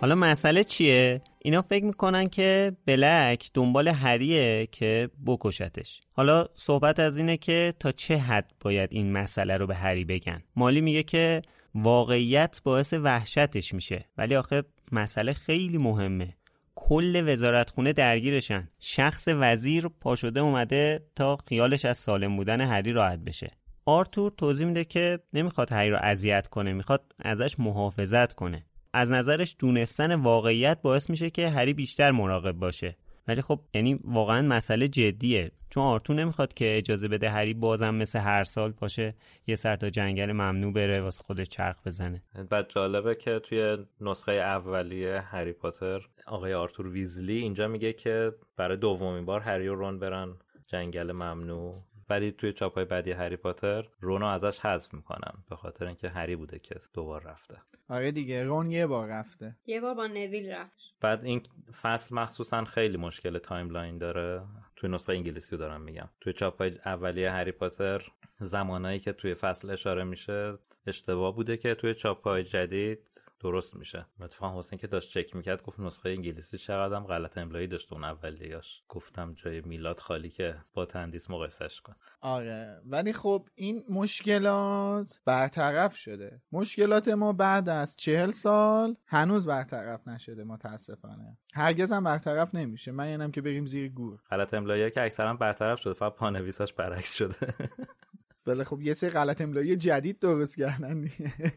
حالا 0.01 0.15
مسئله 0.15 0.65
چیه؟ 0.65 1.23
اینا 1.39 1.63
فکر 1.63 1.85
می‌کنن 1.85 2.27
که 2.27 2.73
بلک 2.87 3.51
دنبال 3.55 3.89
هریه 3.89 4.69
که 4.73 5.11
بکشتش. 5.27 6.01
حالا 6.13 6.47
صحبت 6.55 7.01
از 7.01 7.19
اینه 7.19 7.37
که 7.37 7.75
تا 7.81 7.93
چه 7.93 8.17
حد 8.17 8.53
باید 8.61 8.89
این 8.93 9.13
مسئله 9.13 9.57
رو 9.57 9.67
به 9.67 9.75
هری 9.75 10.05
بگن؟ 10.05 10.43
مالی 10.57 10.81
میگه 10.81 11.03
که 11.03 11.43
واقعیت 11.75 12.61
باعث 12.65 12.95
وحشتش 13.03 13.75
میشه. 13.75 14.05
ولی 14.19 14.37
آخه 14.37 14.63
مسئله 14.93 15.33
خیلی 15.33 15.79
مهمه. 15.79 16.37
کل 16.75 17.33
وزارتخونه 17.33 17.93
درگیرشن. 17.93 18.69
شخص 18.79 19.29
وزیر 19.29 19.89
پاشده 20.01 20.41
اومده 20.41 21.07
تا 21.17 21.37
خیالش 21.37 21.85
از 21.85 21.99
سالم 21.99 22.37
بودن 22.37 22.61
هری 22.61 22.93
راحت 22.93 23.19
بشه. 23.19 23.51
آرتور 23.87 24.31
توضیح 24.31 24.67
میده 24.67 24.85
که 24.85 25.19
نمی‌خواد 25.33 25.73
هری 25.73 25.91
رو 25.91 25.99
اذیت 26.03 26.47
کنه 26.47 26.73
می‌خواد 26.73 27.13
ازش 27.19 27.59
محافظت 27.59 28.33
کنه. 28.33 28.65
از 28.99 29.11
نظرش 29.11 29.57
دونستن 29.59 30.15
واقعیت 30.15 30.83
باعث 30.83 31.11
میشه 31.11 31.31
که 31.31 31.49
هری 31.49 31.75
بیشتر 31.75 32.11
مراقب 32.11 32.53
باشه. 32.53 32.97
ولی 33.29 33.43
خب 33.43 33.61
یعنی 33.75 34.01
واقعا 34.05 34.43
مسئله 34.43 34.89
جدیه. 34.89 35.51
چون 35.71 35.83
آرتور 35.83 36.17
نمی‌خواد 36.17 36.55
که 36.55 36.79
اجازه 36.79 37.09
بده 37.09 37.31
هری 37.31 37.55
بازم 37.55 37.95
مثل 37.95 38.19
هر 38.19 38.45
سال 38.45 38.73
باشه 38.73 39.15
یه 39.47 39.57
سر 39.57 39.77
تا 39.77 39.91
جنگل 39.91 40.33
ممنوع 40.33 40.73
بره 40.73 41.01
واسه 41.01 41.25
خودش 41.25 41.49
چرخ 41.49 41.87
بزنه. 41.87 42.23
بعد 42.51 42.69
جالبه 42.69 43.15
که 43.15 43.39
توی 43.39 43.77
نسخه 44.01 44.33
اولیه 44.33 45.21
هری 45.21 45.53
پاتر 45.53 46.01
آقای 46.27 46.55
آرتور 46.55 46.89
ویزلی 46.89 47.39
اینجا 47.39 47.69
میگه 47.69 47.93
که 47.93 48.33
برای 48.57 48.77
دومین 48.77 49.25
بار 49.25 49.41
هری 49.41 49.69
و 49.69 49.75
رون 49.75 49.99
برن 49.99 50.35
جنگل 50.67 51.13
ممنوع. 51.13 51.83
ولی 52.11 52.33
توی 52.33 52.53
چاپ 52.53 52.75
های 52.75 52.85
بعدی 52.85 53.13
هری 53.13 53.37
پاتر 53.37 53.89
رونو 54.01 54.27
ازش 54.27 54.61
حذف 54.61 54.95
می‌کنن 54.95 55.33
به 55.51 55.57
خاطر 55.57 55.87
اینکه 55.87 56.09
هری 56.09 56.37
بوده 56.37 56.59
که 56.59 56.75
دوبار 56.95 57.23
رفته. 57.23 57.59
آره 57.89 58.13
دیگه 58.13 58.45
رون 58.45 58.71
یه 58.71 58.87
بار 58.87 59.09
رفته. 59.09 59.57
یه 59.67 59.81
بار 59.81 59.95
با 59.95 60.07
نویل 60.07 60.51
رفت 60.51 60.95
بعد 61.01 61.25
این 61.25 61.43
فصل 61.83 62.15
مخصوصا 62.15 62.65
خیلی 62.65 62.97
مشکل 62.97 63.39
timeline 63.39 63.99
داره. 63.99 64.43
توی 64.77 64.91
نسخه 64.91 65.13
انگلیسی 65.13 65.51
رو 65.51 65.59
دارم 65.59 65.81
میگم. 65.81 66.09
توی 66.21 66.33
چاپ 66.33 66.59
های 66.59 66.79
اولیه 66.85 67.31
هری 67.31 67.53
پاتر 67.53 68.03
زمانایی 68.41 68.99
که 68.99 69.13
توی 69.13 69.35
فصل 69.35 69.71
اشاره 69.71 70.05
میشه 70.05 70.59
اشتباه 70.87 71.35
بوده 71.37 71.57
که 71.57 71.75
توی 71.75 71.95
چاپ 71.95 72.25
های 72.25 72.45
جدید 72.45 73.08
درست 73.41 73.77
میشه. 73.77 74.07
اتفاقا 74.21 74.59
حسین 74.59 74.79
که 74.79 74.87
داشت 74.87 75.11
چک 75.11 75.37
می‌کرد 75.37 75.63
گفت 75.63 75.81
نسخه 75.81 76.09
انگلیسی 76.09 76.59
چقدرم 76.59 77.05
غلط 77.05 77.39
املایی 77.39 77.67
داشته 77.67 77.93
اون 77.93 78.05
اولیاش 78.05 78.83
گفتم 78.89 79.35
جای 79.35 79.61
میلاد 79.61 80.01
خالی 80.01 80.31
که 80.31 80.55
با 80.75 80.87
تندیس 80.87 81.31
مقایسش 81.31 81.81
کن. 81.81 81.95
آره 82.21 82.81
ولی 82.87 83.13
خب 83.13 83.49
این 83.55 83.85
مشکلات 83.89 85.21
برطرف 85.25 85.97
شده. 85.97 86.41
مشکلات 86.53 87.09
ما 87.09 87.33
بعد 87.33 87.69
از 87.69 87.97
چهل 87.97 88.31
سال 88.31 88.97
هنوز 89.07 89.47
برطرف 89.47 90.09
نشده 90.09 90.45
متاسفانه. 90.45 91.39
هرگز 91.55 91.93
هم 91.93 92.05
برطرف 92.05 92.55
نمیشه. 92.55 92.93
من 92.93 93.05
اینم 93.05 93.31
که 93.31 93.41
بریم 93.41 93.67
زیر 93.67 93.89
گور. 93.89 94.19
غلط 94.31 94.55
املایی 94.55 94.91
که 94.91 95.03
اکثرا 95.03 95.35
برطرف 95.35 95.81
شده 95.81 95.95
فقط 95.95 96.15
پانویساش 96.15 96.73
برعکس 96.73 97.15
شده. 97.15 97.35
بله 98.47 98.65
خب 98.65 98.81
یه 98.81 98.95
سری 98.95 99.11
غلط 99.11 99.41
املایی 99.41 99.77
جدید 99.77 100.19
درست 100.19 100.59
کردن 100.59 101.01
دیگه. 101.01 101.53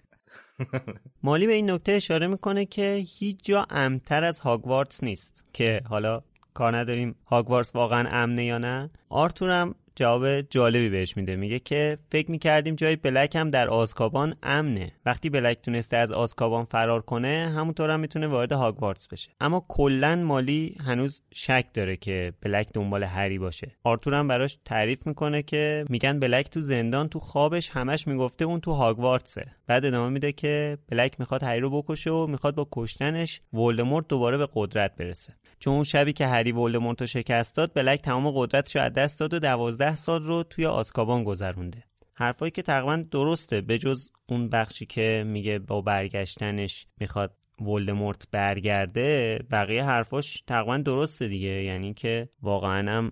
مالی 1.24 1.48
به 1.48 1.54
این 1.54 1.72
نکته 1.72 1.92
اشاره 1.92 2.28
می‌کنه 2.28 2.66
که 2.66 3.04
هیچ 3.08 3.40
جا 3.44 3.66
امتر 3.70 4.24
از 4.24 4.40
هاگوارتس 4.40 5.04
نیست 5.04 5.46
که 5.54 5.82
حالا 5.90 6.22
کار 6.54 6.78
نداریم 6.78 7.16
هاگوارتس 7.26 7.76
واقعا 7.76 8.10
امنه 8.10 8.46
یا 8.46 8.58
نه. 8.58 8.90
آرتورم 9.10 9.76
جواب 9.96 10.42
جالبی 10.42 10.90
بهش 10.90 11.18
میده. 11.18 11.36
میگه 11.36 11.60
که 11.60 11.98
فکر 12.12 12.32
می‌کردیم 12.32 12.76
جای 12.76 12.96
بلک 12.96 13.36
هم 13.36 13.50
در 13.50 13.68
آزکابان 13.68 14.36
امنه. 14.44 14.92
وقتی 15.06 15.30
بلک 15.30 15.62
تونسته 15.62 15.98
از 15.98 16.12
آزکابان 16.12 16.66
فرار 16.66 17.02
کنه 17.02 17.52
همونطور 17.56 17.90
هم 17.90 18.00
می‌تونه 18.00 18.28
وارد 18.28 18.52
هاگوارتس 18.52 19.08
بشه. 19.08 19.32
اما 19.40 19.66
کلا 19.68 20.16
مالی 20.16 20.76
هنوز 20.86 21.22
شک 21.34 21.66
داره 21.74 21.98
که 21.98 22.34
بلک 22.42 22.68
دنبال 22.74 23.04
هری 23.04 23.40
باشه. 23.40 23.72
آرتور 23.84 24.14
هم 24.14 24.28
براش 24.28 24.58
تعریف 24.66 25.08
می‌کنه 25.08 25.44
که 25.44 25.86
میگن 25.90 26.20
بلک 26.20 26.50
تو 26.50 26.62
زندان 26.62 27.08
تو 27.08 27.20
خوابش 27.20 27.70
همش 27.70 28.08
می‌گفته 28.08 28.46
اون 28.46 28.60
تو 28.60 28.72
هاگوارتسه. 28.72 29.46
بعد 29.68 29.86
ادامه 29.86 30.10
میده 30.10 30.32
که 30.32 30.78
بلک 30.90 31.20
می‌خواد 31.20 31.44
هری 31.44 31.60
رو 31.60 31.82
بکشه 31.82 32.12
و 32.12 32.28
می‌خواد 32.28 32.56
با 32.56 32.68
کشتنش 32.72 33.42
ولدمورت 33.54 34.08
دوباره 34.08 34.38
به 34.38 34.48
قدرت 34.54 34.96
برسه. 34.96 35.34
چون 35.60 35.74
اون 35.74 35.84
شبی 35.84 36.14
که 36.14 36.28
هری 36.28 36.52
ولدمورت 36.52 37.02
رو 37.02 37.08
شکست 37.08 37.56
داد 37.56 37.72
بلک 37.76 38.02
تمام 38.02 38.32
قدرتش 38.36 38.76
رو 38.76 38.82
از 38.82 38.94
دست 38.94 39.20
داد 39.20 39.34
و 39.34 39.40
دوازده 39.82 39.98
سال 39.98 40.24
رو 40.24 40.44
توی 40.44 40.66
آسکابان 40.66 41.24
گذرونده. 41.24 41.84
حرفایی 42.14 42.52
که 42.52 42.62
تقریبا 42.62 43.04
درسته 43.12 43.62
به 43.62 43.78
جز 43.78 44.10
اون 44.30 44.50
بخشی 44.50 44.86
که 44.86 45.24
میگه 45.28 45.60
با 45.60 45.82
برگشتنش 45.82 46.88
می‌خواد 47.00 47.38
ولدمورت 47.62 48.28
برگرده 48.32 49.40
بقیه 49.52 49.84
حرفاش 49.84 50.44
تقریبا 50.48 50.78
درسته 50.78 51.28
دیگه. 51.28 51.64
یعنی 51.64 51.94
که 51.94 52.30
واقعا 52.42 52.92
هم 52.92 53.12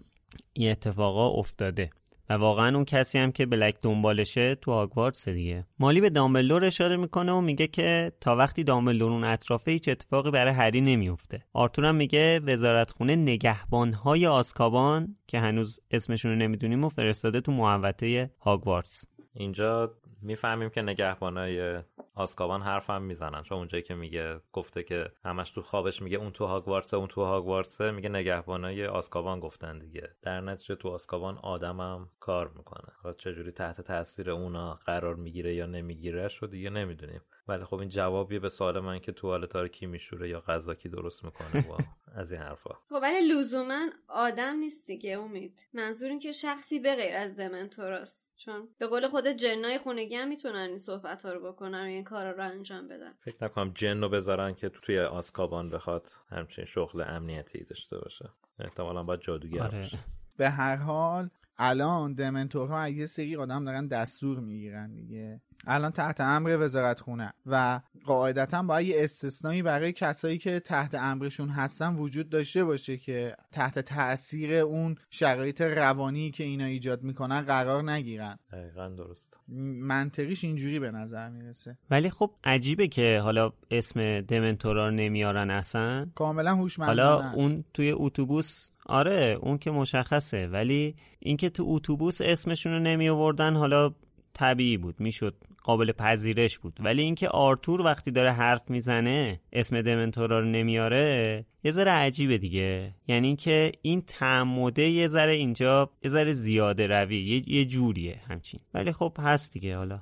این 0.53 0.72
اتفاقا 0.72 1.30
افتاده. 1.30 1.89
و 2.30 2.34
واقعا 2.34 2.75
اون 2.75 2.86
کسی 2.86 3.17
هم 3.17 3.32
که 3.32 3.45
بلک 3.45 3.75
دنبالشه 3.82 4.55
تو 4.55 4.71
هاگوارتس 4.71 5.30
دیگه. 5.30 5.65
مالی 5.80 6.01
به 6.01 6.09
دامبلدور 6.09 6.65
اشاره 6.65 6.97
می‌کنه 6.97 7.32
و 7.32 7.41
میگه 7.41 7.67
که 7.67 8.11
تا 8.21 8.36
وقتی 8.36 8.63
دامبلدور 8.63 9.11
اون 9.11 9.23
اطرافه 9.23 9.71
هیچ 9.71 9.89
اتفاقی 9.89 10.32
برای 10.32 10.53
هری 10.53 10.82
نمیفته 10.82 11.45
آرتور 11.53 11.86
هم 11.86 11.95
میگه 11.95 12.39
وزارتخونه 12.39 13.15
نگهبانهای 13.15 14.27
آسکابان 14.27 15.15
که 15.27 15.39
هنوز 15.39 15.80
اسمشون 15.91 16.32
رو 16.32 16.38
نمی‌دونیم 16.38 16.84
و 16.84 16.89
فرستاده 16.89 17.41
تو 17.41 17.51
محوطه 17.51 18.32
هاگوارتس. 18.39 19.05
اینجا 19.34 19.93
می‌فهمیم 20.22 20.70
که 20.70 20.82
نگهبانای 20.82 21.84
آسکابان 22.15 22.61
حرفم 22.61 23.01
می‌زنن. 23.01 23.43
چون 23.43 23.57
اونجایی 23.57 23.84
که 23.84 23.95
میگه 23.95 24.39
گفته 24.53 24.84
که 24.84 25.11
همش 25.26 25.51
تو 25.51 25.61
خوابش 25.61 26.01
میگه 26.01 26.17
اون 26.17 26.32
تو 26.32 26.45
هاگوارتسه 26.45 26.97
اون 26.97 27.07
تو 27.07 27.24
هاگوارتسه 27.24 27.91
میگه 27.91 28.09
نگهبانای 28.09 28.86
آسکابان 28.86 29.39
گفتن 29.39 29.80
دیگه. 29.80 30.09
در 30.22 30.41
نتیجه 30.41 30.76
تو 30.76 30.89
آسکابان 30.89 31.38
آدمم 31.38 32.09
کار 32.20 32.51
می‌کنه. 32.55 33.13
چه 33.17 33.32
چجوری 33.32 33.51
تحت 33.51 33.82
تاثیر 33.82 34.32
اونا 34.32 34.80
قرار 34.86 35.15
می‌گیره 35.15 35.55
یا 35.55 35.65
نمی‌گیره 35.65 36.28
شو 36.28 36.45
دیگه 36.45 36.70
نمی‌دونیم. 36.70 37.22
ولی 37.47 37.63
خب 37.63 37.76
این 37.76 37.89
جوابیه 37.89 38.39
به 38.39 38.49
سوال 38.49 38.80
من 38.80 38.99
که 38.99 39.11
توالت 39.11 39.72
کی 39.72 39.86
میشوره 39.86 40.30
یا 40.30 40.39
غذا 40.39 40.76
کی 40.76 40.89
درست 40.89 41.26
می‌کنه 41.26 41.61
با 41.61 41.78
از 42.15 42.32
این 42.32 42.41
حرفا. 42.41 42.74
خب 42.89 42.99
ولی 43.01 43.28
لزوما 43.28 43.86
آدم 44.07 44.55
نیست 44.55 44.88
دیگه 44.88 45.17
امید. 45.17 45.59
منظور 45.74 46.09
این 46.09 46.20
که 46.20 46.32
شخصی 46.32 46.80
به 46.80 46.95
غیر 46.95 47.15
از 47.15 47.36
دمنتوراست. 47.36 48.34
چون 48.36 48.67
به 48.78 48.88
قول 48.88 49.07
خود 49.07 49.28
جنای 49.28 49.78
خونگی 50.10 50.22
هم 50.22 50.28
می‌تونن 50.28 50.55
این 50.55 50.78
صحبت 50.78 51.26
ها 51.26 51.34
رو 51.34 51.51
بکنن 51.51 51.82
و 51.84 51.88
این 51.88 52.03
کارا 52.03 52.32
رو 52.32 52.43
انجام 52.43 52.88
بدن. 52.88 53.14
فکر 53.22 53.36
نکنم 53.41 53.72
جن 53.76 54.01
رو 54.01 54.10
بذارن 54.10 54.53
که 54.53 54.70
توی 54.70 54.99
آسکابان 54.99 55.70
بخواد 55.70 56.10
همچین 56.30 56.66
شغل 56.66 57.01
امنیتی 57.07 57.64
داشته 57.64 57.97
باشه. 57.97 58.30
احتمالا 58.60 59.03
باید 59.03 59.20
جادوگر 59.20 59.64
آره. 59.64 59.78
باشه. 59.78 59.97
به 60.38 60.49
هر 60.49 60.76
حال 60.76 61.30
الان 61.60 62.14
دمنتورها 62.14 62.89
یه 62.89 63.05
سری 63.05 63.36
آدم 63.36 63.66
دارن 63.66 63.88
دستور 63.88 64.39
می‌گیرن 64.39 64.95
دیگه. 64.95 65.41
الان 65.68 65.91
تحت 65.91 66.22
امر 66.22 66.57
وزارت 66.60 66.99
خونه 66.99 67.34
و 67.45 67.82
قاعدتا 68.05 68.64
باید 68.64 68.88
یه 68.88 69.03
استثنایی 69.03 69.62
برای 69.62 69.91
کسایی 69.91 70.38
که 70.38 70.60
تحت 70.60 70.95
امرشون 70.95 71.49
هستن 71.49 71.95
وجود 71.95 72.30
داشته 72.30 72.64
باشه 72.64 72.97
که 72.97 73.36
تحت 73.51 73.80
تاثیر 73.80 74.53
اون 74.53 74.95
شرایط 75.10 75.62
روانی 75.62 76.32
که 76.32 76.43
اینا 76.43 76.66
ایجاد 76.66 77.03
می‌کنن 77.03 77.41
قرار 77.41 77.91
نگیرن. 77.91 78.39
دقیقا 78.51 78.89
درست. 78.89 79.38
منطقیش 79.82 80.43
اینجوری 80.43 80.80
به 80.80 80.91
نظر 80.91 81.30
می‌رسه. 81.30 81.78
ولی 81.91 82.10
خب 82.10 82.32
عجیبه 82.43 82.88
که 82.88 83.20
حالا 83.24 83.51
اسم 83.72 84.22
دمنتورا 84.22 84.89
نمیارن 84.89 85.49
اصلا. 85.49 86.07
کاملا 86.16 86.55
هوشمندانه 86.55 87.03
حالا 87.03 87.32
اون 87.32 87.64
توی 87.74 87.91
اتوبوس 87.91 88.70
آره 88.89 89.37
اون 89.41 89.57
که 89.57 89.71
مشخصه. 89.71 90.47
ولی 90.47 90.95
اینکه 91.19 91.49
تو 91.49 91.63
اتوبوس 91.67 92.21
اسمشون 92.21 92.73
رو 92.73 92.79
نمی 92.79 93.09
آوردن 93.09 93.55
حالا 93.55 93.93
طبیعی 94.33 94.77
بود. 94.77 94.99
می‌شد 94.99 95.35
قابل 95.63 95.91
پذیرش 95.91 96.59
بود. 96.59 96.79
ولی 96.79 97.01
اینکه 97.01 97.29
آرتور 97.29 97.81
وقتی 97.81 98.11
داره 98.11 98.31
حرف 98.31 98.69
می‌زنه 98.69 99.39
اسم 99.53 99.81
دمنتورا 99.81 100.39
رو 100.39 100.45
نمیاره 100.45 101.45
یه 101.63 101.71
ذره 101.71 101.91
عجیبه 101.91 102.37
دیگه. 102.37 102.95
یعنی 103.07 103.27
اینکه 103.27 103.71
این 103.81 104.01
تعمده 104.01 104.83
یه 104.89 105.07
ذره 105.07 105.35
اینجا 105.35 105.89
یه 106.03 106.11
ذره 106.11 106.33
زیاده 106.33 106.87
روی 106.87 107.21
یه, 107.21 107.55
یه 107.55 107.65
جوریه 107.65 108.21
همچین. 108.27 108.59
ولی 108.73 108.91
خب 108.91 109.17
هست 109.19 109.53
دیگه 109.53 109.77
حالا 109.77 110.01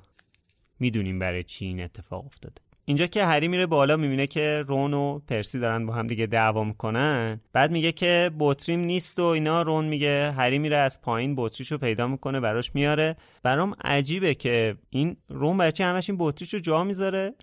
می‌دونیم 0.80 1.18
برای 1.18 1.42
چی 1.42 1.64
این 1.64 1.80
اتفاق 1.80 2.24
افتاده. 2.24 2.67
اینجا 2.88 3.06
که 3.06 3.24
هری 3.24 3.48
میره 3.48 3.66
بالا 3.66 3.96
می‌بینه 3.96 4.26
که 4.26 4.64
رون 4.68 4.94
و 4.94 5.18
پرسی 5.18 5.58
دارن 5.58 5.86
با 5.86 5.94
هم 5.94 6.06
دیگه 6.06 6.26
دعوا 6.26 6.64
می‌کنن. 6.64 7.40
بعد 7.52 7.70
میگه 7.70 7.92
که 7.92 8.30
بطریم 8.38 8.80
نیست 8.80 9.18
و 9.18 9.22
اینا. 9.22 9.62
رون 9.62 9.84
میگه 9.84 10.32
هری 10.32 10.58
میره 10.58 10.76
از 10.76 11.02
پایین 11.02 11.34
بطریشو 11.36 11.78
پیدا 11.78 12.06
می‌کنه 12.06 12.40
براش 12.40 12.74
میاره. 12.74 13.16
برام 13.42 13.74
عجیبه 13.84 14.34
که 14.34 14.76
این 14.90 15.16
رون 15.28 15.56
برای 15.56 15.72
چی 15.72 15.82
همش 15.82 16.10
این 16.10 16.16
بطریشو 16.20 16.58
جا 16.58 16.84
می‌ذاره؟ 16.84 17.34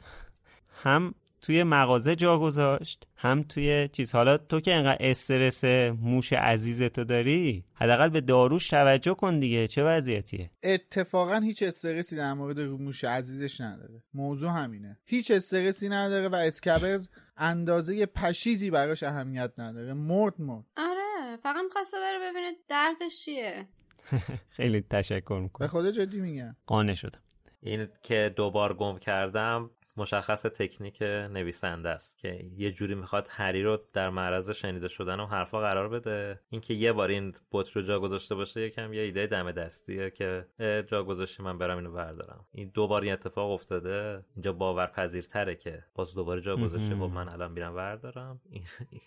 هم 0.84 1.14
توی 1.46 1.64
مغازه 1.64 2.16
جا 2.16 2.40
گذاشت 2.40 3.08
هم 3.16 3.44
توی 3.44 3.90
چیز. 3.92 4.12
حالا 4.12 4.38
تو 4.38 4.60
که 4.60 4.74
انقدر 4.74 4.98
استرس 5.00 5.64
موش 6.02 6.34
عزیز 6.34 6.82
تو 6.82 7.04
داری 7.04 7.66
حداقل 7.74 8.10
به 8.10 8.22
داروش 8.22 8.70
توجه 8.70 9.14
کن 9.14 9.40
دیگه 9.40 9.68
چه 9.68 9.84
وضعیتیه؟ 9.84 10.52
اتفاقا 10.64 11.40
هیچ 11.40 11.64
استرسی 11.64 12.16
در 12.16 12.34
مورد 12.34 12.60
موش 12.60 13.04
عزیزش 13.04 13.62
نداره. 13.62 14.04
موضوع 14.14 14.50
همینه. 14.50 14.98
هیچ 15.06 15.32
استرسی 15.32 15.90
نداره 15.90 16.30
و 16.30 16.36
اسکبرز 16.36 17.10
اندازه 17.38 18.06
پشیزی 18.06 18.70
براش 18.70 19.04
اهمیت 19.04 19.52
نداره. 19.58 19.94
مرد 19.94 20.42
مرد. 20.42 20.66
آره 20.78 21.38
فقط 21.44 21.64
می‌خواسته 21.64 21.98
بره 21.98 22.32
ببینه 22.32 22.52
دردش 22.68 23.26
چیه. 23.26 23.68
خیلی 24.58 24.82
تشکر 24.82 25.40
می‌کنم. 25.44 25.68
به 25.68 25.72
خدا 25.72 25.92
جدی 25.92 26.22
میگم. 26.22 26.56
قانع 26.66 26.94
شدم. 26.94 27.20
این 27.62 27.88
که 28.04 28.34
دوبار 28.36 28.74
گم 28.74 28.98
کردم 28.98 29.70
مشخص 29.98 30.42
تکنیک 30.42 31.02
نویسنده 31.02 31.90
است 31.90 32.18
که 32.18 32.46
یه 32.58 32.72
جوری 32.72 32.96
می‌خواد 32.96 33.28
هری 33.32 33.64
رو 33.64 33.80
در 33.94 34.10
معرض 34.10 34.50
شنیده 34.50 34.88
شدن 34.88 35.20
و 35.20 35.26
حرفا 35.26 35.60
قرار 35.60 35.90
بده. 35.90 36.40
اینکه 36.50 36.74
یه 36.74 36.94
بار 36.94 37.10
این 37.10 37.34
بطری 37.52 37.74
رو 37.82 37.82
جا 37.82 38.00
گذاشته 38.00 38.36
باشه 38.36 38.62
یکم 38.62 38.94
یه 38.94 39.02
ایده 39.02 39.28
دم 39.28 39.52
دستیه 39.52 40.10
که 40.10 40.46
جا 40.88 41.04
گذاشتی 41.04 41.44
من 41.44 41.58
برم 41.58 41.78
اینو 41.78 41.92
بردارم. 41.92 42.46
این 42.52 42.72
دوبار 42.74 43.02
این 43.02 43.14
اتفاق 43.14 43.52
افتاده. 43.52 44.26
اینجا 44.36 44.54
باورپذیرتره 44.54 45.56
که 45.56 45.84
باز 45.96 46.16
دوباره 46.16 46.42
جا 46.42 46.58
گذاشته 46.58 46.96
خب 46.96 47.02
من 47.02 47.30
الان 47.30 47.52
میرم 47.52 47.76
بردارم. 47.76 48.42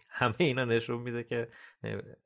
همه 0.08 0.34
اینا 0.38 0.64
نشون 0.64 1.00
میده 1.00 1.24
که 1.24 1.48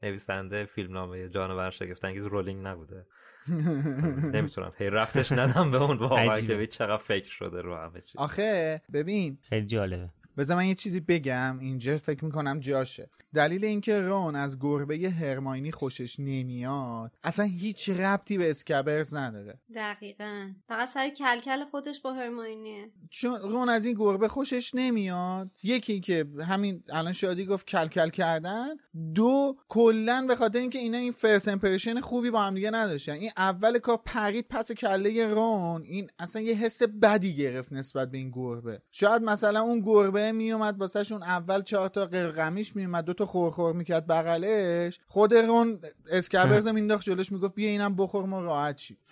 نویسنده 0.02 0.64
فیلمنامه 0.64 1.28
جانور 1.28 1.70
شگفتانگیز 1.70 2.26
رولینگ 2.26 2.66
نبوده. 2.66 3.06
نمی‌تونم. 4.34 4.72
هی 4.78 4.90
رفتش 4.90 5.32
ندم 5.32 5.70
به 5.70 5.82
اون 5.82 5.96
واقعا 5.96 6.40
که 6.40 6.66
چقدر 6.66 6.96
فکر 6.96 7.30
شده 7.30 7.60
رو 7.60 7.76
همه 7.76 8.00
چی 8.00 8.18
آخه 8.18 8.82
ببین. 8.92 9.38
خیلی 9.42 9.66
جالبه. 9.66 10.08
بذار 10.36 10.56
من 10.56 10.66
یه 10.66 10.74
چیزی 10.74 11.00
بگم 11.00 11.58
اینجا 11.58 11.98
فکر 11.98 12.24
می‌کنم 12.24 12.60
جاشه. 12.60 13.10
دلیل 13.34 13.64
اینکه 13.64 14.00
رون 14.00 14.36
از 14.36 14.58
گربه 14.60 15.10
هرماینی 15.10 15.72
خوشش 15.72 16.20
نمیاد 16.20 17.12
اصلا 17.24 17.44
هیچ 17.44 17.90
ربطی 17.90 18.38
به 18.38 18.50
اسکبرز 18.50 19.14
نداره. 19.14 19.58
دقیقا. 19.74 20.50
فقط 20.68 20.88
سر 20.88 21.08
کلکل 21.08 21.64
خودش 21.64 22.00
با 22.00 22.12
هرماینیه. 22.12 22.90
چون 23.10 23.40
رون 23.40 23.68
از 23.68 23.86
این 23.86 23.96
گربه 23.98 24.28
خوشش 24.28 24.74
نمیاد. 24.74 25.50
یکی 25.62 26.00
که 26.00 26.26
همین 26.46 26.82
الان 26.88 27.12
شادی 27.12 27.46
گفت 27.46 27.66
کلکل 27.66 28.08
کردن 28.08 28.68
دو 29.14 29.56
کلا 29.68 30.24
به 30.28 30.36
خاطر 30.36 30.58
اینکه 30.58 30.78
اینا 30.78 30.98
این 30.98 31.12
فرست 31.12 31.48
امپرشن 31.48 32.00
خوبی 32.00 32.30
با 32.30 32.42
هم 32.42 32.54
دیگه 32.54 32.70
نداشتن. 32.70 33.12
این 33.12 33.30
اول 33.36 33.78
کار 33.78 34.00
پرید 34.04 34.46
پس 34.50 34.72
کله 34.72 35.26
رون. 35.26 35.82
این 35.82 36.10
اصلا 36.18 36.42
یه 36.42 36.54
حس 36.54 36.82
بدی 36.82 37.36
گرفت 37.36 37.72
نسبت 37.72 38.10
به 38.10 38.18
این 38.18 38.30
گربه. 38.30 38.82
شاید 38.90 39.22
مثلا 39.22 39.60
اون 39.60 39.80
گربه 39.80 40.21
میومد 40.30 40.80
واسهشون 40.80 41.22
اول 41.22 41.62
چهار 41.62 41.88
تا 41.88 42.06
قرقمیش 42.06 42.76
میومد 42.76 43.04
دو 43.04 43.12
تا 43.14 43.26
خورخور 43.26 43.72
می‌کرد 43.72 44.06
بغلش. 44.06 45.00
خود 45.08 45.34
رون 45.34 45.80
اسکبرز 46.10 46.68
مینداخت 46.68 47.04
جلوش 47.04 47.32
می‌گفت 47.32 47.54
بیا 47.54 47.68
اینم 47.68 47.96
بخور 47.96 48.26
ما 48.26 48.40
راحت 48.40 48.76
چی 48.76 48.96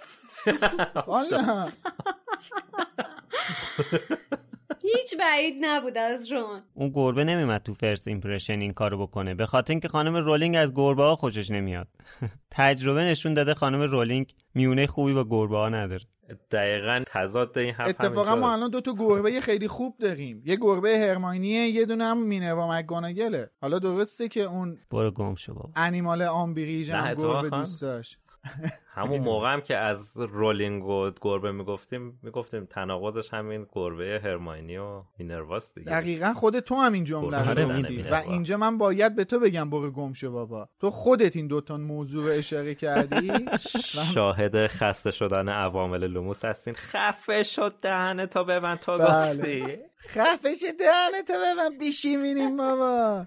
هیچ 4.82 5.16
بعید 5.18 5.54
نبود 5.60 5.98
از 5.98 6.32
رون. 6.32 6.62
اون 6.74 6.90
گربه 6.94 7.24
نمیمد 7.24 7.62
تو 7.62 7.74
first 7.74 8.08
impression 8.08 8.60
این 8.60 8.72
کارو 8.72 9.06
بکنه. 9.06 9.34
به 9.34 9.46
خاطر 9.46 9.72
اینکه 9.72 9.88
خانم 9.88 10.16
رولینگ 10.16 10.56
از 10.56 10.74
گربه 10.74 11.02
ها 11.02 11.16
خوشش 11.16 11.50
نمیاد. 11.50 11.88
تجربه 12.50 13.04
نشون 13.04 13.34
داده 13.34 13.54
خانم 13.54 13.82
رولینگ 13.82 14.34
میونه 14.54 14.86
خوبی 14.86 15.14
با 15.14 15.24
گربه 15.24 15.56
ها 15.56 15.68
نداره. 15.68 16.04
دقیقا 16.50 17.04
تضاد 17.06 17.58
این 17.58 17.74
حرف 17.74 17.88
اتفاقا 17.88 18.36
ما 18.36 18.52
الان 18.52 18.70
دو 18.70 18.80
تا 18.80 18.92
گربه 18.98 19.40
خیلی 19.40 19.68
خوب 19.68 19.96
داریم. 19.98 20.42
یه 20.46 20.56
گربه 20.56 20.98
هرماینیه 20.98 21.68
یه 21.68 21.86
دونه 21.86 22.04
هم 22.04 22.22
مینوا 22.22 22.70
مکگوناگله. 22.70 23.50
حالا 23.60 23.78
درسته 23.78 24.28
که 24.28 24.40
اون 24.40 24.78
برو 24.90 25.10
گم 25.10 25.34
شو 25.34 25.54
بابا. 25.54 25.70
انیمال 25.76 26.22
آمبریج 26.22 26.90
هم 26.90 27.14
گربه 27.14 27.50
دوست 27.50 27.82
داشت. 27.82 28.18
همون 28.94 29.20
موقع 29.20 29.52
هم 29.52 29.60
که 29.60 29.76
از 29.76 30.16
رولینگ 30.16 30.84
و 30.84 31.10
گربه 31.20 31.52
می‌گفتیم 31.52 32.18
می‌گفتیم 32.22 32.64
تناقضش 32.64 33.34
همین 33.34 33.66
گربه 33.72 34.20
هرماینی 34.24 34.76
و 34.76 35.02
مینرواس 35.18 35.74
دیگه. 35.74 35.90
دقیقا 35.90 36.32
خود 36.32 36.60
تو 36.60 36.74
هم 36.74 36.92
این 36.92 37.04
جمله 37.04 37.54
رو 37.54 37.72
میگی 37.72 38.02
و 38.02 38.14
اینجا 38.14 38.56
من 38.56 38.78
باید 38.78 39.16
به 39.16 39.24
تو 39.24 39.38
بگم 39.40 39.70
برو 39.70 39.90
گم 39.90 40.12
شو 40.12 40.32
بابا. 40.32 40.68
تو 40.80 40.90
خودت 40.90 41.36
این 41.36 41.46
دوتا 41.46 41.76
موضوع 41.76 42.26
رو 42.26 42.32
اشاره 42.32 42.74
کردی؟ 42.74 43.32
شاهد 44.14 44.66
خسته 44.66 45.10
شدن 45.10 45.48
عوامل 45.48 46.06
لوموس 46.06 46.44
هستین. 46.44 46.74
خفه 46.74 47.42
شد 47.42 47.74
دهنه 47.82 48.26
تا 48.26 48.44
به 48.44 48.60
من 48.60 48.76
تا 48.76 48.98
گفتی. 48.98 49.78
خفه 49.98 50.56
شد 50.56 50.78
دهنه 50.78 51.22
تا 51.28 51.34
به 51.34 51.54
من 51.54 51.78
بیشی 51.78 52.16
مینیم 52.16 52.56
بابا. 52.56 53.26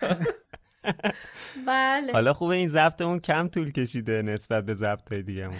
بله. 1.66 2.12
حالا 2.12 2.32
خوبه 2.32 2.54
این 2.54 2.68
ضبطمون 2.68 3.20
کم 3.20 3.48
طول 3.48 3.70
کشیده 3.70 4.22
نسبت 4.22 4.64
به 4.64 4.74
ضبط 4.74 5.12
های 5.12 5.22
دیگه 5.22 5.50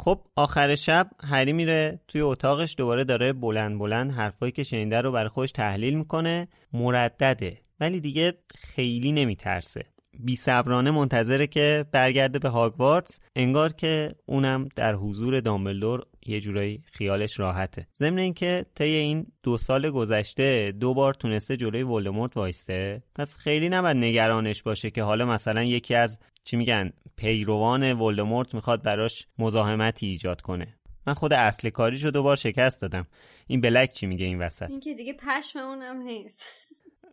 خب 0.00 0.20
آخر 0.36 0.74
شب 0.74 1.10
هری 1.24 1.52
میره 1.52 2.00
توی 2.08 2.20
اتاقش 2.20 2.74
دوباره 2.78 3.04
داره 3.04 3.32
بلند 3.32 3.78
بلند 3.78 4.10
حرفایی 4.12 4.52
که 4.52 4.62
شنیده 4.62 5.00
رو 5.00 5.12
برای 5.12 5.28
خودش 5.28 5.52
تحلیل 5.52 5.94
می‌کنه. 5.94 6.48
مردده. 6.72 7.58
ولی 7.80 8.00
دیگه 8.00 8.34
خیلی 8.54 9.12
نمیترسه. 9.12 9.84
بی 10.24 10.36
صبرانه 10.36 10.90
منتظره 10.90 11.46
که 11.46 11.86
برگرده 11.92 12.38
به 12.38 12.48
هاگوارتس 12.48 13.20
انگار 13.36 13.72
که 13.72 14.14
اونم 14.26 14.68
در 14.76 14.94
حضور 14.94 15.40
دامبلدور 15.40 16.06
یه 16.26 16.40
جورایی 16.40 16.82
خیالش 16.92 17.38
راحته. 17.38 17.86
ضمن 17.98 18.18
اینکه 18.18 18.66
طی 18.74 18.84
این 18.84 19.26
دو 19.42 19.58
سال 19.58 19.90
گذشته 19.90 20.72
دو 20.80 20.94
بار 20.94 21.14
تونسته 21.14 21.56
جلوی 21.56 21.82
ولدمورت 21.82 22.36
وایسته. 22.36 23.02
پس 23.14 23.36
خیلی 23.36 23.68
نباید 23.68 23.96
نگرانش 23.96 24.62
باشه 24.62 24.90
که 24.90 25.02
حالا 25.02 25.26
مثلا 25.26 25.62
یکی 25.62 25.94
از 25.94 26.18
چی 26.44 26.56
میگن 26.56 26.92
پیروان 27.16 27.92
ولدمورت 27.92 28.54
می‌خواد 28.54 28.82
براش 28.82 29.26
مزاحمتی 29.38 30.06
ایجاد 30.06 30.40
کنه. 30.40 30.76
من 31.06 31.14
خود 31.14 31.32
اصل 31.32 31.70
کاریشو 31.70 32.10
دو 32.10 32.22
بار 32.22 32.36
شکست 32.36 32.80
دادم. 32.80 33.06
این 33.46 33.60
بلک 33.60 33.92
چی 33.92 34.06
میگه 34.06 34.26
این 34.26 34.38
وسط؟ 34.38 34.70
این 34.70 34.80
که 34.80 34.94
دیگه 34.94 35.12
پشم 35.12 35.58
اونم 35.58 36.02
نیست. 36.02 36.44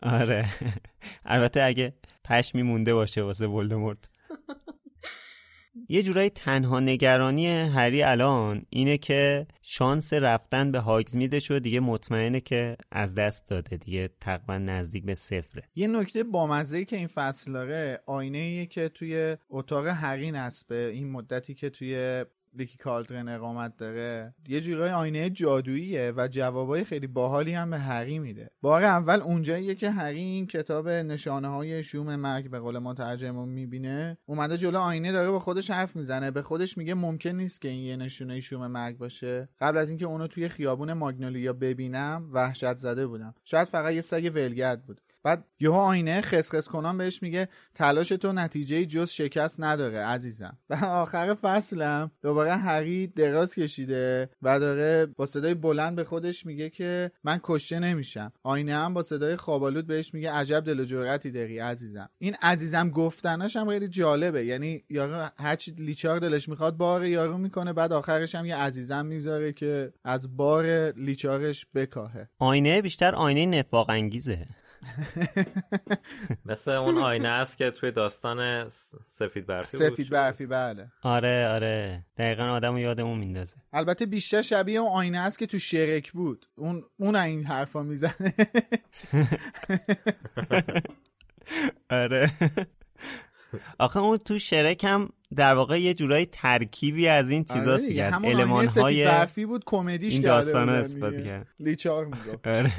آره. 0.01 0.49
البته 1.25 1.63
اگه 1.63 1.93
پشمی 2.25 2.63
مونده 2.63 2.93
باشه 2.93 3.21
واسه 3.21 3.47
ولدمورت. 3.47 4.09
یه 5.89 6.03
جورایی 6.03 6.29
تنها 6.29 6.79
نگرانی 6.79 7.47
هری 7.47 8.03
الان 8.03 8.65
اینه 8.69 8.97
که 8.97 9.47
شانس 9.61 10.13
رفتن 10.13 10.71
به 10.71 10.79
هاگزمیدش 10.79 11.51
رو 11.51 11.59
دیگه 11.59 11.79
مطمئنه 11.79 12.39
که 12.39 12.77
از 12.91 13.15
دست 13.15 13.47
داده. 13.47 13.77
دیگه 13.77 14.09
تقریبا 14.21 14.57
نزدیک 14.57 15.05
به 15.05 15.15
صفره. 15.15 15.63
یه 15.75 15.87
نکته 15.87 16.23
بامزه 16.23 16.85
که 16.85 16.95
این 16.95 17.07
فصل 17.07 17.53
داره 17.53 18.01
آینه 18.05 18.65
که 18.65 18.89
توی 18.89 19.37
اتاق 19.49 19.87
هری 19.87 20.31
نصبه 20.31 20.89
این 20.93 21.11
مدتی 21.11 21.53
که 21.53 21.69
توی 21.69 22.25
لیکی 22.57 22.77
کالدرن 22.77 23.29
اقامت 23.29 23.77
داره. 23.77 24.33
یه 24.47 24.61
جورای 24.61 24.89
آینه 24.89 25.29
جادوییه 25.29 26.13
و 26.17 26.27
جوابای 26.27 26.83
خیلی 26.83 27.07
باحالی 27.07 27.53
هم 27.53 27.69
به 27.69 27.77
هری 27.77 28.19
میده. 28.19 28.49
بار 28.61 28.83
اول 28.83 29.21
اونجاییه 29.21 29.75
که 29.75 29.91
هری 29.91 30.19
این 30.19 30.47
کتاب 30.47 30.89
نشانه 30.89 31.47
های 31.47 31.83
شوم 31.83 32.15
مرگ 32.15 32.49
به 32.49 32.59
قول 32.59 32.77
ما 32.77 32.93
ترجمه 32.93 33.45
می‌بینه. 33.45 34.17
اومده 34.25 34.57
جلو 34.57 34.79
آینه 34.79 35.11
داره 35.11 35.31
با 35.31 35.39
خودش 35.39 35.71
حرف 35.71 35.95
می‌زنه. 35.95 36.31
به 36.31 36.41
خودش 36.41 36.77
میگه 36.77 36.93
ممکن 36.93 37.29
نیست 37.29 37.61
که 37.61 37.67
این 37.67 37.85
یه 37.85 37.95
نشونه 37.95 38.39
شوم 38.39 38.67
مرگ 38.67 38.97
باشه. 38.97 39.49
قبل 39.59 39.77
از 39.77 39.89
اینکه 39.89 40.05
اونو 40.05 40.27
توی 40.27 40.49
خیابون 40.49 40.93
ماگنولیا 40.93 41.53
ببینم 41.53 42.29
وحشت 42.33 42.77
زده 42.77 43.07
بودم. 43.07 43.35
شاید 43.43 43.67
فقط 43.67 43.93
یه 43.93 44.01
سگ 44.01 44.31
ولگرد 44.35 44.85
بود. 44.85 45.01
بعد 45.27 45.45
یهو 45.59 45.73
آینه 45.73 46.21
خسخس 46.21 46.67
کنان 46.67 46.97
بهش 46.97 47.23
میگه 47.23 47.49
تلاش 47.75 48.09
تو 48.09 48.33
نتیجه 48.33 48.85
جز 48.85 49.09
شکست 49.09 49.61
نداره 49.61 49.99
عزیزم. 49.99 50.57
و 50.69 50.75
آخر 50.85 51.33
فصلم 51.33 52.11
دوباره 52.21 52.55
هری 52.55 53.07
دراز 53.07 53.55
کشیده 53.55 54.29
و 54.41 54.59
داره 54.59 55.05
با 55.05 55.25
صدای 55.25 55.53
بلند 55.53 55.95
به 55.95 56.03
خودش 56.03 56.45
میگه 56.45 56.69
که 56.69 57.11
من 57.23 57.39
کشته 57.43 57.79
نمیشم. 57.79 58.31
آینه 58.43 58.75
هم 58.75 58.93
با 58.93 59.03
صدای 59.03 59.35
خوابالود 59.35 59.87
بهش 59.87 60.13
میگه 60.13 60.31
عجب 60.31 60.59
دل 60.59 60.79
و 60.79 60.85
جرأتی 60.85 61.31
داری 61.31 61.59
عزیزم. 61.59 62.09
این 62.17 62.35
عزیزم 62.41 62.89
گفتناش 62.89 63.55
هم 63.55 63.69
خیلی 63.69 63.87
جالبه. 63.87 64.45
یعنی 64.45 64.83
یارو 64.89 65.29
هرچی 65.37 65.71
لیچار 65.71 66.19
دلش 66.19 66.49
می‌خواد 66.49 66.77
بار 66.77 67.05
یارو 67.05 67.37
می‌کنه 67.37 67.73
بعد 67.73 67.93
آخرش 67.93 68.35
هم 68.35 68.45
یه 68.45 68.55
عزیزم 68.55 69.05
می‌ذاره 69.05 69.53
که 69.53 69.93
از 70.03 70.37
بار 70.37 70.91
لیچارش 70.91 71.65
بکاهه. 71.75 72.29
آینه 72.39 72.81
بیشتر 72.81 73.15
آینه 73.15 73.45
نفاق 73.59 73.89
انگیزه. 73.89 74.45
مثل 76.45 76.71
اون 76.71 76.97
آینه 76.97 77.27
است 77.27 77.57
که 77.57 77.71
توی 77.71 77.91
داستان 77.91 78.69
سفید 79.09 79.45
برفی 79.45 79.77
سفید 79.77 80.09
برفی 80.09 80.45
بله. 80.45 80.91
آره 81.01 81.47
آره. 81.47 82.05
دقیقا 82.17 82.43
آدم 82.43 82.73
رو 82.73 82.79
یادمون 82.79 83.19
میندازه. 83.19 83.55
البته 83.73 84.05
بیشتر 84.05 84.41
شبیه 84.41 84.79
اون 84.79 84.91
آینه 84.91 85.17
است 85.19 85.39
که 85.39 85.45
تو 85.45 85.59
شرک 85.59 86.11
بود. 86.11 86.45
اون 86.55 86.83
اون 86.97 87.15
این 87.15 87.43
حرفا 87.43 87.83
می‌زنه. 87.83 88.33
آره. 91.89 92.31
آخه 93.79 93.99
اون 93.99 94.17
تو 94.17 94.39
شرک 94.39 94.83
هم 94.83 95.09
در 95.35 95.53
واقع 95.53 95.81
یه 95.81 95.93
جورایی 95.93 96.25
ترکیبی 96.25 97.07
از 97.07 97.29
این 97.29 97.43
چیزاست 97.43 97.83
آره 97.83 97.87
دیگه. 97.89 98.03
از 98.03 98.13
آینه 98.13 98.45
های 98.45 98.67
سفید 98.67 99.05
برفی 99.05 99.45
بود 99.45 99.63
کمدیش 99.65 100.13
این 100.13 100.21
داستان 100.21 100.69
استفاده. 100.69 101.23
کرد 101.23 101.47
لیچار 101.59 102.05
می‌گفت. 102.05 102.47
آره. 102.47 102.73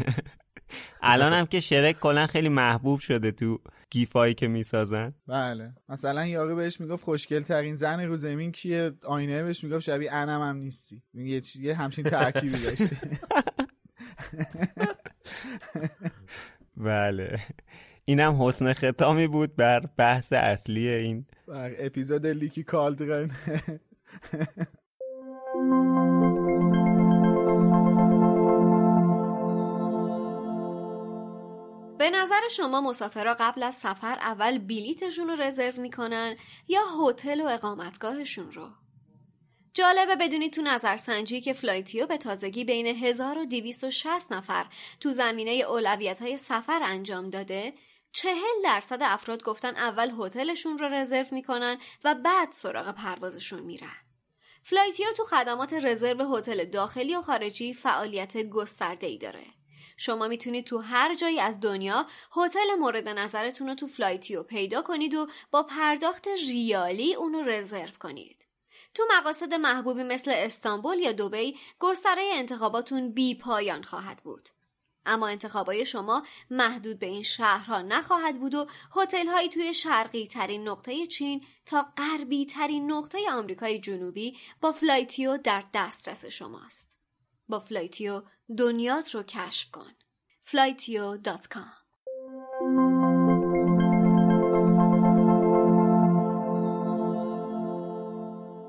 الان 1.02 1.32
هم 1.32 1.46
که 1.46 1.60
شرک 1.60 2.00
کلا 2.00 2.26
خیلی 2.26 2.48
محبوب 2.48 3.00
شده 3.00 3.32
تو 3.32 3.60
گیفایی 3.90 4.34
که 4.34 4.48
می‌سازن. 4.48 5.14
بله. 5.28 5.72
مثلا 5.88 6.26
یارو 6.26 6.56
بهش 6.56 6.80
می‌گفت 6.80 7.04
خوشگل 7.04 7.42
ترین 7.42 7.74
زن 7.74 8.00
رو 8.00 8.16
زمین 8.16 8.52
کیه؟ 8.52 8.92
آینه 9.04 9.42
بهش 9.42 9.64
می‌گفت 9.64 9.84
شبیه 9.84 10.12
انم 10.12 10.42
هم 10.42 10.56
نیستی. 10.56 11.02
یه 11.14 11.42
یه 11.56 11.74
همچین 11.74 12.04
ترکیبی 12.04 12.62
داشتی 12.62 12.96
بله. 16.76 17.40
اینم 18.04 18.42
حسن 18.42 18.72
ختامی 18.72 19.26
بود 19.26 19.56
بر 19.56 19.80
بحث 19.96 20.32
اصلی 20.32 20.88
این. 20.88 21.26
بر 21.48 21.72
اپیزود 21.78 22.26
لیکی 22.26 22.62
کالدرن 22.62 23.30
به 31.98 32.10
نظر 32.10 32.48
شما 32.50 32.80
مسافرها 32.80 33.36
قبل 33.38 33.62
از 33.62 33.74
سفر 33.74 34.18
اول 34.18 34.58
بلیتشون 34.58 35.28
رو 35.28 35.42
رزرو 35.42 35.82
می‌کنن 35.82 36.36
یا 36.68 36.82
هتل 37.00 37.40
و 37.40 37.46
اقامتگاهشون 37.46 38.52
رو؟ 38.52 38.68
جالبه 39.74 40.16
بدونید 40.16 40.52
تو 40.52 40.62
نظرسنجی 40.62 41.40
که 41.40 41.52
فلایتیو 41.52 42.06
به 42.06 42.16
تازگی 42.16 42.64
بین 42.64 42.86
1260 42.86 44.32
نفر 44.32 44.66
تو 45.00 45.10
زمینه 45.10 45.50
اولویت 45.50 46.22
های 46.22 46.36
سفر 46.36 46.80
انجام 46.82 47.30
داده 47.30 47.74
چهل 48.12 48.62
درصد 48.64 48.98
افراد 49.02 49.42
گفتن 49.42 49.76
اول 49.76 50.10
هتلشون 50.20 50.78
رو 50.78 50.88
رزرو 50.88 51.26
می‌کنن 51.32 51.78
و 52.04 52.14
بعد 52.14 52.52
سراغ 52.52 52.94
پروازشون 52.94 53.60
میرن. 53.60 53.96
فلایتیو 54.62 55.06
تو 55.16 55.24
خدمات 55.24 55.72
رزرو 55.72 56.36
هتل 56.36 56.64
داخلی 56.64 57.16
و 57.16 57.22
خارجی 57.22 57.74
فعالیت 57.74 58.36
گسترده 58.36 59.06
ای 59.06 59.18
داره. 59.18 59.57
شما 60.00 60.28
می‌تونید 60.28 60.64
تو 60.64 60.78
هر 60.78 61.14
جایی 61.14 61.40
از 61.40 61.60
دنیا 61.60 62.06
هتل 62.36 62.74
مورد 62.78 63.08
نظرتون 63.08 63.68
رو 63.68 63.74
تو 63.74 63.86
فلایتیو 63.86 64.42
پیدا 64.42 64.82
کنید 64.82 65.14
و 65.14 65.26
با 65.50 65.62
پرداخت 65.62 66.28
ریالی 66.48 67.14
اونو 67.14 67.42
رزرو 67.42 67.92
کنید. 68.00 68.46
تو 68.94 69.02
مقاصد 69.18 69.54
محبوبی 69.54 70.02
مثل 70.02 70.30
استانبول 70.34 70.98
یا 70.98 71.12
دوبی 71.12 71.56
گستره 71.78 72.30
انتخاباتون 72.32 73.12
بی 73.12 73.34
پایان 73.34 73.82
خواهد 73.82 74.22
بود. 74.24 74.48
اما 75.06 75.28
انتخابای 75.28 75.86
شما 75.86 76.22
محدود 76.50 76.98
به 76.98 77.06
این 77.06 77.22
شهرها 77.22 77.82
نخواهد 77.82 78.40
بود 78.40 78.54
و 78.54 78.66
هتل 78.96 79.26
هایی 79.26 79.48
توی 79.48 79.74
شرقی 79.74 80.26
ترین 80.26 80.68
نقطه 80.68 81.06
چین 81.06 81.44
تا 81.66 81.86
غربی 81.96 82.46
ترین 82.46 82.92
نقطه 82.92 83.18
آمریکای 83.30 83.80
جنوبی 83.80 84.38
با 84.60 84.72
فلایتیو 84.72 85.36
در 85.36 85.64
دسترس 85.74 86.24
شماست. 86.26 86.97
با 87.48 87.60
فلایتیو 87.60 88.22
دنیات 88.56 89.14
رو 89.14 89.22
کشف 89.22 89.70
کن. 89.70 89.90
flytio.com 90.50 91.78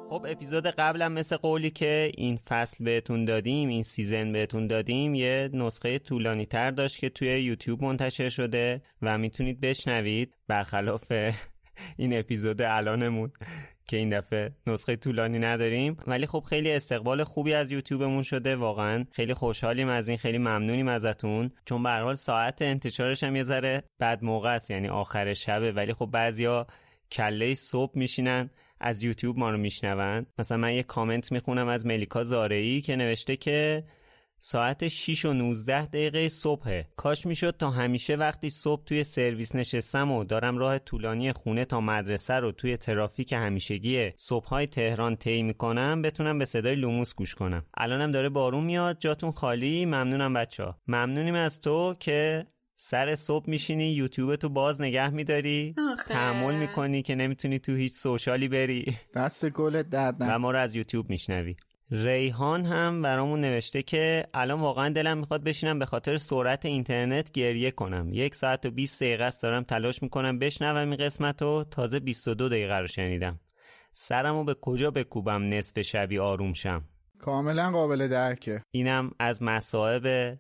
خب 0.09 0.25
اپیزود 0.30 0.67
قبلم 0.67 1.11
مثل 1.11 1.38
قولی 1.38 1.69
که 1.69 2.11
این 2.17 2.38
فصل 2.38 2.84
بهتون 2.84 3.25
دادیم 3.25 3.69
این 3.69 3.84
season 3.84 4.32
بهتون 4.32 4.67
دادیم 4.67 5.15
یه 5.15 5.49
نسخه 5.53 5.99
طولانی 5.99 6.45
تر 6.45 6.71
داشت 6.71 6.99
که 6.99 7.09
توی 7.09 7.27
یوتیوب 7.41 7.84
منتشر 7.84 8.30
شده 8.30 8.82
و 9.01 9.17
می‌تونید 9.17 9.61
بشنوید 9.61 10.38
برخلاف 10.47 11.11
این 11.97 12.19
اپیزود 12.19 12.61
الانمون 12.61 13.32
که 13.90 13.98
این 13.98 14.20
دفعه 14.20 14.52
نسخه 14.68 14.96
طولانی 14.96 15.40
نداریم. 15.40 15.98
ولی 16.08 16.26
خب 16.26 16.44
خیلی 16.50 16.72
استقبال 16.72 17.24
خوبی 17.24 17.54
از 17.54 17.72
یوتیوبمون 17.72 18.24
شده 18.24 18.56
واقعا. 18.56 19.06
خیلی 19.12 19.34
خوشحالیم 19.34 19.88
از 19.88 20.10
این 20.10 20.18
خیلی 20.18 20.38
ممنونیم 20.38 20.88
ازتون. 20.88 21.52
چون 21.66 21.84
به 21.84 21.87
هر 21.87 21.89
حال 21.90 22.16
ساعت 22.16 22.62
انتشارش 22.62 23.24
هم 23.24 23.36
یه 23.36 23.44
ذره 23.44 23.84
بد 24.00 24.24
موقع 24.24 24.56
است 24.56 24.72
یعنی 24.72 24.88
آخر 24.88 25.34
شبه. 25.34 25.72
ولی 25.72 25.94
خب 25.94 26.06
بعضیا 26.06 26.68
کله 27.12 27.54
صبح 27.54 27.92
میشینن 27.96 28.50
از 28.80 29.04
یوتیوب 29.04 29.40
ما 29.40 29.50
رو 29.50 29.58
میشنون. 29.58 30.26
مثلا 30.40 30.58
من 30.58 30.74
یه 30.74 30.84
کامنت 30.84 31.32
می‌خونم 31.32 31.68
از 31.68 31.86
ملیکا 31.86 32.24
زارعی 32.24 32.82
که 32.82 32.96
نوشته 32.96 33.36
که 33.36 33.84
ساعت 34.40 34.88
6 34.88 35.26
و 35.26 35.34
19 35.34 35.86
دقیقه 35.86 36.28
صبحه. 36.28 36.88
کاش 36.96 37.26
می‌شد 37.26 37.56
تا 37.60 37.70
همیشه 37.70 38.16
وقتی 38.16 38.50
صبح 38.50 38.84
توی 38.84 39.04
سرویس 39.04 39.56
نشستم 39.56 40.12
و 40.12 40.24
دارم 40.24 40.58
راه 40.58 40.80
طولانی 40.80 41.34
خونه 41.34 41.66
تا 41.66 41.82
مدرسه 41.82 42.34
رو 42.34 42.52
توی 42.52 42.78
ترافیک 42.78 43.34
همیشگی 43.34 44.12
صبحهای 44.18 44.68
تهران 44.68 45.16
طی 45.16 45.44
می‌کنم 45.44 46.02
بتونم 46.02 46.40
به 46.40 46.46
صدای 46.46 46.76
لوموس 46.76 47.16
گوش 47.16 47.36
کنم. 47.36 47.66
الانم 47.78 48.12
داره 48.12 48.30
بارون 48.30 48.64
میاد 48.64 48.98
جاتون 49.00 49.32
خالی؟ 49.32 49.86
ممنونم 49.86 50.34
بچه 50.34 50.64
ها 50.64 50.78
ممنونیم 50.88 51.36
از 51.36 51.62
تو 51.62 51.96
که 52.00 52.46
سر 52.76 53.16
صبح 53.16 53.50
میشینی 53.50 53.94
یوتیوب 53.94 54.36
تو 54.36 54.50
باز 54.50 54.82
نگه 54.82 55.10
میداری. 55.10 55.76
تحمل 56.08 56.56
می‌کنی 56.60 57.02
که 57.02 57.16
نمی‌تونی 57.16 57.60
تو 57.60 57.76
هیچ 57.76 57.94
سوشالی 57.94 58.48
بری. 58.48 58.98
دست 59.16 59.50
گلت 59.50 59.90
درد 59.90 60.16
و 60.20 60.40
ما 60.40 60.52
رو 60.52 60.60
از 60.60 60.76
یوتیوب 60.76 61.10
میشنوی. 61.10 61.56
ریحان 61.92 62.66
هم 62.66 63.02
برامون 63.02 63.42
نوشته 63.42 63.82
که 63.82 64.24
الان 64.34 64.60
واقعا 64.60 64.90
دلم 64.90 65.18
می‌خواد 65.18 65.44
بشینم 65.44 65.80
به 65.80 65.86
خاطر 65.86 66.18
سرعت 66.18 66.66
اینترنت 66.66 67.32
گریه 67.32 67.72
کنم. 67.72 68.10
یک 68.14 68.36
ساعت 68.36 68.66
و 68.66 68.72
20 68.72 69.04
دقیقه 69.04 69.24
است 69.24 69.44
دارم 69.44 69.64
تلاش 69.64 70.04
می‌کنم 70.04 70.40
بشنوم 70.40 70.90
این 70.90 70.96
قسمت 70.96 71.42
رو 71.42 71.66
تازه 71.72 72.00
22 72.00 72.50
دقیقه 72.50 72.78
رو 72.78 72.88
شنیدم. 72.88 73.40
سرمو 73.94 74.44
به 74.44 74.56
کجا 74.62 74.92
بکوبم 74.92 75.54
نصف 75.54 75.82
شبی 75.82 76.20
آروم 76.20 76.54
شم؟ 76.54 76.84
کاملا 77.20 77.72
قابل 77.72 78.08
درکه. 78.08 78.64
اینم 78.72 79.12
از 79.20 79.44
مصائب 79.44 80.38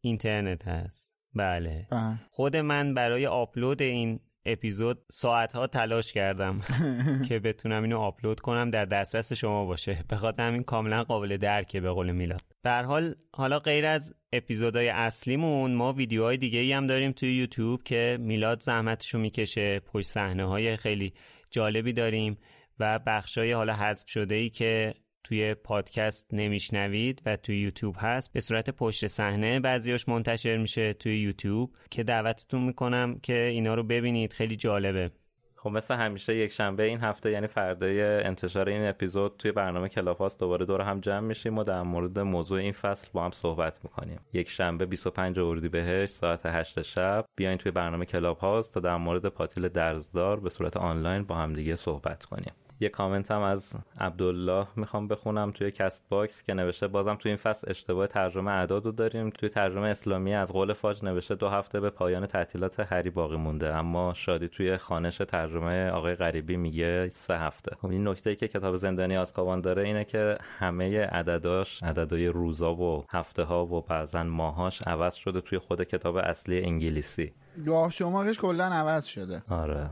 اینترنت 0.00 0.68
هست. 0.68 1.10
بله. 1.34 1.86
خود 2.30 2.56
من 2.56 2.94
برای 2.94 3.26
آپلود 3.26 3.82
این 3.82 4.20
اپیزود 4.52 5.04
ساعتها 5.12 5.66
تلاش 5.66 6.12
کردم 6.12 6.60
که 7.28 7.38
بتونم 7.38 7.82
اینو 7.82 7.98
آپلود 7.98 8.40
کنم 8.40 8.70
در 8.70 8.84
دسترس 8.84 9.32
شما 9.32 9.64
باشه. 9.64 10.04
به 10.08 10.16
خاطر 10.16 10.42
همین 10.42 10.62
کاملا 10.62 11.04
قابل 11.04 11.36
درکه 11.36 11.80
به 11.80 11.90
قول 11.90 12.12
میلاد. 12.12 12.42
به 12.62 12.70
حال 12.70 13.14
حالا 13.34 13.58
غیر 13.58 13.86
از 13.86 14.14
اپیزودهای 14.32 14.88
اصلیمون 14.88 15.74
ما 15.74 15.92
ویدیوهای 15.92 16.36
دیگه 16.36 16.58
ای 16.58 16.72
هم 16.72 16.86
داریم 16.86 17.12
توی 17.12 17.36
یوتیوب 17.36 17.82
که 17.82 18.18
میلاد 18.20 18.62
زحمتشو 18.62 19.18
می‌کشه 19.18 19.80
پشت 19.80 20.08
صحنه 20.08 20.44
های 20.44 20.76
خیلی 20.76 21.12
جالبی 21.50 21.92
داریم 21.92 22.38
و 22.80 22.98
بخشای 23.06 23.52
حالا 23.52 23.74
حذف 23.74 24.08
شده 24.08 24.34
ای 24.34 24.50
که 24.50 24.94
توی 25.28 25.54
پادکست 25.54 26.26
نمیشنوید 26.32 27.22
و 27.26 27.36
توی 27.36 27.60
یوتیوب 27.60 27.96
هست 27.98 28.32
به 28.32 28.40
صورت 28.40 28.70
پشت 28.70 29.06
صحنه 29.06 29.60
بعضیاش 29.60 30.08
منتشر 30.08 30.56
میشه 30.56 30.92
توی 30.92 31.18
یوتیوب 31.18 31.70
که 31.90 32.02
دعوتتون 32.02 32.62
می‌کنم 32.62 33.18
که 33.22 33.40
اینا 33.40 33.74
رو 33.74 33.82
ببینید 33.82 34.32
خیلی 34.32 34.56
جالبه. 34.56 35.10
خب 35.56 35.70
مثل 35.70 35.94
همیشه 35.94 36.36
یک 36.36 36.52
شنبه 36.52 36.82
این 36.82 37.00
هفته 37.00 37.30
یعنی 37.30 37.46
فردای 37.46 38.02
انتشار 38.02 38.68
این 38.68 38.88
اپیزود 38.88 39.36
توی 39.38 39.52
برنامه 39.52 39.88
کلاب‌هاوس 39.88 40.38
دوباره 40.38 40.66
دور 40.66 40.80
هم 40.80 41.00
جمع 41.00 41.20
میشیم 41.20 41.58
و 41.58 41.64
در 41.64 41.82
مورد 41.82 42.18
موضوع 42.18 42.58
این 42.58 42.72
فصل 42.72 43.08
با 43.12 43.24
هم 43.24 43.30
صحبت 43.30 43.78
می‌کنیم. 43.84 44.20
یک 44.32 44.50
شنبه 44.50 44.86
25 44.86 45.38
اردیبهشت 45.38 46.14
ساعت 46.14 46.46
8 46.46 46.82
شب. 46.82 47.24
بیاین 47.36 47.58
توی 47.58 47.72
برنامه 47.72 48.04
کلاب‌هاوس 48.04 48.70
تا 48.70 48.80
در 48.80 48.96
مورد 48.96 49.26
پاتیل 49.26 49.68
درزدار 49.68 50.40
به 50.40 50.50
صورت 50.50 50.76
آنلاین 50.76 51.22
با 51.24 51.34
هم 51.34 51.52
دیگه 51.52 51.76
صحبت 51.76 52.24
کنیم. 52.24 52.52
یه 52.80 52.88
کامنت 52.88 53.30
هم 53.30 53.42
از 53.42 53.74
عبدالله 54.00 54.66
می‌خوام 54.76 55.08
بخونم 55.08 55.50
توی 55.50 55.70
کست 55.70 56.04
باکس 56.08 56.42
که 56.42 56.54
نوشته 56.54 56.88
بازم 56.88 57.14
توی 57.14 57.30
این 57.30 57.36
فصل 57.36 57.70
اشتباه 57.70 58.06
ترجمه 58.06 58.50
اعداد 58.50 58.84
رو 58.84 58.92
داریم. 58.92 59.30
توی 59.30 59.48
ترجمه 59.48 59.88
اسلامی 59.88 60.34
از 60.34 60.52
قول 60.52 60.72
فاج 60.72 61.04
نوشته 61.04 61.34
دو 61.34 61.48
هفته 61.48 61.80
به 61.80 61.90
پایان 61.90 62.26
تعطیلات 62.26 62.80
هری 62.80 63.10
باقی 63.10 63.36
مونده. 63.36 63.74
اما 63.74 64.14
شادی 64.14 64.48
توی 64.48 64.76
خوانش 64.76 65.16
ترجمه 65.16 65.90
آقای 65.90 66.14
غریبی 66.14 66.56
میگه 66.56 67.08
سه 67.08 67.38
هفته. 67.38 67.76
خب 67.76 67.90
این 67.90 68.08
نکته 68.08 68.30
ای 68.30 68.36
که 68.36 68.48
کتاب 68.48 68.76
زندانی 68.76 69.16
آزکابان 69.16 69.60
داره 69.60 69.82
اینه 69.82 70.04
که 70.04 70.38
همه 70.58 71.00
عدداش 71.00 71.82
عددهای 71.82 72.26
روزا 72.26 72.74
و 72.74 73.04
هفته 73.10 73.42
ها 73.42 73.66
و 73.66 73.80
بعضا 73.80 74.22
ماهاش 74.22 74.82
عوض 74.82 75.14
شده 75.14 75.40
توی 75.40 75.58
خود 75.58 75.82
کتاب 75.82 76.16
اصلی 76.16 76.64
انگلیسی. 76.64 77.32
گاه 77.66 77.90
شمارش 77.90 78.38
کلا 78.38 78.64
عوض 78.64 79.04
شده. 79.04 79.42
آره. 79.50 79.90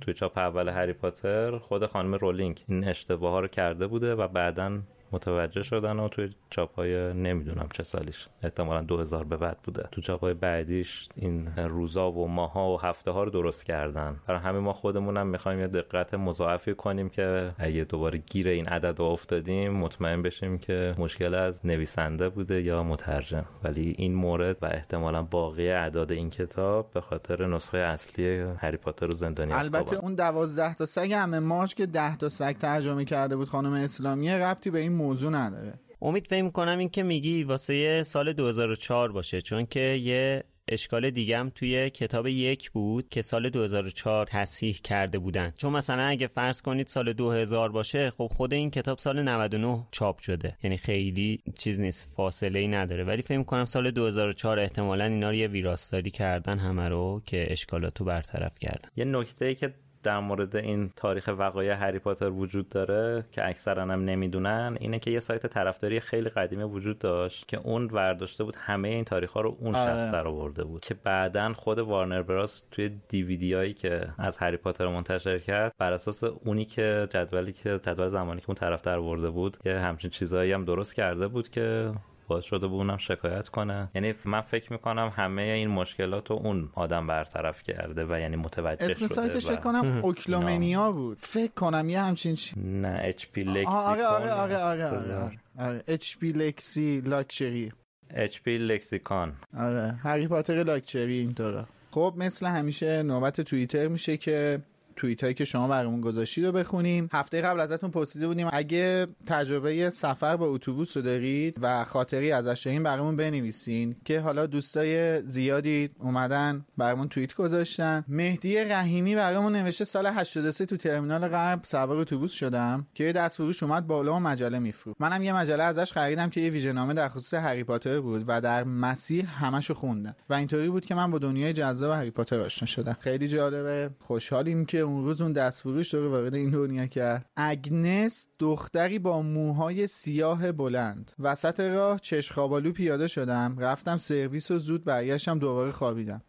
توی 0.00 0.14
چاپ 0.14 0.38
اول 0.38 0.68
هری 0.68 0.92
پاتر 0.92 1.58
خود 1.58 1.86
خانم 1.86 2.14
رولینگ 2.14 2.64
این 2.68 2.88
اشتباه 2.88 3.32
ها 3.32 3.40
رو 3.40 3.48
کرده 3.48 3.86
بوده 3.86 4.14
و 4.14 4.28
بعدا 4.28 4.78
متوجه 5.12 5.62
شدن 5.62 5.98
و 5.98 6.08
توی 6.08 6.30
چاپ 6.50 6.74
های 6.74 7.12
نمی‌دونم 7.12 7.68
چه 7.72 7.82
سالیش 7.82 8.28
احتمالا 8.42 8.80
2000 8.80 9.24
به 9.24 9.36
بعد 9.36 9.58
بوده. 9.62 9.88
تو 9.92 10.00
چاپ 10.00 10.20
های 10.20 10.34
بعدیش 10.34 11.08
این 11.16 11.56
روزا 11.56 12.10
و 12.12 12.28
ماها 12.28 12.72
و 12.72 12.80
هفته 12.80 13.10
ها 13.10 13.24
رو 13.24 13.30
درست 13.30 13.64
کردن. 13.66 14.16
برای 14.26 14.40
همه 14.40 14.58
ما 14.58 14.72
خودمونم 14.72 15.26
می‌خوایم 15.26 15.60
یه 15.60 15.66
دقت 15.66 16.14
مضاعفی 16.14 16.74
کنیم 16.74 17.08
که 17.08 17.52
اگه 17.58 17.84
دوباره 17.84 18.18
گیر 18.18 18.48
این 18.48 18.68
عدد 18.68 18.98
رو 18.98 19.04
افتادیم 19.04 19.72
مطمئن 19.72 20.22
بشیم 20.22 20.58
که 20.58 20.94
مشکل 20.98 21.34
از 21.34 21.66
نویسنده 21.66 22.28
بوده 22.28 22.62
یا 22.62 22.82
مترجم. 22.82 23.44
ولی 23.64 23.94
این 23.98 24.14
مورد 24.14 24.56
و 24.62 24.66
احتمالا 24.66 25.22
باقی 25.22 25.70
اعداد 25.70 26.12
این 26.12 26.30
کتاب 26.30 26.90
به 26.94 27.00
خاطر 27.00 27.46
نسخه 27.46 27.78
اصلی 27.78 28.44
هری 28.58 28.76
پاتر 28.76 29.10
و 29.10 29.14
زندانی 29.14 29.52
البته 29.52 29.96
اون 29.96 30.14
دوازده 30.14 30.74
تا 30.74 30.86
سگ 30.86 31.12
همه 31.12 31.38
ماش 31.38 31.74
که 31.74 31.86
ده 31.86 32.16
تا 32.16 32.28
سگ 32.28 32.56
ترجمه 32.56 33.04
کرده 33.04 33.36
بود 33.36 33.48
خانم 33.48 33.72
اسلامی 33.72 34.30
ربطی 34.30 34.70
به 34.70 34.78
این 34.78 34.92
موضوع 34.94 35.30
نداره. 35.30 35.74
امید 36.02 36.26
فکر 36.26 36.48
کنم 36.48 36.78
این 36.78 36.88
که 36.88 37.02
میگی 37.02 37.44
واسه 37.44 38.02
سال 38.02 38.32
2004 38.32 39.12
باشه 39.12 39.40
چون 39.40 39.66
که 39.66 39.80
یه 39.80 40.44
اشکال 40.68 41.10
دیگه 41.10 41.38
هم 41.38 41.50
توی 41.50 41.90
کتاب 41.90 42.26
یک 42.26 42.70
بود 42.70 43.08
که 43.08 43.22
سال 43.22 43.50
2004 43.50 44.26
تصحیح 44.26 44.80
کرده 44.84 45.18
بودن. 45.18 45.52
چون 45.56 45.72
مثلا 45.72 46.02
اگه 46.02 46.26
فرض 46.26 46.62
کنید 46.62 46.86
سال 46.86 47.12
2000 47.12 47.68
باشه 47.68 48.10
خب 48.10 48.30
خود 48.36 48.52
این 48.52 48.70
کتاب 48.70 48.98
سال 48.98 49.22
99 49.22 49.86
چاپ 49.90 50.18
شده. 50.18 50.56
یعنی 50.62 50.76
خیلی 50.76 51.42
چیز 51.58 51.80
نیست 51.80 52.08
فاصله 52.10 52.58
ای 52.58 52.68
نداره. 52.68 53.04
ولی 53.04 53.22
فکر 53.22 53.42
کنم 53.42 53.64
سال 53.64 53.90
2004 53.90 54.58
احتمالا 54.58 55.04
اینا 55.04 55.28
رو 55.28 55.34
یه 55.34 55.48
ویراستاری 55.48 56.10
کردن 56.10 56.58
همه 56.58 56.88
رو 56.88 57.22
که 57.26 57.52
اشکالاتو 57.52 58.04
برطرف 58.04 58.58
کردن. 58.58 58.88
یه 58.96 59.04
نکته 59.04 59.44
ای 59.44 59.54
که 59.54 59.74
در 60.04 60.20
مورد 60.20 60.56
این 60.56 60.90
تاریخ 60.96 61.30
وقایع 61.38 61.72
هری 61.72 61.98
پاتر 61.98 62.30
وجود 62.30 62.68
داره 62.68 63.24
که 63.32 63.48
اکثرا 63.48 63.82
هم 63.82 64.04
نمی‌دونن 64.04 64.76
اینه 64.80 64.98
که 64.98 65.10
یه 65.10 65.20
سایت 65.20 65.46
طرفداری 65.46 66.00
خیلی 66.00 66.28
قدیمی 66.28 66.62
وجود 66.62 66.98
داشت 66.98 67.48
که 67.48 67.58
اون 67.64 67.86
ورداشته 67.86 68.44
بود 68.44 68.56
همه 68.58 68.88
این 68.88 69.04
تاریخ 69.04 69.32
ها 69.32 69.40
رو 69.40 69.56
اون 69.60 69.72
شخص 69.72 70.12
در 70.12 70.26
آورده 70.26 70.64
بود 70.64 70.80
که 70.80 70.94
بعدا 70.94 71.52
خود 71.52 71.78
وارنر 71.78 72.22
براس 72.22 72.62
توی 72.70 72.90
دیویدی 73.08 73.54
هایی 73.54 73.74
که 73.74 74.08
از 74.18 74.38
هری 74.38 74.56
پاتر 74.56 74.86
منتشر 74.86 75.38
کرد 75.38 75.72
بر 75.78 75.92
اساس 75.92 76.24
اونی 76.24 76.64
که 76.64 77.08
جدولی 77.10 77.52
که 77.52 77.80
جدول 77.82 78.08
زمانی 78.08 78.40
که 78.40 78.48
اون 78.48 78.54
طرف 78.54 78.82
در 78.82 78.98
آورده 78.98 79.30
بود 79.30 79.56
یه 79.64 79.78
همچین 79.78 80.10
چیزایی 80.10 80.52
هم 80.52 80.64
درست 80.64 80.94
کرده 80.94 81.28
بود 81.28 81.48
که 81.48 81.92
باعث 82.26 82.44
شده 82.44 82.66
بود 82.66 82.78
اونم 82.78 82.96
شکایت 82.96 83.48
کنه. 83.48 83.88
یعنی 83.94 84.14
من 84.24 84.40
فکر 84.40 84.72
می‌کنم 84.72 85.12
همه 85.16 85.42
این 85.42 85.68
مشکلات 85.68 86.30
رو 86.30 86.36
اون 86.36 86.70
آدم 86.74 87.06
برطرف 87.06 87.62
کرده 87.62 88.04
و 88.04 88.18
یعنی 88.20 88.36
متوجه 88.36 88.84
اسم 88.84 88.94
شده 88.94 89.06
سایتش 89.06 89.44
و... 89.44 89.48
فکر 89.48 89.60
کنم 89.60 90.00
اوکلومنیا 90.02 90.92
بود. 90.92 91.18
فکر 91.20 91.52
کنم 91.52 91.88
یه 91.88 92.00
همچین 92.00 92.34
چی 92.34 92.60
نه 92.60 93.00
HP 93.02 93.42
Lexicon. 93.42 93.74
آره 93.74 94.06
آره 94.06 94.32
آره 94.32 94.56
آره 94.56 94.86
آره 94.86 95.30
آره 95.58 95.82
HP 95.88 96.32
لکسی 96.32 97.00
لاکچری. 97.00 97.72
HP 98.10 98.58
Lexicon. 98.58 99.32
آره 99.58 99.98
هری 100.02 100.28
پاتر 100.28 100.62
لاکچری 100.62 101.18
اینطورا 101.18 101.66
خب 101.90 102.14
مثل 102.16 102.46
همیشه 102.46 103.02
نوبت 103.02 103.40
توییتر 103.40 103.88
میشه 103.88 104.16
که 104.16 104.58
توییت 104.96 105.22
هایی 105.22 105.34
که 105.34 105.44
شما 105.44 105.68
برامون 105.68 106.00
گذاشتید 106.00 106.44
رو 106.44 106.52
بخونیم. 106.52 107.08
هفته 107.12 107.40
قبل 107.40 107.60
ازتون 107.60 107.90
پرسیده 107.90 108.26
بودیم 108.26 108.48
اگه 108.52 109.06
تجربه 109.26 109.90
سفر 109.90 110.36
با 110.36 110.46
اتوبوس 110.46 110.96
رو 110.96 111.02
دارید 111.02 111.58
و 111.62 111.84
خاطری 111.84 112.32
ازش 112.32 112.62
دارین 112.64 112.82
برامون 112.82 113.16
بنویسین 113.16 113.96
که 114.04 114.20
حالا 114.20 114.46
دوستای 114.46 115.22
زیادی 115.22 115.90
اومدن 115.98 116.64
برامون 116.78 117.08
توییت 117.08 117.34
گذاشتن. 117.34 118.04
مهدی 118.08 118.64
رحیمی 118.64 119.14
برامون 119.14 119.56
نوشته 119.56 119.84
سال 119.84 120.06
83 120.06 120.66
تو 120.66 120.76
ترمینال 120.76 121.28
غرب 121.28 121.60
سوار 121.64 121.96
اتوبوس 121.96 122.32
شدم 122.32 122.86
که 122.94 123.12
دست 123.12 123.36
فروش 123.36 123.62
اومد 123.62 123.86
بالا 123.86 124.14
و 124.14 124.20
مجله 124.20 124.58
میفروخت. 124.58 125.00
منم 125.00 125.22
یه 125.22 125.32
مجله 125.32 125.62
ازش 125.62 125.92
خریدم 125.92 126.30
که 126.30 126.40
یه 126.40 126.50
ویژه‌نامه 126.50 126.94
در 126.94 127.08
خصوص 127.08 127.34
هری 127.34 127.64
پاتر 127.64 128.00
بود 128.00 128.24
و 128.26 128.40
در 128.40 128.64
مسیر 128.64 129.24
همشو 129.24 129.74
خوندم. 129.74 130.16
و 130.30 130.34
اینطوری 130.34 130.68
بود 130.68 130.84
که 130.84 130.94
من 130.94 131.10
با 131.10 131.18
دنیای 131.18 131.52
جذاب 131.52 131.92
هری 131.92 132.10
پاتر 132.10 132.40
آشنا 132.40 132.66
شدم. 132.66 132.96
خیلی 133.00 133.28
جالبه. 133.28 133.90
خوشحالیم 134.00 134.64
که 134.64 134.83
اون 134.84 135.04
روز 135.04 135.20
اون 135.20 135.32
دستفروش 135.32 135.94
رو 135.94 136.10
وارد 136.10 136.34
این 136.34 136.50
دنیا 136.50 136.86
کرد. 136.86 137.26
اگنس 137.36 138.26
دختری 138.38 138.98
با 138.98 139.22
موهای 139.22 139.86
سیاه 139.86 140.52
بلند. 140.52 141.12
وسط 141.18 141.60
راه 141.60 141.98
چشخابالو 141.98 142.72
پیاده 142.72 143.08
شدم. 143.08 143.56
رفتم 143.58 143.96
سرویس 143.96 144.50
و 144.50 144.58
زود 144.58 144.84
برگشتم 144.84 145.38
دوباره 145.38 145.72
خوابیدم. 145.72 146.22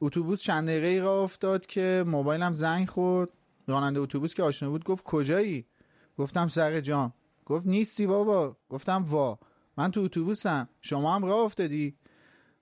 اتوبوس 0.00 0.40
چند 0.40 0.68
دقیقه 0.68 1.04
راه 1.04 1.22
افتاد 1.22 1.66
که 1.66 2.04
موبایلم 2.06 2.52
زنگ 2.52 2.88
خورد. 2.88 3.30
راننده 3.66 4.00
اتوبوس 4.00 4.34
که 4.34 4.42
آشنا 4.42 4.70
بود 4.70 4.84
گفت 4.84 5.04
کجایی؟ 5.04 5.66
گفتم 6.18 6.48
سر 6.48 6.80
جام. 6.80 7.12
گفت 7.44 7.66
نیستی 7.66 8.06
بابا. 8.06 8.56
گفتم 8.68 9.04
وا. 9.10 9.38
من 9.76 9.90
تو 9.90 10.00
اتوبوسم. 10.00 10.68
شما 10.80 11.14
هم 11.14 11.24
راه 11.24 11.38
افتادی؟ 11.38 11.94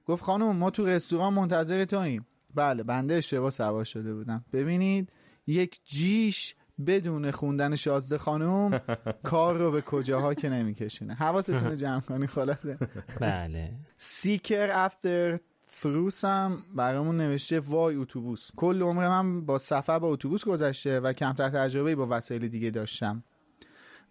گفت 0.07 0.23
خانم 0.25 0.57
ما 0.57 0.71
تو 0.71 0.87
رستوران 0.87 1.35
منتظر 1.35 1.85
توییم. 1.85 2.27
بله 2.55 2.83
بنده 2.83 3.15
اشتباه 3.15 3.51
سوار 3.51 3.85
شده 3.85 4.15
بودم. 4.15 4.45
ببینید 4.53 5.13
یک 5.47 5.81
جیش 5.85 6.55
بدون 6.87 7.31
خوندن 7.31 7.77
شازده 7.77 8.19
خانم 8.19 8.81
کار 9.31 9.59
رو 9.59 9.71
به 9.71 9.81
کجاها 9.81 10.35
که 10.35 10.49
نمیکشونه. 10.49 11.15
حواستون 11.15 11.77
جمع 11.77 12.01
کنی 12.01 12.27
خلاصه. 12.27 12.79
بله. 13.21 13.73
سیکر 13.97 14.71
افتر 14.73 15.39
فروس 15.67 16.25
هم 16.25 16.59
برامون 16.75 17.17
نوشته 17.17 17.61
وای 17.61 17.97
اتوبوس. 17.97 18.51
کل 18.57 18.83
عمر 18.83 19.09
من 19.09 19.47
با 19.47 19.59
سفر 19.59 19.99
با 19.99 20.09
اتوبوس 20.09 20.45
گذشته 20.45 21.01
و 21.01 21.13
کمتر 21.13 21.49
تجربه 21.49 21.95
با 21.95 22.07
وسایل 22.11 22.49
دیگه 22.49 22.71
داشتم. 22.71 23.25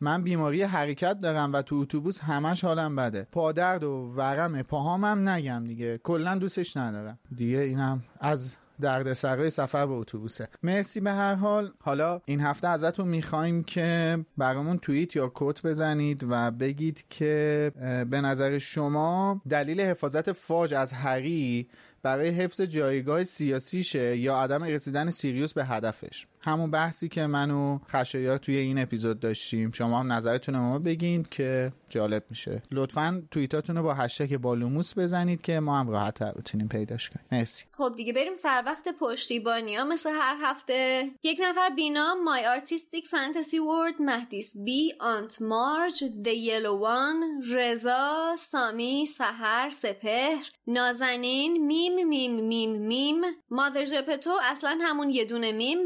من 0.02 0.24
بیماری 0.24 0.64
حرکت 0.64 1.20
دارم 1.22 1.54
و 1.54 1.62
تو 1.62 1.76
اتوبوس 1.76 2.20
همش 2.20 2.64
حالم 2.66 2.96
بده. 2.96 3.28
پادرد 3.32 3.84
و 3.84 4.14
ورم 4.16 4.62
پاهامم 4.62 5.30
نگم 5.30 5.64
دیگه. 5.68 5.98
کلا 5.98 6.36
دوستش 6.36 6.78
ندارم. 6.78 7.20
دیگه 7.36 7.58
اینم 7.58 8.04
از 8.20 8.56
درد 8.82 9.14
سرای 9.14 9.50
سفر 9.50 9.86
به 9.86 9.94
اتوبوسه. 9.94 10.48
مرسی 10.64 11.00
به 11.00 11.12
هر 11.12 11.36
حال. 11.36 11.72
حالا 11.80 12.22
این 12.26 12.42
هفته 12.42 12.68
ازتون 12.68 13.08
می‌خوایم 13.08 13.64
که 13.64 14.20
برامون 14.38 14.78
توییت 14.78 15.16
یا 15.16 15.28
کوت 15.28 15.62
بزنید 15.66 16.26
و 16.30 16.52
بگید 16.52 17.06
که 17.10 17.72
به 18.10 18.22
نظر 18.22 18.58
شما 18.58 19.42
دلیل 19.50 19.82
حفاظت 19.82 20.32
فاج 20.32 20.74
از 20.74 20.94
هری 20.94 21.68
برای 22.04 22.30
حفظ 22.30 22.62
جایگاه 22.62 23.24
سیاسیشه 23.24 24.18
یا 24.18 24.38
عدم 24.38 24.64
رسیدن 24.64 25.10
سیریوس 25.10 25.54
به 25.54 25.66
هدفش. 25.66 26.28
همون 26.46 26.72
بحثی 26.72 27.10
که 27.10 27.28
من 27.28 27.52
و 27.52 27.80
خشایار 27.90 28.38
توی 28.38 28.58
این 28.58 28.80
اپیزود 28.80 29.20
داشتیم. 29.20 29.72
شما 29.72 30.00
هم 30.00 30.12
نظرتون 30.12 30.56
ما 30.56 30.80
بگین 30.80 31.24
که 31.32 31.72
جالب 31.90 32.24
میشه. 32.30 32.64
لطفا 32.72 33.24
توییتاتون 33.32 33.78
رو 33.78 33.84
با 33.84 33.94
هشتگ 33.94 34.38
بالوموس 34.38 34.98
بزنید 34.98 35.42
که 35.42 35.60
ما 35.60 35.80
هم 35.80 35.90
راحت 35.90 36.24
بتونیم 36.24 36.68
پیداش 36.68 37.10
کنیم. 37.10 37.26
مرسی. 37.32 37.66
خب 37.72 37.94
دیگه 37.98 38.14
بریم 38.14 38.36
سر 38.36 38.64
وقت 38.66 38.88
پشتیبانی 39.00 39.76
ها 39.76 39.86
مثل 39.86 40.10
هر 40.10 40.38
هفته 40.42 41.10
یک 41.24 41.42
نفر 41.44 41.70
بینام 41.70 42.24
مای 42.24 42.46
آرتیستیک 42.46 43.08
فانتزی 43.08 43.60
ورد 43.60 44.02
مهدیس 44.02 44.58
بی 44.58 44.94
آنت 45.00 45.42
مارج 45.42 46.04
د 46.24 46.28
یلوان 46.28 47.24
رضا 47.52 48.36
سامی 48.38 49.06
سحر 49.06 49.70
سپهر 49.70 50.50
نازنین 50.68 51.66
میم 51.66 52.08
میم 52.08 52.36
میم 52.36 52.72
میم. 52.72 53.22
مادر 53.50 53.86
جپتو 53.86 54.32
اصلا 54.44 54.80
همون 54.82 55.10
یه 55.10 55.26
دونه 55.26 55.52
میم. 55.52 55.78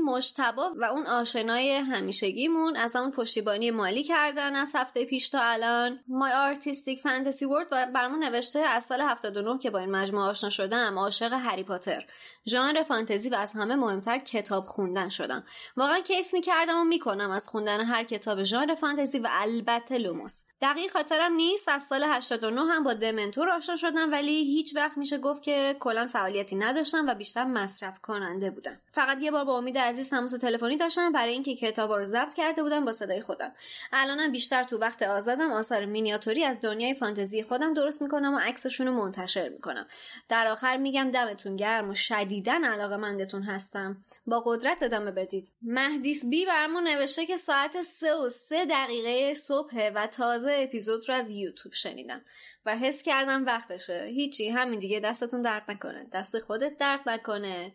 و 0.58 0.84
اون 0.84 1.08
آشنای 1.08 1.72
همیشگیمون 1.72 2.76
از 2.76 2.96
همون 2.96 3.12
پشتیبانی 3.12 3.72
مالی 3.72 4.04
کردن 4.04 4.56
از 4.56 4.72
هفته 4.76 5.06
پیش 5.06 5.30
تا 5.30 5.40
الان. 5.42 6.00
مای 6.08 6.32
آرتیستیک 6.32 7.02
فانتزی 7.02 7.46
ورد 7.46 7.94
برامون 7.94 8.24
نوشته 8.24 8.60
از 8.60 8.84
سال 8.84 9.02
79 9.02 9.60
که 9.60 9.70
با 9.70 9.80
این 9.80 9.92
مجموعه 9.92 10.26
آشنا 10.26 10.50
شدم 10.50 11.00
عاشق 11.00 11.34
هری 11.34 11.64
پاتر. 11.64 12.06
ژانر 12.48 12.84
فانتزی 12.84 13.30
و 13.30 13.36
از 13.36 13.54
همه 13.54 13.76
مهمتر 13.76 14.20
کتاب 14.20 14.64
خوندن 14.64 15.10
شدم. 15.10 15.44
واقعا 15.78 16.00
کیف 16.00 16.34
می‌کردم 16.34 16.78
و 16.78 16.84
می‌کنم 16.84 17.32
از 17.32 17.48
خوندن 17.48 17.82
هر 17.82 18.04
کتاب 18.04 18.44
ژانر 18.44 18.76
فانتزی 18.76 19.20
و 19.20 19.28
البته 19.32 19.98
لوموس. 19.98 20.44
دقیق 20.62 20.92
خاطرم 20.92 21.34
نیست 21.34 21.70
از 21.70 21.84
سال 21.84 22.04
89 22.04 22.62
هم 22.62 22.84
با 22.84 22.94
دمنتور 22.94 23.50
آشنا 23.50 23.76
شدم 23.76 24.12
ولی 24.12 24.44
هیچ 24.44 24.76
وقت 24.76 24.98
میشه 24.98 25.18
گفت 25.18 25.44
که 25.44 25.76
کلا 25.80 26.08
فعالیتی 26.08 26.56
نداشتم 26.56 27.08
و 27.08 27.16
بیشتر 27.16 27.46
مصرف 27.46 28.00
کننده 28.00 28.52
بودم. 28.52 28.78
فقط 28.92 29.18
یه 29.22 29.32
بار 29.32 29.46
با 29.46 29.58
امید 29.58 29.78
عزیز 29.78 30.10
تماس 30.10 30.36
تلفنی 30.40 30.78
داشتم 30.78 31.12
برای 31.12 31.34
اینکه 31.34 31.56
کتابا 31.56 31.98
رو 31.98 32.04
ضبط 32.04 32.34
کرده 32.34 32.64
بودم 32.64 32.86
با 32.86 32.92
صدای 32.92 33.22
خودم. 33.22 33.52
الانم 33.94 34.32
بیشتر 34.32 34.64
تو 34.64 34.78
وقت 34.78 35.04
آزادم 35.04 35.52
آثار 35.52 35.86
مینیاتوری 35.86 36.44
از 36.44 36.62
دنیای 36.62 36.94
فانتزی 36.94 37.44
خودم 37.44 37.74
درست 37.74 38.02
می‌کنم 38.02 38.34
و 38.34 38.38
عکسشون 38.38 38.88
رو 38.88 38.94
منتشر 38.94 39.50
می‌کنم. 39.50 39.88
در 40.30 40.48
آخر 40.48 40.78
میگم 40.78 41.12
دمتون 41.12 41.56
گرم 41.56 41.90
و 41.90 41.96
شدیدن 41.96 42.64
علاقه 42.64 42.98
مندتون 42.98 43.44
هستم. 43.44 43.98
با 44.28 44.44
قدرت 44.46 44.84
ادامه 44.84 45.12
بدید. 45.12 45.52
مهدیس 45.62 46.26
بی 46.26 46.46
برمون 46.46 46.88
نوشته 46.88 47.26
که 47.26 47.38
ساعت 47.38 47.82
سه 47.82 48.16
و 48.16 48.30
سه 48.30 48.66
دقیقه 48.66 49.34
صبح 49.34 49.92
و 49.96 50.08
تازه 50.08 50.56
اپیزود 50.64 51.10
رو 51.10 51.16
از 51.16 51.30
یوتیوب 51.30 51.74
شنیدم 51.74 52.22
و 52.66 52.78
حس 52.78 53.02
کردم 53.02 53.46
وقتشه. 53.46 54.04
هیچی 54.06 54.50
همین 54.50 54.80
دیگه 54.80 55.00
دستتون 55.00 55.42
درد 55.42 55.72
نکنه. 55.72 56.06
دست 56.14 56.40
خودت 56.40 56.78
درد 56.78 57.10
نکنه. 57.10 57.74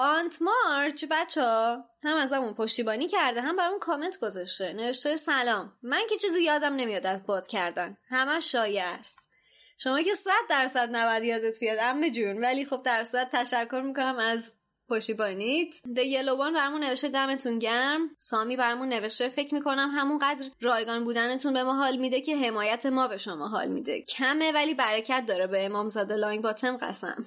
آنت 0.00 0.38
مارچ 0.42 1.04
بچه 1.10 1.42
هم 2.04 2.16
از 2.16 2.32
همون 2.32 2.54
پشتیبانی 2.54 3.08
کرده 3.08 3.40
هم 3.40 3.56
برامون 3.56 3.78
کامنت 3.78 4.18
گذاشته. 4.18 4.72
نوشته 4.72 5.16
سلام. 5.16 5.72
من 5.82 6.00
که 6.10 6.16
چیزی 6.16 6.42
یادم 6.42 6.76
نمیاد 6.76 7.06
از 7.06 7.26
باد 7.26 7.46
کردن. 7.46 7.96
همه 8.08 8.40
شایع 8.40 8.84
است. 8.84 9.18
شما 9.78 10.02
که 10.02 10.14
صد 10.14 10.30
درصد 10.50 10.88
نباید 10.96 11.24
یادت 11.24 11.60
بیاد 11.60 11.78
امه 11.80 12.10
جون. 12.10 12.38
ولی 12.44 12.64
خب 12.64 12.82
در 12.82 13.04
صورت 13.04 13.30
تشکر 13.32 13.80
می‌کنم 13.80 14.16
از 14.18 14.52
پشتیبانیت. 14.88 15.74
د 15.96 15.98
یلوان 15.98 16.52
برامون 16.52 16.84
نوشته 16.84 17.08
دمتون 17.08 17.58
گرم. 17.58 18.10
سامی 18.18 18.56
برامون 18.56 18.88
نوشته 18.88 19.28
فکر 19.28 19.54
می‌کنم 19.54 19.90
همونقدر 19.94 20.50
رایگان 20.60 21.04
بودنتون 21.04 21.52
به 21.52 21.62
ما 21.62 21.74
حال 21.74 21.96
میده 21.96 22.20
که 22.20 22.36
حمایت 22.36 22.86
ما 22.86 23.08
به 23.08 23.16
شما 23.16 23.48
حال 23.48 23.68
میده. 23.68 24.02
کمه 24.02 24.52
ولی 24.52 24.74
برکت 24.74 25.24
داره 25.28 25.46
به 25.46 25.64
امامزاده 25.64 26.16
لاین 26.16 26.42
باتم 26.42 26.76
قسم. 26.76 27.24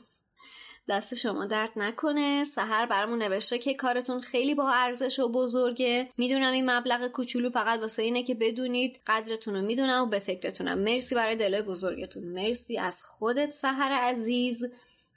دست 0.91 1.15
شما 1.15 1.45
درد 1.45 1.71
نکنه. 1.75 2.43
سهر 2.43 2.85
برامون 2.85 3.23
نوشته 3.23 3.57
که 3.57 3.73
کارتون 3.73 4.21
خیلی 4.21 4.55
با 4.55 4.69
ارزش 4.69 5.19
و 5.19 5.31
بزرگه. 5.31 6.09
می‌دونم 6.17 6.53
این 6.53 6.71
مبلغ 6.71 7.07
کوچولو 7.07 7.49
فقط 7.49 7.79
واسه 7.79 8.01
اینه 8.01 8.23
که 8.23 8.35
بدونید. 8.35 8.99
قدرتون 9.07 9.55
رو 9.55 9.61
می‌دونم 9.61 10.03
و 10.03 10.05
به 10.05 10.19
فکرتونم. 10.19 10.79
مرسی 10.79 11.15
برای 11.15 11.35
دلای 11.35 11.61
بزرگتون. 11.61 12.23
مرسی 12.23 12.77
از 12.77 13.03
خودت 13.03 13.49
سهر 13.49 13.91
عزیز. 13.91 14.63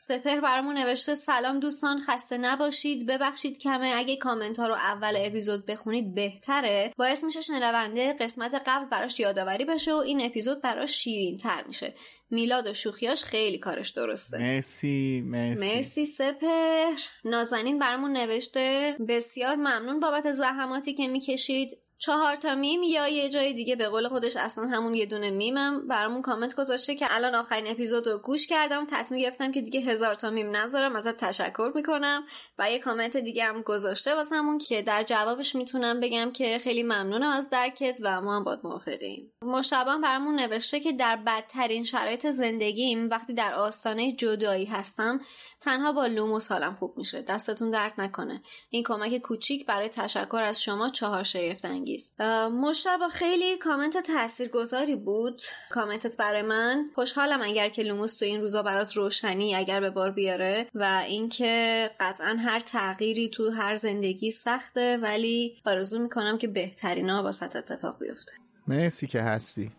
سپهر 0.07 0.41
برامون 0.41 0.79
نوشته 0.79 1.15
سلام 1.15 1.61
دوستان 1.61 2.01
خسته 2.01 2.39
نباشید. 2.39 3.07
ببخشید 3.07 3.59
کمه 3.59 3.93
اگه 3.97 4.17
کامنت 4.17 4.59
ها 4.59 4.67
رو 4.67 4.75
اول 4.75 5.15
اپیزود 5.19 5.67
بخونید 5.67 6.15
بهتره. 6.15 6.93
باعث 6.97 7.25
میشه 7.25 7.41
شنونده 7.41 8.13
قسمت 8.13 8.63
قبل 8.67 8.87
براش 8.89 9.21
یادآوری 9.21 9.65
بشه 9.65 9.93
و 9.95 9.97
این 9.97 10.21
اپیزود 10.25 10.63
براش 10.63 10.91
شیرین 10.91 11.37
تر 11.37 11.65
میشه. 11.67 11.95
میلاد 12.31 12.67
و 12.67 12.73
شوخیاش 12.73 13.25
خیلی 13.25 13.59
کارش 13.59 13.91
درسته. 13.91 14.39
مرسی 14.39 15.23
مرسی. 15.27 15.75
مرسی 15.75 16.05
سپهر 16.05 16.93
نازنین 17.25 17.79
برامون 17.79 18.13
نوشته 18.13 18.97
بسیار 19.09 19.55
ممنون 19.55 20.01
بابت 20.01 20.33
زحماتی 20.33 20.95
که 20.95 21.09
می‌کشید. 21.09 21.84
چهار 21.99 22.37
تا 22.37 22.55
میم 22.55 22.83
یا 22.83 23.09
یه 23.09 23.29
جای 23.29 23.53
دیگه 23.53 23.77
به 23.77 23.89
قول 23.89 24.09
خودش 24.09 24.37
اصلا 24.37 24.67
همون 24.67 24.95
یه 24.95 25.07
دونه 25.07 25.31
میمم. 25.31 25.89
برامون 25.89 26.23
کامنت 26.23 26.55
گذاشته 26.55 26.95
که 26.95 27.07
الان 27.11 27.35
آخرین 27.35 27.67
اپیزود 27.67 28.07
رو 28.07 28.19
گوش 28.19 28.47
کردم. 28.47 28.87
تصمیم 28.91 29.21
گرفتم 29.21 29.53
که 29.53 29.61
دیگه 29.61 29.81
هزار 29.81 30.15
تا 30.15 30.31
میم 30.31 30.57
نذارم. 30.57 30.97
ازت 30.97 31.17
تشکر 31.17 31.73
می‌کنم. 31.75 32.25
و 32.59 32.71
یه 32.71 32.79
کامنت 32.79 33.17
دیگه 33.17 33.45
هم 33.45 33.63
گذاشته 33.63 34.15
واسمون 34.15 34.59
که 34.59 34.83
در 34.83 35.03
جوابش 35.03 35.55
می‌تونم 35.55 36.01
بگم 36.01 36.33
که 36.33 36.59
خیلی 36.59 36.83
ممنونم 36.83 37.31
از 37.31 37.51
درکت 37.51 37.99
و 38.03 38.21
ما 38.21 38.37
هم 38.37 38.45
باهات 38.45 38.61
موافقیم. 38.65 39.33
مجتبی 39.43 39.99
برامون 40.03 40.41
نوشته 40.41 40.81
که 40.81 40.93
در 40.93 41.17
بدترین 41.17 41.85
شرایط 41.85 42.27
زندگیم 42.27 43.11
وقتی 43.11 43.35
در 43.35 43.55
آستانه 43.55 44.13
جدایی 44.17 44.65
هستم 44.65 45.21
تنها 45.61 45.93
با 45.93 46.07
لوموس 46.07 46.53
حالم 46.53 46.75
خوب 46.75 46.99
میشه. 46.99 47.23
دستتون 47.23 47.71
درد 47.71 47.95
نکنه. 47.99 48.43
این 48.71 48.83
کمک 48.83 49.19
کوچیک 49.19 49.67
برای 49.67 49.89
تشکر 49.89 50.43
از 50.43 50.63
شما 50.63 50.89
چهار 50.89 51.23
شگفت 51.23 51.65
انگیز 51.85 52.13
مجتبی 52.53 53.09
خیلی 53.13 53.59
کامنت 53.59 53.97
تاثیرگذاری 53.97 54.97
بود. 54.97 55.43
کامنتت 55.71 56.17
برای 56.17 56.43
من. 56.43 56.91
خوشحالم 56.95 57.43
اگر 57.43 57.69
که 57.69 57.83
لوموس 57.83 58.17
تو 58.17 58.25
این 58.25 58.41
روزا 58.41 58.63
برات 58.63 58.93
روشنی 58.93 59.55
اگر 59.55 59.81
به 59.81 59.91
بار 59.91 60.11
بیاره 60.11 60.67
و 60.75 61.03
اینکه 61.07 61.91
قطعا 62.01 62.37
هر 62.41 62.61
تغییری 62.61 63.29
تو 63.29 63.51
هر 63.51 63.77
زندگی 63.77 64.31
سخته 64.31 64.97
ولی 64.97 65.57
آرزو 65.67 65.99
می‌کنم 65.99 66.39
که 66.39 66.49
بهترینا 66.49 67.23
واست 67.23 67.57
اتفاق 67.57 67.99
بیفته. 67.99 68.33
مرسی 68.69 69.07
که 69.07 69.21
هستی. 69.21 69.73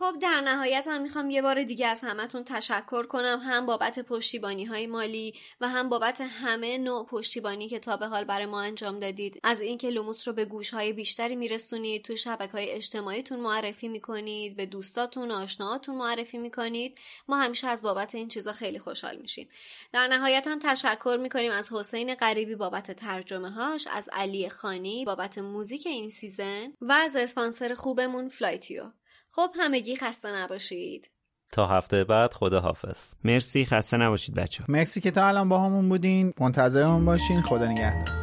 خب 0.00 0.18
در 0.18 0.40
نهایت 0.40 0.88
هم 0.88 1.02
می‌خوام 1.02 1.30
یه 1.30 1.42
بار 1.42 1.62
دیگه 1.62 1.86
از 1.86 2.00
همتون 2.00 2.44
تشکر 2.44 3.06
کنم 3.06 3.40
هم 3.42 3.66
بابت 3.66 3.98
پشتیبانی 3.98 4.64
های 4.64 4.86
مالی 4.86 5.34
و 5.60 5.68
هم 5.68 5.88
بابت 5.88 6.20
همه 6.20 6.78
نوع 6.78 7.06
پشتیبانی 7.06 7.68
که 7.68 7.78
تا 7.78 7.96
به 7.96 8.06
حال 8.06 8.24
برای 8.24 8.46
ما 8.46 8.60
انجام 8.60 8.98
دادید. 8.98 9.40
از 9.44 9.60
اینکه 9.60 9.90
لوموس 9.90 10.28
رو 10.28 10.34
به 10.34 10.44
گوش 10.44 10.70
های 10.70 10.92
بیشتری 10.92 11.36
میرسونید 11.36 12.02
تو 12.02 12.16
شبکه 12.16 12.52
های 12.52 12.70
اجتماعیتون 12.70 13.40
معرفی 13.40 13.88
می‌کنید 13.88 14.56
به 14.56 14.66
دوستاتون 14.66 15.30
آشناهاتون 15.30 15.96
معرفی 15.96 16.38
می‌کنید 16.38 16.98
ما 17.28 17.36
همیشه 17.36 17.66
از 17.68 17.82
بابت 17.82 18.14
این 18.14 18.28
چیزا 18.28 18.52
خیلی 18.52 18.78
خوشحال 18.78 19.16
میشیم. 19.16 19.48
در 19.92 20.08
نهایت 20.08 20.46
هم 20.46 20.58
تشکر 20.58 21.18
می‌کنیم 21.22 21.52
از 21.52 21.72
حسین 21.72 22.14
غریبی 22.14 22.54
بابت 22.54 22.90
ترجمه 22.90 23.50
هاش 23.50 23.86
از 23.86 24.08
علی 24.12 24.48
خانی 24.48 25.04
بابت 25.04 25.38
موزیک 25.38 25.86
این 25.86 26.08
season 26.08 26.72
و 26.80 26.92
از 26.92 27.16
اسپانسر 27.16 27.74
خوبمون 27.74 28.28
فلایتیو. 28.28 28.82
خب 29.32 29.50
همگی 29.60 29.96
خسته 29.96 30.28
نباشید. 30.28 31.10
تا 31.52 31.66
هفته 31.66 32.04
بعد 32.04 32.34
خدا 32.34 32.60
حافظ 32.60 33.14
مرسی 33.24 33.64
خسته 33.64 33.96
نباشید 33.96 34.34
بچه 34.34 34.64
مرسی 34.68 35.00
که 35.00 35.10
تا 35.10 35.28
الان 35.28 35.48
با 35.48 35.60
همون 35.60 35.88
بودین. 35.88 36.32
منتظرمون 36.40 37.04
باشین. 37.04 37.42
خدا 37.42 37.66
نگهدار. 37.66 38.19